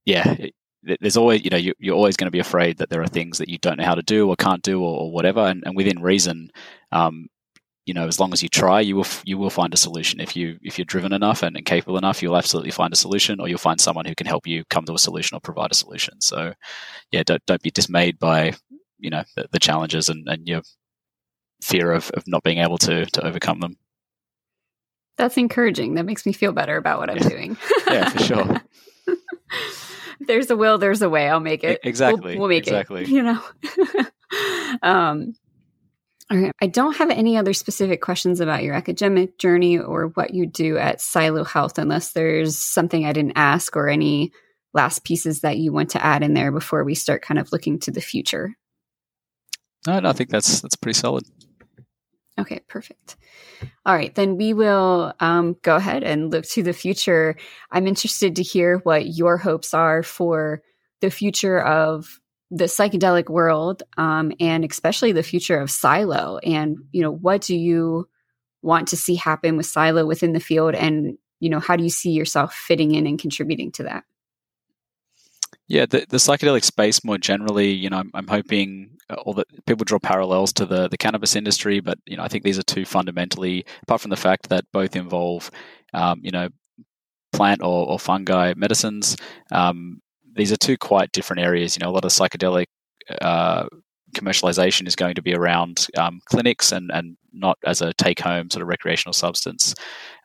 [0.04, 0.36] yeah,
[0.82, 3.38] there's always you know you, are always going to be afraid that there are things
[3.38, 5.76] that you don't know how to do or can't do or, or whatever and, and,
[5.76, 6.50] within reason
[6.92, 7.28] um,
[7.84, 10.20] you know as long as you try you will you will find a solution.
[10.20, 13.40] If you if you're driven enough and, and, capable enough you'll absolutely find a solution
[13.40, 15.74] or you'll find someone who can help you come to a solution or provide a
[15.74, 16.20] solution.
[16.20, 16.52] So
[17.10, 18.52] yeah don't, don't be dismayed by
[18.98, 20.62] you know the, the challenges and, and your
[21.62, 23.78] fear of, of not being able to to overcome them.
[25.16, 25.94] That's encouraging.
[25.94, 27.28] That makes me feel better about what i'm yeah.
[27.28, 27.56] doing.
[27.88, 28.60] Yeah for sure
[30.26, 31.28] there's a will, there's a way.
[31.28, 31.80] I'll make it.
[31.82, 32.32] Exactly.
[32.32, 33.02] We'll, we'll make exactly.
[33.02, 33.08] it.
[33.08, 33.42] You know.
[34.82, 35.34] um,
[36.30, 36.52] all right.
[36.60, 40.76] I don't have any other specific questions about your academic journey or what you do
[40.76, 44.32] at Psylo Health, unless there's something I didn't ask or any
[44.74, 47.78] last pieces that you want to add in there before we start kind of looking
[47.80, 48.54] to the future.
[49.86, 51.24] No, no I think that's that's pretty solid.
[52.38, 53.16] Okay, perfect.
[53.84, 57.36] All right, then we will um, go ahead and look to the future.
[57.70, 60.62] I'm interested to hear what your hopes are for
[61.00, 62.20] the future of
[62.50, 66.38] the psychedelic world, um, and especially the future of Psylo.
[66.44, 68.08] And you know, what do you
[68.62, 71.90] want to see happen with Psylo within the field, and you know, how do you
[71.90, 74.04] see yourself fitting in and contributing to that?
[75.68, 79.66] Yeah, the, the psychedelic space more generally, you know, I'm, I'm hoping uh, all that
[79.66, 82.62] people draw parallels to the, the cannabis industry, but you know, I think these are
[82.62, 85.50] two fundamentally, apart from the fact that both involve,
[85.92, 86.48] um, you know,
[87.32, 89.16] plant or, or fungi medicines.
[89.52, 90.00] Um,
[90.34, 91.76] these are two quite different areas.
[91.76, 92.66] You know, a lot of psychedelic
[93.20, 93.66] uh,
[94.14, 98.48] commercialization is going to be around um, clinics and, and not as a take home
[98.48, 99.74] sort of recreational substance.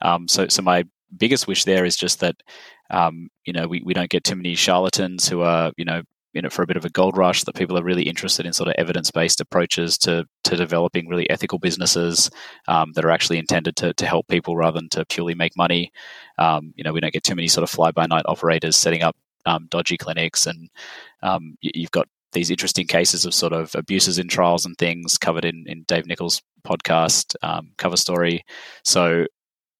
[0.02, 0.86] Um, so, so my
[1.18, 2.36] biggest wish there is just that
[2.94, 6.02] um, you know we, we don't get too many charlatans who are you know
[6.34, 8.54] in it for a bit of a gold rush that people are really interested in
[8.54, 12.30] sort of evidence-based approaches to to developing really ethical businesses
[12.68, 15.92] um, that are actually intended to, to help people rather than to purely make money
[16.38, 19.16] um, you know we don't get too many sort of fly-by-night operators setting up
[19.46, 20.70] um, dodgy clinics and
[21.22, 25.18] um, you, you've got these interesting cases of sort of abuses in trials and things
[25.20, 28.44] covered in, in Dave Nickles' podcast um, cover story.
[28.84, 29.28] So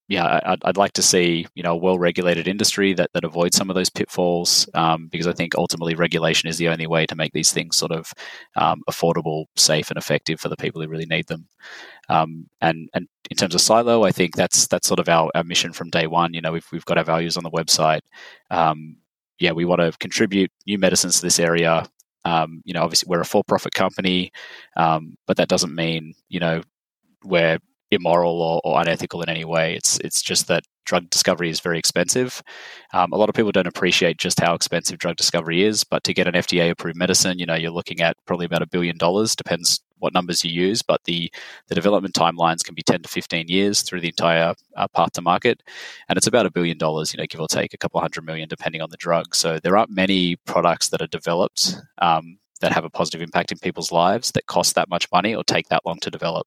[0.08, 3.70] yeah, I'd, I'd, like to see you know a well-regulated industry that that avoids some
[3.70, 7.32] of those pitfalls um, because I think ultimately regulation is the only way to make
[7.32, 8.12] these things sort of
[8.56, 11.48] um, affordable, safe, and effective for the people who really need them.
[12.10, 15.44] Um, and and in terms of Psylo, I think that's that's sort of our, our
[15.44, 16.34] mission from day one.
[16.34, 18.02] You know, we've we've got our values on the website.
[18.50, 18.96] Um,
[19.38, 21.86] yeah, we want to contribute new medicines to this area.
[22.26, 24.32] Um, you know, obviously we're a for-profit company,
[24.76, 26.62] um, but that doesn't mean you know
[27.24, 27.58] we're
[27.90, 29.74] immoral or, or, unethical in any way.
[29.74, 32.42] It's it's just that drug discovery is very expensive.
[32.92, 35.84] Um, a lot of people don't appreciate just how expensive drug discovery is.
[35.84, 38.66] But to get an FDA approved medicine, you know, you're looking at probably about a
[38.66, 39.36] billion dollars.
[39.36, 41.32] Depends what numbers you use, but the
[41.68, 45.22] the development timelines can be 10 to 15 years through the entire uh, path to
[45.22, 45.62] market,
[46.08, 47.12] and it's about a billion dollars.
[47.12, 49.34] You know, give or take a couple hundred million, depending on the drug.
[49.34, 51.76] So there aren't many products that are developed.
[51.98, 55.44] Um, that have a positive impact in people's lives that cost that much money or
[55.44, 56.46] take that long to develop.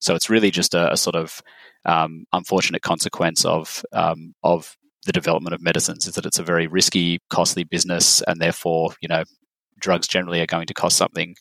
[0.00, 1.42] So it's really just a, a sort of
[1.84, 6.66] um, unfortunate consequence of um, of the development of medicines is that it's a very
[6.66, 9.24] risky, costly business, and therefore, you know,
[9.78, 11.34] drugs generally are going to cost something.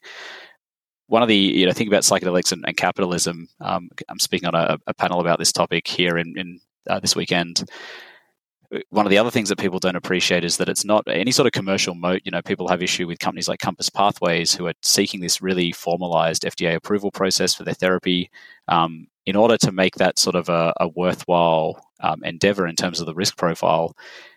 [1.08, 3.48] One of the, you know, think about psychedelics and, and capitalism.
[3.60, 6.60] Um, I'm speaking on a, a, panel about this topic here in, in
[6.90, 7.66] uh, this weekend
[8.90, 11.48] one of the other things that people don't appreciate is that it's not any sort
[11.48, 12.22] of commercial moat.
[12.24, 15.72] You know, people have issue with companies like Compass Pathways who are seeking this really
[15.72, 18.30] formalized FDA approval process for their therapy
[18.68, 23.00] um, in order to make that sort of a, a worthwhile um, endeavor in terms
[23.00, 23.96] of the risk profile.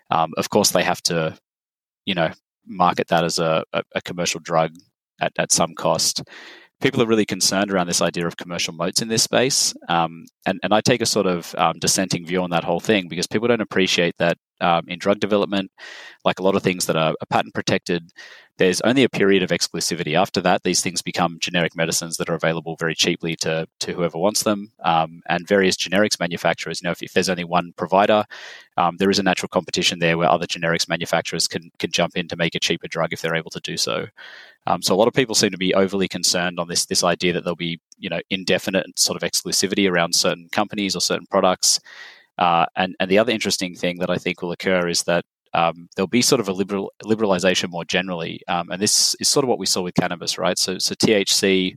[0.09, 1.37] Um, of course, they have to,
[2.05, 2.31] you know,
[2.65, 4.73] market that as a, a, commercial drug
[5.19, 6.23] at, at some cost
[6.83, 9.73] people are really concerned around this idea of commercial moats in this space.
[9.87, 13.07] Um, and, and I take a sort of um, dissenting view on that whole thing
[13.07, 15.71] because people don't appreciate that um, in drug development,
[16.25, 18.11] like a lot of things that are, patent protected,
[18.57, 20.15] there's only a period of exclusivity.
[20.15, 24.19] After that, these things become generic medicines that are available very cheaply to, to whoever
[24.19, 24.71] wants them.
[24.83, 28.23] Um, and various generics manufacturers, you know, if, if there's only one provider,
[28.77, 32.27] um, there is a natural competition there where other generics manufacturers can, can jump in
[32.27, 34.05] to make a cheaper drug if they're able to do so.
[34.67, 37.33] Um, so a lot of people seem to be overly concerned on this this idea
[37.33, 41.79] that there'll be you know indefinite sort of exclusivity around certain companies or certain products.
[42.37, 45.87] Uh, and and the other interesting thing that I think will occur is that um,
[45.95, 49.49] there'll be sort of a liberal liberalization more generally, um, and this is sort of
[49.49, 50.57] what we saw with cannabis, right?
[50.57, 51.75] So so THC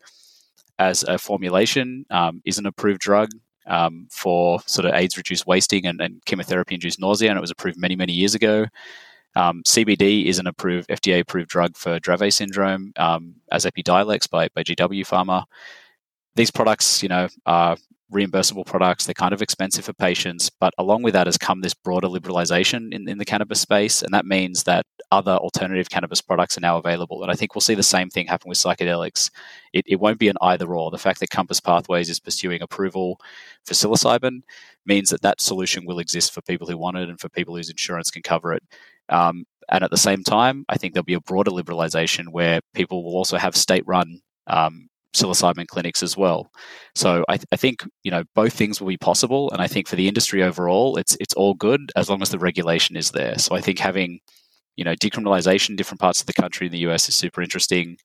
[0.78, 3.31] as a formulation um, is an approved drug.
[3.69, 7.51] Um, for sort of AIDS reduced wasting and, and chemotherapy induced nausea, and it was
[7.51, 8.66] approved many, many years ago.
[9.37, 14.49] Um, CBD is an approved FDA approved drug for Dravet syndrome um, as Epidiolex by,
[14.55, 15.45] by GW Pharma.
[16.37, 17.77] These products, you know, are
[18.12, 19.05] reimbursable products.
[19.05, 22.95] They're kind of expensive for patients, but along with that has come this broader liberalization
[22.95, 26.77] in, in the cannabis space, and that means that other alternative cannabis products are now
[26.77, 27.23] available.
[27.23, 29.31] And I think we'll see the same thing happen with psychedelics.
[29.73, 30.91] It, it won't be an either or.
[30.91, 33.20] The fact that Compass Pathways is pursuing approval
[33.65, 34.43] for psilocybin
[34.85, 37.70] means that that solution will exist for people who want it and for people whose
[37.70, 38.62] insurance can cover it.
[39.09, 43.05] Um, and at the same time, I think there'll be a broader liberalization where people
[43.05, 46.51] will also have state run um, psilocybin clinics as well.
[46.95, 49.89] So I, th- I, think you know both things will be possible, and I think
[49.89, 53.39] for the industry overall, it's it's all good as long as the regulation is there.
[53.39, 54.21] So I think having
[54.77, 57.97] you know decriminalization in different parts of the country in the US is super interesting.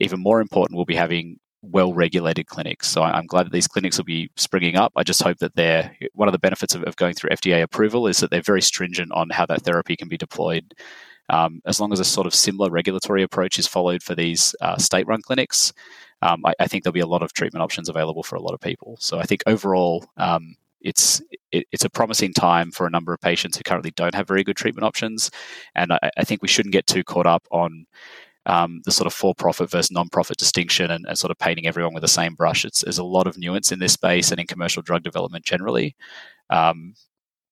[0.00, 2.88] Even more important, we'll be having well regulated clinics.
[2.88, 4.92] So I'm glad that these clinics will be springing up.
[4.96, 8.06] I just hope that they're one of the benefits of, of going through FDA approval
[8.06, 10.74] is that they're very stringent on how that therapy can be deployed.
[11.30, 14.78] Um, as long as a sort of similar regulatory approach is followed for these uh,
[14.78, 15.72] state run clinics,
[16.22, 18.54] um, I, I, think there'll be a lot of treatment options available for a lot
[18.54, 18.96] of people.
[19.00, 21.20] So I think overall, um, it's
[21.52, 24.44] it, it's a promising time for a number of patients who currently don't have very
[24.44, 25.30] good treatment options,
[25.74, 27.86] and I, I think we shouldn't get too caught up on
[28.46, 32.00] um, the sort of for-profit versus non-profit distinction and, and, sort of painting everyone with
[32.00, 32.64] the same brush.
[32.64, 35.94] It's, there's a lot of nuance in this space and in commercial drug development generally.
[36.48, 36.94] Um,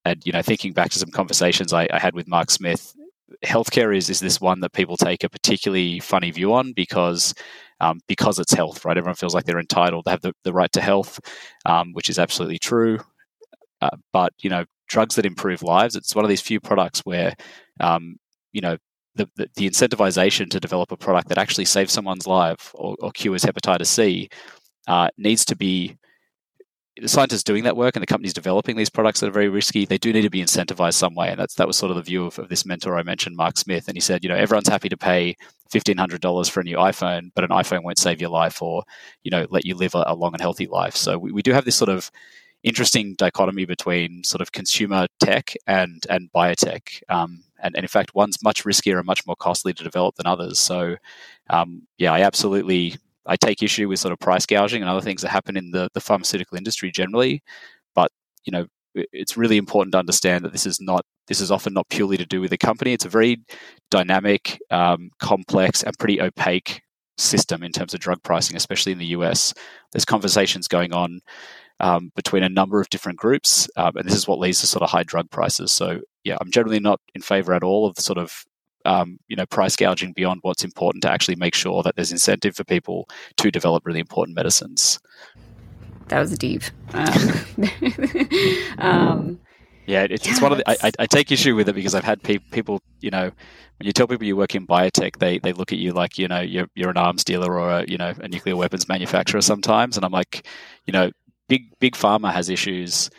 [0.07, 2.96] and you know, thinking back to some conversations I, I, had with Mark Smith,
[3.45, 7.35] healthcare is is this one that people take a particularly funny view on because
[7.81, 8.97] um, because it's health, right?
[8.97, 11.21] Everyone feels like they're entitled to have the, the right to health,
[11.67, 12.99] um, which is absolutely true.
[13.83, 17.35] Uh, but you know, drugs that improve lives, it's one of these few products where
[17.81, 18.17] um,
[18.53, 18.77] you know
[19.15, 23.11] the, the, the, incentivization to develop a product that actually saves someone's life or, or
[23.13, 24.29] cures hepatitis C
[24.89, 25.97] uh, needs to be
[27.01, 29.85] the scientists doing that work and the companies developing these products that are very risky,
[29.85, 31.29] they do need to be incentivized some way.
[31.29, 33.59] And that's that was sort of the view of, of this mentor I mentioned, Mark
[33.59, 33.89] Smith.
[33.89, 35.37] And he said, you know, everyone's happy to pay
[35.69, 38.83] fifteen hundred dollars for a new iPhone, but an iPhone won't save your life or,
[39.25, 40.97] you know, let you live a, a long and healthy life.
[40.97, 42.11] So we, we do have this sort of
[42.63, 47.03] interesting dichotomy between sort of consumer tech and and biotech.
[47.09, 50.27] Um, and, and in fact, one's much riskier and much more costly to develop than
[50.27, 50.59] others.
[50.59, 50.97] So,
[51.51, 55.23] um, yeah, I absolutely I take issue with sort of price gouging and other things
[55.23, 57.43] that happen in the, the pharmaceutical industry generally.
[57.95, 58.11] But
[58.45, 61.89] you know, it's really important to understand that this is not this is often not
[61.89, 62.93] purely to do with the company.
[62.93, 63.39] It's a very
[63.91, 66.81] dynamic, um, complex, and pretty opaque
[67.19, 69.53] system in terms of drug pricing, especially in the US.
[69.93, 71.21] There's conversations going on
[71.81, 74.83] um, between a number of different groups, um, and this is what leads to sort
[74.83, 75.73] of high drug prices.
[75.73, 78.45] So, yeah, I'm generally not in favor at all of sort of
[78.87, 82.57] um, you know price gouging beyond what's important to actually make sure that there's incentive
[82.57, 84.99] for people to develop really important medicines.
[86.09, 86.63] That was deep.
[86.95, 87.09] Um,
[88.79, 89.41] um,
[89.87, 90.71] yeah, it's, yeah, it's one of the.
[90.71, 93.31] I, I, take issue with it because I've had pe- people, you know,
[93.79, 96.29] when you tell people you work in biotech, they they look at you like you
[96.29, 99.97] know you're you're an arms dealer or a you know a nuclear weapons manufacturer sometimes,
[99.97, 100.47] and I'm like,
[100.87, 101.11] you know,
[101.49, 103.11] big big pharma has issues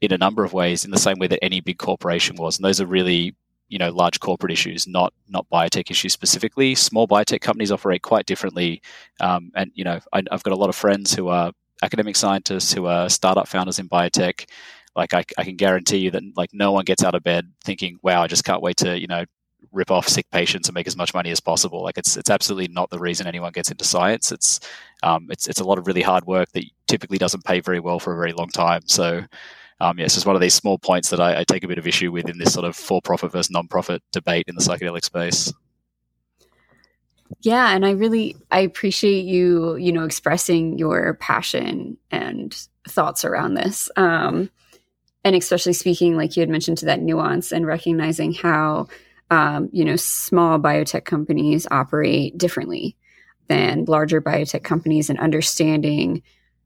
[0.00, 2.64] in a number of ways in the same way that any big corporation was, and
[2.64, 3.34] those are really
[3.70, 6.74] you know large corporate issues, not not biotech issues specifically.
[6.74, 8.82] Small biotech companies operate quite differently,
[9.20, 11.52] um, and you know I, I've got a lot of friends who are
[11.82, 14.46] academic scientists who are startup founders in biotech
[14.94, 17.98] like I, I can guarantee you that like no one gets out of bed thinking
[18.02, 19.24] wow i just can't wait to you know
[19.72, 21.82] rip off sick patients and make as much money as possible.
[21.82, 24.32] Like it's it's absolutely not the reason anyone gets into science.
[24.32, 24.60] It's
[25.02, 27.98] um, it's it's a lot of really hard work that typically doesn't pay very well
[27.98, 28.82] for a very long time.
[28.86, 29.22] So
[29.80, 31.86] um, yeah, it's one of these small points that I, I take a bit of
[31.86, 35.52] issue with in this sort of for-profit versus non-profit debate in the psychedelic space.
[37.40, 42.54] Yeah, and I really I appreciate you you know expressing your passion and
[42.88, 43.88] thoughts around this.
[43.96, 44.50] Um,
[45.22, 48.88] and especially speaking like you had mentioned to that nuance and recognizing how
[49.30, 52.96] um, you know, small biotech companies operate differently
[53.48, 56.22] than larger biotech companies and understanding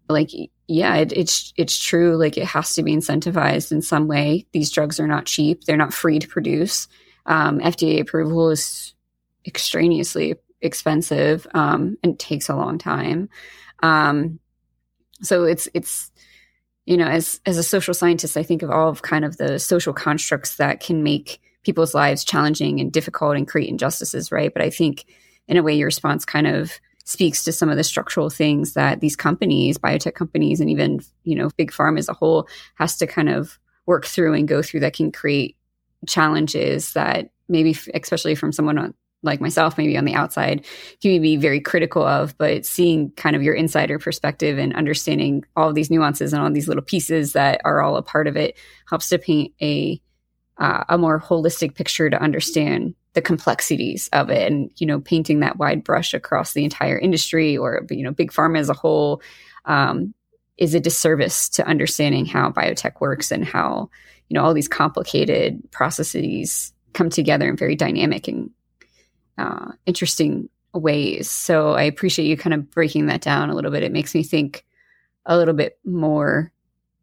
[0.09, 0.31] like
[0.66, 4.47] yeah it, it's it's true like it has to be incentivized in some way.
[4.52, 5.64] These drugs are not cheap.
[5.64, 6.89] They're not free to produce.
[7.26, 8.94] Um, fda approval is
[9.47, 13.28] extraneously expensive um, and takes a long time.
[13.82, 14.40] Um,
[15.22, 16.10] so it's it's
[16.85, 19.59] you know as as a social scientist i think of all of kind of the
[19.59, 24.52] social constructs that can make people's lives challenging and difficult and create injustices, right?
[24.52, 25.06] But I think
[25.48, 29.01] in a way your response kind of speaks to some of the structural things that
[29.01, 33.06] these companies, biotech companies, and even, you know, big pharma as a whole has to
[33.06, 35.56] kind of work through and go through that can create
[36.06, 40.64] challenges that maybe, especially from someone on, like myself, maybe on the outside,
[41.02, 45.72] can be very critical of, but seeing kind of your insider perspective and understanding all
[45.72, 48.56] these nuances and all these little pieces that are all a part of it
[48.89, 50.01] helps to paint a
[50.56, 55.40] uh, a more holistic picture to understand the complexities of it and you know painting
[55.40, 59.22] that wide brush across the entire industry or you know big pharma as a whole
[59.64, 60.12] um,
[60.58, 63.88] is a disservice to understanding how biotech works and how
[64.28, 68.50] you know all these complicated processes come together in very dynamic and
[69.38, 71.30] uh, interesting ways.
[71.30, 73.82] So i appreciate you kind of breaking that down a little bit.
[73.82, 74.64] It makes me think
[75.26, 76.52] a little bit more.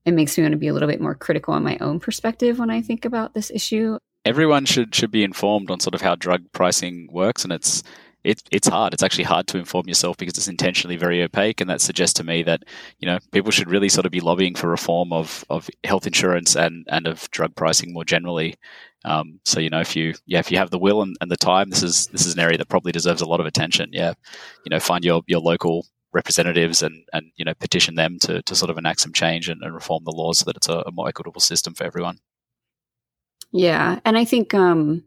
[0.05, 2.59] It makes me want to be a little bit more critical on my own perspective
[2.59, 3.97] when I think about this issue.
[4.25, 7.83] Everyone should should be informed on sort of how drug pricing works, and it's
[8.23, 8.93] it, it's hard.
[8.93, 12.23] It's actually hard to inform yourself because it's intentionally very opaque, and that suggests to
[12.23, 12.63] me that
[12.99, 16.55] you know people should really sort of be lobbying for reform of, of health insurance
[16.55, 18.55] and, and of drug pricing more generally.
[19.05, 21.37] Um, so you know if you yeah if you have the will and, and the
[21.37, 23.89] time, this is this is an area that probably deserves a lot of attention.
[23.91, 24.13] Yeah,
[24.65, 28.55] you know find your your local representatives and, and you know petition them to, to
[28.55, 30.91] sort of enact some change and, and reform the laws so that it's a, a,
[30.91, 32.17] more equitable system for everyone.
[33.51, 35.03] Yeah, and I think um,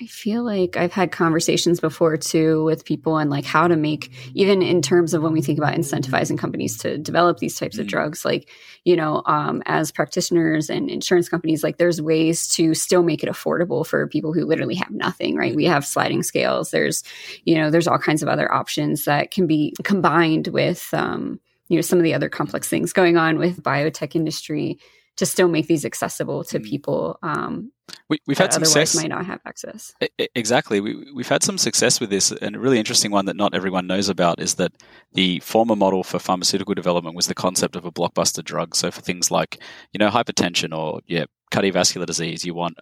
[0.00, 4.10] I feel like I've had conversations before too with people and like how to make,
[4.34, 7.80] even in terms of when we think about incentivizing companies to develop these types mm
[7.80, 8.48] of drugs, like,
[8.84, 13.28] you know, um, as practitioners and insurance companies, like there's ways to still make it
[13.28, 15.54] affordable for people who literally have nothing, right?
[15.54, 16.70] We have sliding scales.
[16.70, 17.04] There's,
[17.44, 21.38] you know, there's all kinds of other options that can be combined with, um,
[21.68, 24.78] you know, some of the other complex things going on with biotech industry
[25.16, 26.64] to still make these accessible to mm.
[26.64, 27.70] people um,
[28.08, 29.92] we, have had success might not have access
[30.34, 33.54] exactly we, we've had some success with this and a really interesting one that not
[33.54, 34.72] everyone knows about is that
[35.12, 39.00] the former model for pharmaceutical development was the concept of a blockbuster drug so for
[39.00, 39.62] things like
[39.92, 42.76] you know hypertension or yeah cardiovascular disease you want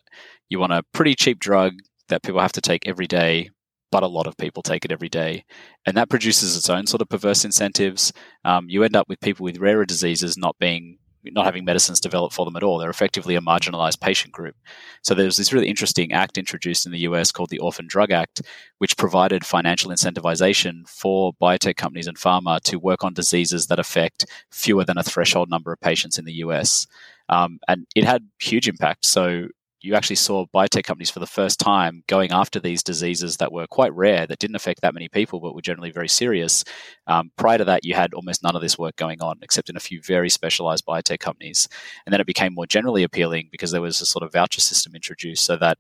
[0.48, 1.74] you want a pretty cheap drug
[2.09, 3.51] that people have to take every day
[3.90, 5.44] but a lot of people take it every day.
[5.86, 8.12] And that produces its own sort of perverse incentives.
[8.44, 12.34] Um, you end up with people with rarer diseases not being not having medicines developed
[12.34, 12.78] for them at all.
[12.78, 14.56] They're effectively a marginalized patient group.
[15.02, 18.42] So there's this really interesting act introduced in the US called the Orphan Drug Act,
[18.78, 24.26] which provided financial incentivization for biotech companies and pharma to work on diseases that affect
[24.51, 26.86] fewer than a threshold number of patients in the US.
[27.28, 29.05] Um, and it had huge impact.
[29.05, 29.48] So
[29.81, 33.66] you actually saw biotech companies for the first time going after these diseases that were
[33.66, 36.65] quite rare, that didn't affect that many people, but were generally very serious.
[37.07, 39.77] Um, prior to that, you had almost none of this work going on, except in
[39.77, 41.69] a few very specialized biotech companies.
[42.05, 44.94] And then it became more generally appealing because there was a sort of voucher system
[44.94, 45.78] introduced so that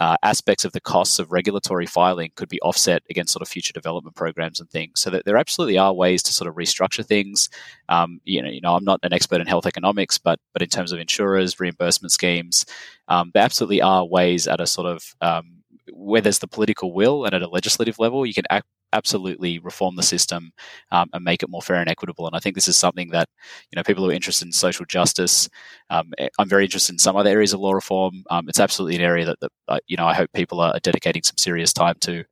[0.00, 3.72] uh, aspects of the costs of regulatory filing could be offset against sort of future
[3.72, 5.00] development programs and things.
[5.00, 7.48] So that there absolutely are ways to sort of restructure things.
[7.88, 10.68] Um, you know, you know, I'm not an expert in health economics, but but in
[10.68, 12.64] terms of insurers, reimbursement schemes,
[13.08, 15.58] um, there absolutely are ways at a sort of um,
[15.92, 19.96] where there's the political will and at a legislative level, you can act, absolutely reform
[19.96, 20.52] the system
[20.90, 22.26] um, and make it more fair and equitable.
[22.26, 23.28] And I think this is something that
[23.70, 25.48] you know people who are interested in social justice.
[25.90, 28.24] Um, eh, I'm very interested in some other areas of law reform.
[28.30, 31.22] Um, it's absolutely an area that, that uh, you know I hope people are dedicating
[31.22, 32.24] some serious time to.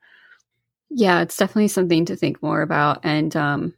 [0.91, 3.75] Yeah, it's definitely something to think more about, and um,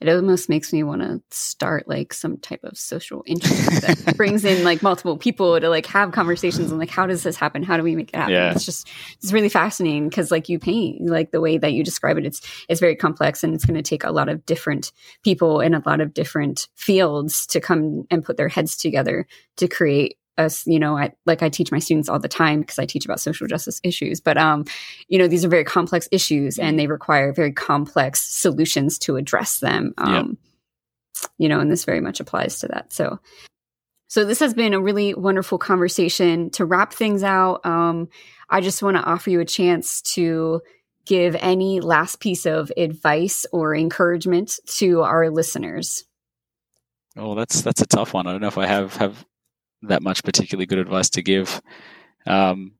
[0.00, 4.44] it almost makes me want to start like some type of social interest that brings
[4.44, 7.76] in like multiple people to like have conversations and like how does this happen how
[7.76, 8.52] do we make it happen yeah.
[8.52, 8.88] it's just
[9.20, 12.40] it's really fascinating because like you paint like the way that you describe it it's
[12.68, 14.92] it's very complex and it's going to take a lot of different
[15.24, 19.26] people in a lot of different fields to come and put their heads together
[19.56, 22.78] to create us you know I, like i teach my students all the time because
[22.78, 24.64] i teach about social justice issues but um
[25.08, 29.60] you know these are very complex issues and they require very complex solutions to address
[29.60, 31.30] them um yep.
[31.38, 33.18] you know and this very much applies to that so
[34.10, 38.08] so this has been a really wonderful conversation to wrap things out um
[38.48, 40.60] i just want to offer you a chance to
[41.04, 46.04] give any last piece of advice or encouragement to our listeners
[47.18, 48.26] Oh, that's that's a tough one.
[48.26, 49.26] I don't know if I have have
[49.82, 51.60] that much particularly good advice to give.
[52.26, 52.72] Um,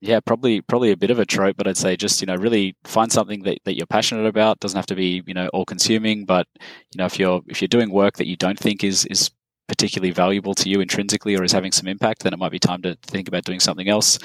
[0.00, 2.76] yeah, probably probably a bit of a trope, but I'd say just you know really
[2.84, 4.60] find something that, that you're passionate about.
[4.60, 7.68] Doesn't have to be you know all consuming, but you know if you're if you're
[7.68, 9.30] doing work that you don't think is is
[9.68, 12.82] particularly valuable to you intrinsically or is having some impact, then it might be time
[12.82, 14.18] to think about doing something else.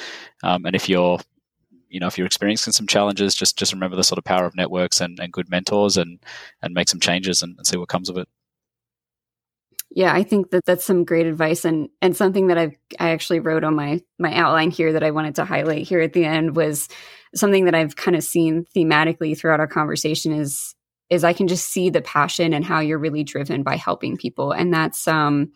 [0.44, 1.20] Um, and if you're
[1.90, 4.56] you know if you're experiencing some challenges, just just remember the sort of power of
[4.56, 6.20] networks and, and good mentors and
[6.62, 8.28] and make some changes and, and see what comes of it.
[9.94, 13.42] Yeah, I think that that's some great advice and and something that I've I actually
[13.42, 16.56] wrote on my my outline here that I wanted to highlight here at the end
[16.56, 16.88] was
[17.36, 20.76] something that I've kind of seen thematically throughout our conversation is
[21.10, 24.54] is I can just see the passion and how you're really driven by helping people
[24.54, 25.52] and that's um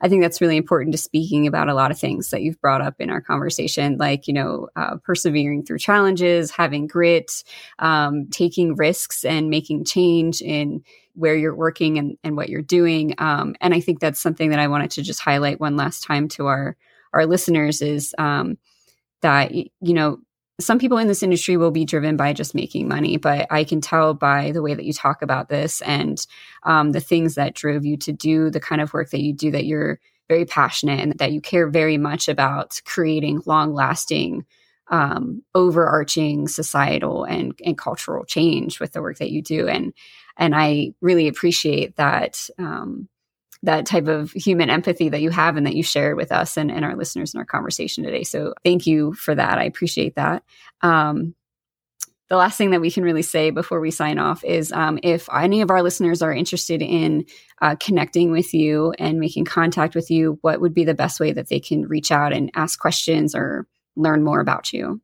[0.00, 2.82] I think that's really important to speaking about a lot of things that you've brought
[2.82, 7.42] up in our conversation, like, you know, uh, persevering through challenges, having grit,
[7.78, 10.82] um, taking risks and making change in
[11.16, 13.14] where you're working and, and what you're doing.
[13.18, 16.28] Um, and I think that's something that I wanted to just highlight one last time
[16.28, 16.76] to our,
[17.12, 18.58] our listeners is um,
[19.22, 20.18] that, you know,
[20.58, 23.80] some people in this industry will be driven by just making money, but I can
[23.80, 26.24] tell by the way that you talk about this and
[26.62, 29.50] um, the things that drove you to do the kind of work that you do
[29.50, 34.46] that you're very passionate and that you care very much about creating long lasting,
[34.88, 39.68] um, overarching societal and, and cultural change with the work that you do.
[39.68, 39.92] And
[40.36, 43.08] and I really appreciate that um,
[43.62, 46.70] that type of human empathy that you have and that you shared with us and,
[46.70, 48.22] and our listeners in our conversation today.
[48.22, 49.58] So thank you for that.
[49.58, 50.42] I appreciate that.
[50.82, 51.34] Um,
[52.28, 55.28] the last thing that we can really say before we sign off is um, if
[55.32, 57.24] any of our listeners are interested in
[57.62, 61.32] uh, connecting with you and making contact with you, what would be the best way
[61.32, 65.00] that they can reach out and ask questions or learn more about you?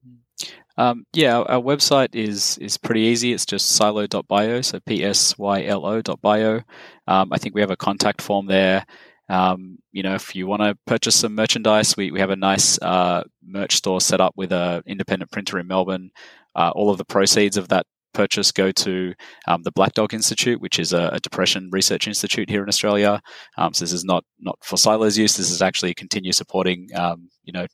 [0.79, 3.33] Um, yeah, our, website is is pretty easy.
[3.33, 6.61] It's just psylo.bio, so p s y l o.bio.
[7.07, 8.85] Um, I think we have a contact form there.
[9.29, 12.79] Um, you know, if you want to purchase some merchandise, we, we have a nice
[12.83, 16.11] uh, merch store set up with an independent printer in Melbourne.
[16.55, 19.15] Uh, all of the proceeds of that purchase go to
[19.49, 23.21] um, the Black Dog Institute, which is a, a, depression research institute here in Australia.
[23.57, 25.37] Um, so this is not not for Psylos use.
[25.37, 27.67] This is actually continue supporting, um, you know,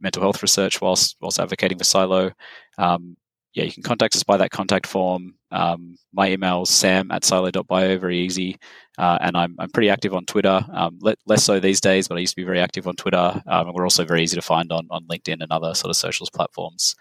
[0.00, 2.32] mental health research whilst whilst advocating for Psylo.
[2.78, 3.16] Um,
[3.56, 5.34] yeah, you can contact us by that contact form.
[5.50, 8.58] Um, my email is sam at psylo.bio, very easy.
[8.98, 12.18] Uh, and I'm, I'm pretty active on Twitter, um, le- less so these days, but
[12.18, 13.42] I used to be very active on Twitter.
[13.46, 15.96] Um, and we're also very easy to find on, on LinkedIn and other sort of
[15.96, 16.94] socials platforms.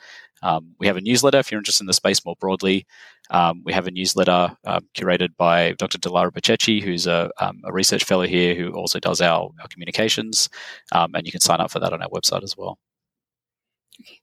[0.44, 2.86] Um, we have a newsletter if you're interested in the space more broadly.
[3.32, 5.98] Um, we have a newsletter uh, curated by Dr.
[5.98, 10.48] Dilara Bahceci, who's a, a, research fellow here who also does our, our communications.
[10.94, 12.80] and you can sign up for that on our website as well.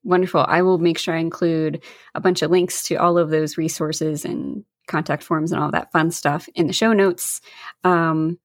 [0.04, 0.44] Wonderful.
[0.46, 1.82] I will make sure I include
[2.14, 5.92] a bunch of links to all of those resources and contact forms and all that
[5.92, 7.40] fun stuff in the show notes.
[7.84, 8.38] Um,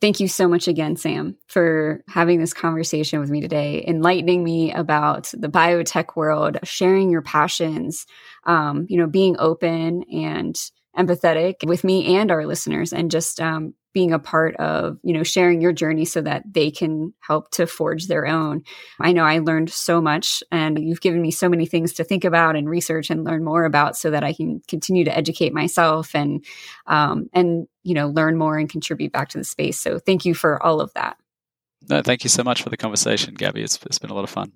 [0.00, 4.72] thank you so much again, Sam, for having this conversation with me today, enlightening me
[4.72, 8.06] about the biotech world, sharing your passions,
[8.44, 10.60] um, you know, being open and
[10.98, 15.22] empathetic with me and our listeners, and just um, being a part of, you know,
[15.22, 18.62] sharing your journey so that they can help to forge their own.
[19.00, 22.24] I know I learned so much and you've given me so many things to think
[22.24, 26.14] about and research and learn more about so that I can continue to educate myself
[26.14, 26.44] and,
[26.86, 29.78] um, and, you know, learn more and contribute back to the space.
[29.78, 31.16] So thank you for all of that.
[31.88, 33.62] No, thank you so much for the conversation, Gabby.
[33.62, 34.52] It's, it's been a lot of fun.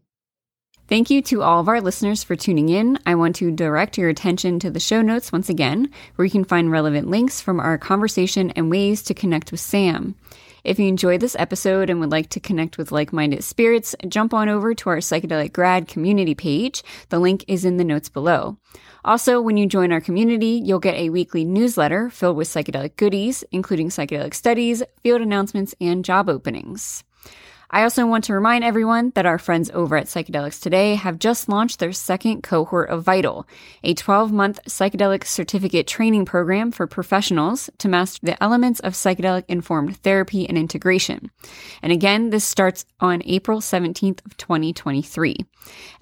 [0.89, 2.97] Thank you to all of our listeners for tuning in.
[3.05, 6.45] I want to direct your attention to the show notes once again, where you can
[6.45, 10.15] find relevant links from our conversation and ways to connect with Sam.
[10.63, 14.33] If you enjoyed this episode and would like to connect with like minded spirits, jump
[14.33, 16.85] on over to our Psychedelic Grad community page.
[17.09, 18.57] The link is in the notes below.
[19.05, 23.43] Also, when you join our community, you'll get a weekly newsletter filled with psychedelic goodies,
[23.51, 27.03] including psychedelic studies, field announcements, and job openings.
[27.69, 31.49] I also want to remind everyone that our friends over at Psychedelics Today have just
[31.49, 33.47] launched their second cohort of Vital,
[33.83, 39.45] a 12 month psychedelic certificate training program for professionals to master the elements of psychedelic
[39.49, 41.31] informed therapy and integration.
[41.83, 45.37] And again, this starts on April 17th of 2023.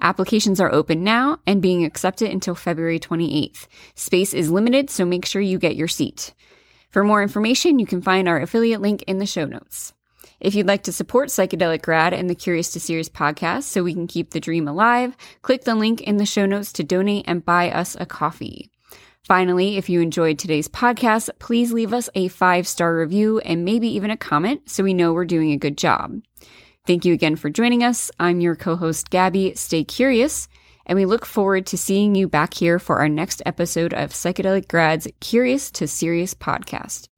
[0.01, 3.69] Applications are open now and being accepted until February 28th.
[3.95, 6.35] Space is limited, so make sure you get your seat.
[6.91, 9.95] For more information, you can find our affiliate link in the show notes.
[10.41, 13.95] If you'd like to support Psychedelic Grad and the Curious to Serious podcast so we
[13.95, 17.45] can keep the dream alive, click the link in the show notes to donate and
[17.45, 18.71] buy us a coffee.
[19.25, 23.89] Finally, if you enjoyed today's podcast, please leave us a five star review and maybe
[23.89, 26.21] even a comment so we know we're doing a good job.
[26.87, 28.11] Thank you again for joining us.
[28.21, 29.55] I'm your co host, Gabby.
[29.55, 30.49] Stay curious,
[30.85, 34.69] and we look forward to seeing you back here for our next episode of Psychedelic
[34.69, 37.09] Grad's Curious to Serious podcast.